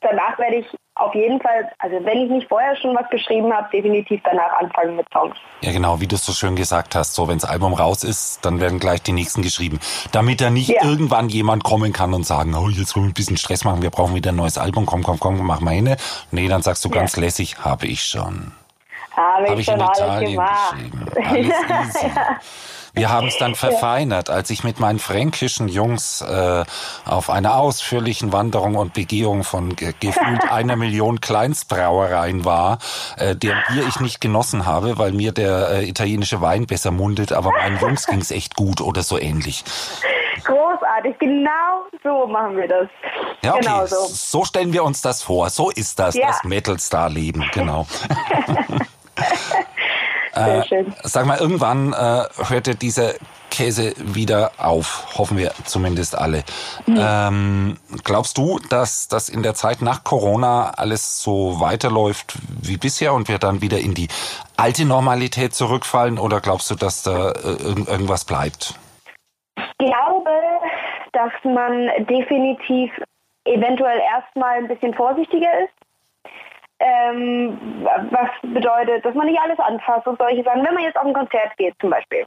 danach 0.00 0.38
werde 0.38 0.56
ich 0.56 0.66
auf 0.94 1.14
jeden 1.14 1.40
Fall, 1.40 1.70
also 1.78 1.96
wenn 2.04 2.18
ich 2.18 2.30
nicht 2.30 2.48
vorher 2.48 2.76
schon 2.76 2.94
was 2.94 3.08
geschrieben 3.08 3.52
habe, 3.52 3.66
definitiv 3.72 4.20
danach 4.24 4.52
anfangen 4.60 4.96
mit 4.96 5.06
Songs. 5.10 5.36
Ja, 5.62 5.72
genau, 5.72 6.00
wie 6.00 6.06
du 6.06 6.16
es 6.16 6.24
so 6.24 6.32
schön 6.32 6.54
gesagt 6.54 6.94
hast, 6.94 7.14
so 7.14 7.28
wenn 7.28 7.38
das 7.38 7.48
Album 7.48 7.72
raus 7.72 8.04
ist, 8.04 8.44
dann 8.44 8.60
werden 8.60 8.78
gleich 8.78 9.02
die 9.02 9.12
nächsten 9.12 9.40
geschrieben. 9.40 9.80
Damit 10.12 10.42
da 10.42 10.50
nicht 10.50 10.68
ja. 10.68 10.84
irgendwann 10.84 11.30
jemand 11.30 11.64
kommen 11.64 11.94
kann 11.94 12.12
und 12.12 12.26
sagen, 12.26 12.54
oh, 12.54 12.68
jetzt 12.68 12.94
wollen 12.94 13.06
wir 13.06 13.10
ein 13.10 13.14
bisschen 13.14 13.38
Stress 13.38 13.64
machen, 13.64 13.80
wir 13.80 13.90
brauchen 13.90 14.14
wieder 14.14 14.32
ein 14.32 14.36
neues 14.36 14.58
Album, 14.58 14.84
komm, 14.84 15.02
komm, 15.02 15.18
komm, 15.18 15.46
mach 15.46 15.60
mal 15.60 15.72
hin. 15.74 15.96
Nee, 16.30 16.48
dann 16.48 16.60
sagst 16.60 16.84
du 16.84 16.90
ja. 16.90 16.96
ganz 16.96 17.16
lässig, 17.16 17.58
habe 17.58 17.86
ich 17.86 18.02
schon. 18.04 18.52
Habe 19.16 19.48
hab 19.48 19.52
ich, 19.54 19.60
ich 19.60 19.66
schon 19.66 19.80
in 19.80 19.86
Italien 19.86 20.30
gemacht. 20.32 20.74
geschrieben. 20.74 21.06
Alles 21.16 21.96
easy. 21.96 22.10
Wir 22.94 23.10
haben 23.10 23.28
es 23.28 23.38
dann 23.38 23.54
verfeinert, 23.54 24.28
als 24.28 24.50
ich 24.50 24.64
mit 24.64 24.78
meinen 24.78 24.98
fränkischen 24.98 25.68
Jungs 25.68 26.20
äh, 26.20 26.64
auf 27.06 27.30
einer 27.30 27.56
ausführlichen 27.56 28.32
Wanderung 28.32 28.74
und 28.74 28.92
Begehung 28.92 29.44
von 29.44 29.74
ge 29.76 29.94
gefühlt 29.98 30.42
einer 30.50 30.76
Million 30.76 31.20
Kleinstbrauereien 31.20 32.44
war, 32.44 32.78
äh, 33.16 33.34
deren 33.34 33.62
Bier 33.68 33.86
ich 33.88 34.00
nicht 34.00 34.20
genossen 34.20 34.66
habe, 34.66 34.98
weil 34.98 35.12
mir 35.12 35.32
der 35.32 35.70
äh, 35.70 35.88
italienische 35.88 36.42
Wein 36.42 36.66
besser 36.66 36.90
mundet, 36.90 37.32
aber 37.32 37.50
meinen 37.52 37.78
Jungs 37.78 38.06
ging 38.06 38.20
es 38.20 38.30
echt 38.30 38.56
gut 38.56 38.80
oder 38.82 39.02
so 39.02 39.18
ähnlich. 39.18 39.64
Großartig, 40.44 41.18
genau 41.18 41.86
so 42.02 42.26
machen 42.26 42.56
wir 42.56 42.68
das. 42.68 42.88
Ja, 43.42 43.52
okay. 43.52 43.60
Genau 43.62 43.86
so. 43.86 43.96
so 44.06 44.44
stellen 44.44 44.72
wir 44.72 44.84
uns 44.84 45.00
das 45.00 45.22
vor. 45.22 45.50
So 45.50 45.70
ist 45.70 45.98
das, 45.98 46.14
ja. 46.14 46.26
das 46.26 46.44
Metal-Star-Leben, 46.44 47.48
genau. 47.52 47.86
Äh, 50.34 50.84
sag 51.02 51.26
mal, 51.26 51.38
irgendwann 51.38 51.92
äh, 51.92 52.24
hörte 52.48 52.74
dieser 52.74 53.14
Käse 53.50 53.92
wieder 53.98 54.52
auf, 54.56 55.18
hoffen 55.18 55.36
wir 55.36 55.52
zumindest 55.64 56.16
alle. 56.16 56.42
Mhm. 56.86 56.98
Ähm, 56.98 57.76
glaubst 58.02 58.38
du, 58.38 58.58
dass 58.70 59.08
das 59.08 59.28
in 59.28 59.42
der 59.42 59.54
Zeit 59.54 59.82
nach 59.82 60.04
Corona 60.04 60.70
alles 60.70 61.22
so 61.22 61.60
weiterläuft 61.60 62.34
wie 62.62 62.78
bisher 62.78 63.12
und 63.12 63.28
wir 63.28 63.38
dann 63.38 63.60
wieder 63.60 63.78
in 63.78 63.92
die 63.92 64.08
alte 64.56 64.86
Normalität 64.86 65.54
zurückfallen 65.54 66.18
oder 66.18 66.40
glaubst 66.40 66.70
du, 66.70 66.76
dass 66.76 67.02
da 67.02 67.32
äh, 67.32 67.90
irgendwas 67.90 68.24
bleibt? 68.24 68.74
Ich 69.56 69.86
glaube, 69.86 70.30
dass 71.12 71.32
man 71.44 71.90
definitiv 72.06 72.90
eventuell 73.44 74.00
erstmal 74.14 74.56
ein 74.58 74.68
bisschen 74.68 74.94
vorsichtiger 74.94 75.50
ist 75.64 75.81
ähm, 76.82 77.86
was 78.10 78.30
bedeutet, 78.42 79.04
dass 79.04 79.14
man 79.14 79.26
nicht 79.26 79.40
alles 79.40 79.58
anfasst 79.60 80.06
und 80.06 80.18
solche 80.18 80.42
Sachen. 80.42 80.64
Wenn 80.64 80.74
man 80.74 80.82
jetzt 80.82 80.96
auf 80.96 81.06
ein 81.06 81.14
Konzert 81.14 81.56
geht 81.56 81.74
zum 81.80 81.90
Beispiel. 81.90 82.24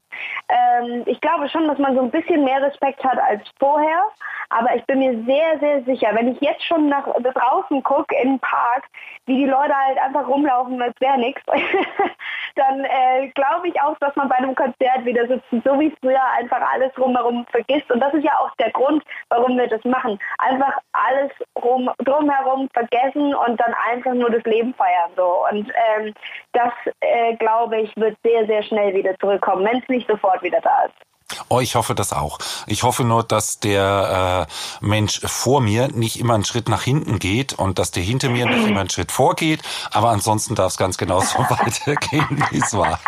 Ähm, 0.48 1.04
ich 1.06 1.20
glaube 1.20 1.50
schon, 1.50 1.68
dass 1.68 1.78
man 1.78 1.96
so 1.96 2.02
ein 2.02 2.12
bisschen 2.12 2.44
mehr 2.44 2.62
Respekt 2.62 3.04
hat 3.04 3.20
als 3.20 3.42
vorher, 3.60 4.04
Aber 4.50 4.76
ich 4.76 4.86
bin 4.86 5.00
mir 5.00 5.24
sehr, 5.26 5.60
sehr 5.60 5.84
sicher, 5.84 6.10
wenn 6.14 6.30
ich 6.30 6.40
jetzt 6.40 6.64
schon 6.64 6.88
nach 6.88 7.06
draußen 7.06 7.84
gucke 7.84 8.16
in 8.22 8.34
den 8.34 8.40
Park, 8.40 8.84
wie 9.26 9.38
die 9.38 9.46
Leute 9.46 9.74
halt 9.76 9.98
einfach 9.98 10.28
rumlaufen, 10.28 10.82
als 10.82 10.96
wäre 11.00 11.18
nichts, 11.18 11.42
dann 12.56 12.84
äh, 12.86 13.28
glaube 13.30 13.68
ich 13.68 13.82
auch, 13.82 13.98
dass 14.00 14.16
man 14.16 14.30
bei 14.30 14.36
einem 14.36 14.56
Konzert 14.56 15.04
wieder 15.04 15.28
sitzt, 15.28 15.46
so 15.50 15.80
wie 15.80 15.94
früher 16.02 16.22
einfach 16.38 16.62
alles 16.74 16.92
rumherum 16.98 17.46
vergisst. 17.52 17.92
Und 17.92 18.00
das 18.00 18.14
ist 18.14 18.24
ja 18.24 18.38
auch 18.40 18.54
der 18.56 18.72
Grund, 18.72 19.04
warum 19.30 19.58
wir 19.58 19.68
das 19.68 19.84
machen. 19.84 20.20
Einfach 20.38 20.78
alles 20.94 21.32
rum, 21.62 21.90
drumherum 22.00 22.70
vergessen 22.74 23.34
und 23.34 23.60
dann 23.60 23.74
einfach 23.92 24.14
nur 24.14 24.30
das 24.30 24.44
Leben 24.44 24.74
feiern. 24.76 25.12
So. 25.16 25.46
Und 25.52 25.72
ähm, 25.98 26.14
das, 26.54 26.74
äh, 27.02 27.36
glaube 27.36 27.82
ich, 27.82 27.96
wird 27.98 28.18
sehr, 28.24 28.46
sehr 28.46 28.64
schnell 28.64 28.94
wieder 28.94 29.18
zurückkommen, 29.20 29.66
wenn 29.66 29.80
es 29.80 29.90
nicht 29.90 30.08
sofort 30.08 30.42
wieder 30.44 30.62
da 30.62 30.86
ist. 30.86 31.15
Oh, 31.50 31.60
ich 31.60 31.76
hoffe 31.76 31.96
das 31.96 32.14
auch. 32.14 32.38
Ich 32.68 32.84
hoffe 32.84 33.04
nur, 33.04 33.24
dass 33.24 33.60
der 33.60 34.48
äh, 34.48 34.86
Mensch 34.86 35.22
vor 35.26 35.60
mir 35.60 35.88
nicht 35.88 36.20
immer 36.20 36.36
einen 36.36 36.46
Schritt 36.46 36.70
nach 36.70 36.84
hinten 36.84 37.18
geht 37.18 37.54
und 37.54 37.80
dass 37.80 37.92
der 37.92 38.04
hinter 38.04 38.30
mir 38.30 38.46
nicht 38.46 38.68
immer 38.68 38.82
einen 38.82 38.90
Schritt 38.90 39.12
vorgeht. 39.12 39.62
Aber 39.92 40.10
ansonsten 40.10 40.54
darf 40.54 40.74
es 40.74 40.78
ganz 40.78 40.98
genauso 40.98 41.40
weitergehen, 41.50 42.46
wie 42.52 42.58
es 42.60 42.74
war. 42.78 43.00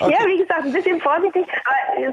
Okay. 0.00 0.12
Ja, 0.12 0.26
wie 0.26 0.38
gesagt, 0.38 0.64
ein 0.64 0.72
bisschen 0.72 1.00
vorsichtig. 1.00 1.46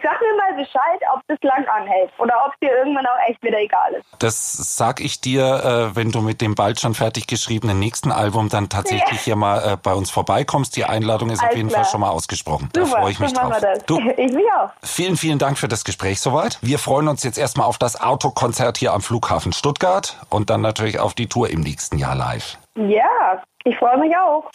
Sag 0.01 0.21
mir 0.21 0.35
mal 0.37 0.53
Bescheid, 0.55 1.01
ob 1.13 1.21
das 1.27 1.37
lang 1.41 1.65
anhält 1.67 2.11
oder 2.19 2.33
ob 2.45 2.53
es 2.53 2.59
dir 2.59 2.75
irgendwann 2.77 3.05
auch 3.05 3.29
echt 3.29 3.41
wieder 3.41 3.59
egal 3.59 3.93
ist. 3.93 4.05
Das 4.19 4.75
sag 4.77 5.01
ich 5.01 5.21
dir, 5.21 5.91
äh, 5.91 5.95
wenn 5.95 6.11
du 6.11 6.21
mit 6.21 6.41
dem 6.41 6.55
bald 6.55 6.79
schon 6.79 6.93
fertig 6.93 7.27
geschriebenen 7.27 7.79
nächsten 7.79 8.11
Album 8.11 8.49
dann 8.49 8.69
tatsächlich 8.69 9.19
ja. 9.19 9.23
hier 9.25 9.35
mal 9.35 9.73
äh, 9.73 9.77
bei 9.81 9.93
uns 9.93 10.11
vorbeikommst. 10.11 10.75
Die 10.75 10.85
Einladung 10.85 11.29
ist 11.29 11.39
Alles 11.39 11.51
auf 11.51 11.57
jeden 11.57 11.69
klar. 11.69 11.83
Fall 11.83 11.91
schon 11.91 12.01
mal 12.01 12.09
ausgesprochen. 12.09 12.69
Super, 12.75 12.89
da 12.89 13.01
freue 13.01 13.11
ich 13.11 13.19
mich 13.19 13.33
drauf. 13.33 13.53
Du, 13.85 13.99
ich 14.17 14.31
mich 14.31 14.45
auch. 14.57 14.69
Vielen, 14.83 15.17
vielen 15.17 15.39
Dank 15.39 15.57
für 15.57 15.67
das 15.67 15.83
Gespräch 15.83 16.21
soweit. 16.21 16.59
Wir 16.61 16.79
freuen 16.79 17.07
uns 17.07 17.23
jetzt 17.23 17.37
erstmal 17.37 17.67
auf 17.67 17.77
das 17.77 17.99
Autokonzert 17.99 18.77
hier 18.77 18.93
am 18.93 19.01
Flughafen 19.01 19.53
Stuttgart 19.53 20.17
und 20.29 20.49
dann 20.49 20.61
natürlich 20.61 20.99
auf 20.99 21.13
die 21.13 21.27
Tour 21.27 21.49
im 21.49 21.61
nächsten 21.61 21.97
Jahr 21.97 22.15
live. 22.15 22.57
Ja, 22.75 23.41
ich 23.65 23.75
freue 23.77 23.97
mich 23.99 24.15
auch. 24.15 24.49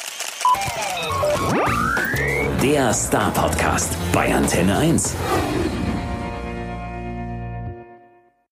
Der 2.62 2.92
Star 2.92 3.30
Podcast 3.32 3.96
bei 4.12 4.34
Antenne 4.34 4.78
1. 4.78 5.14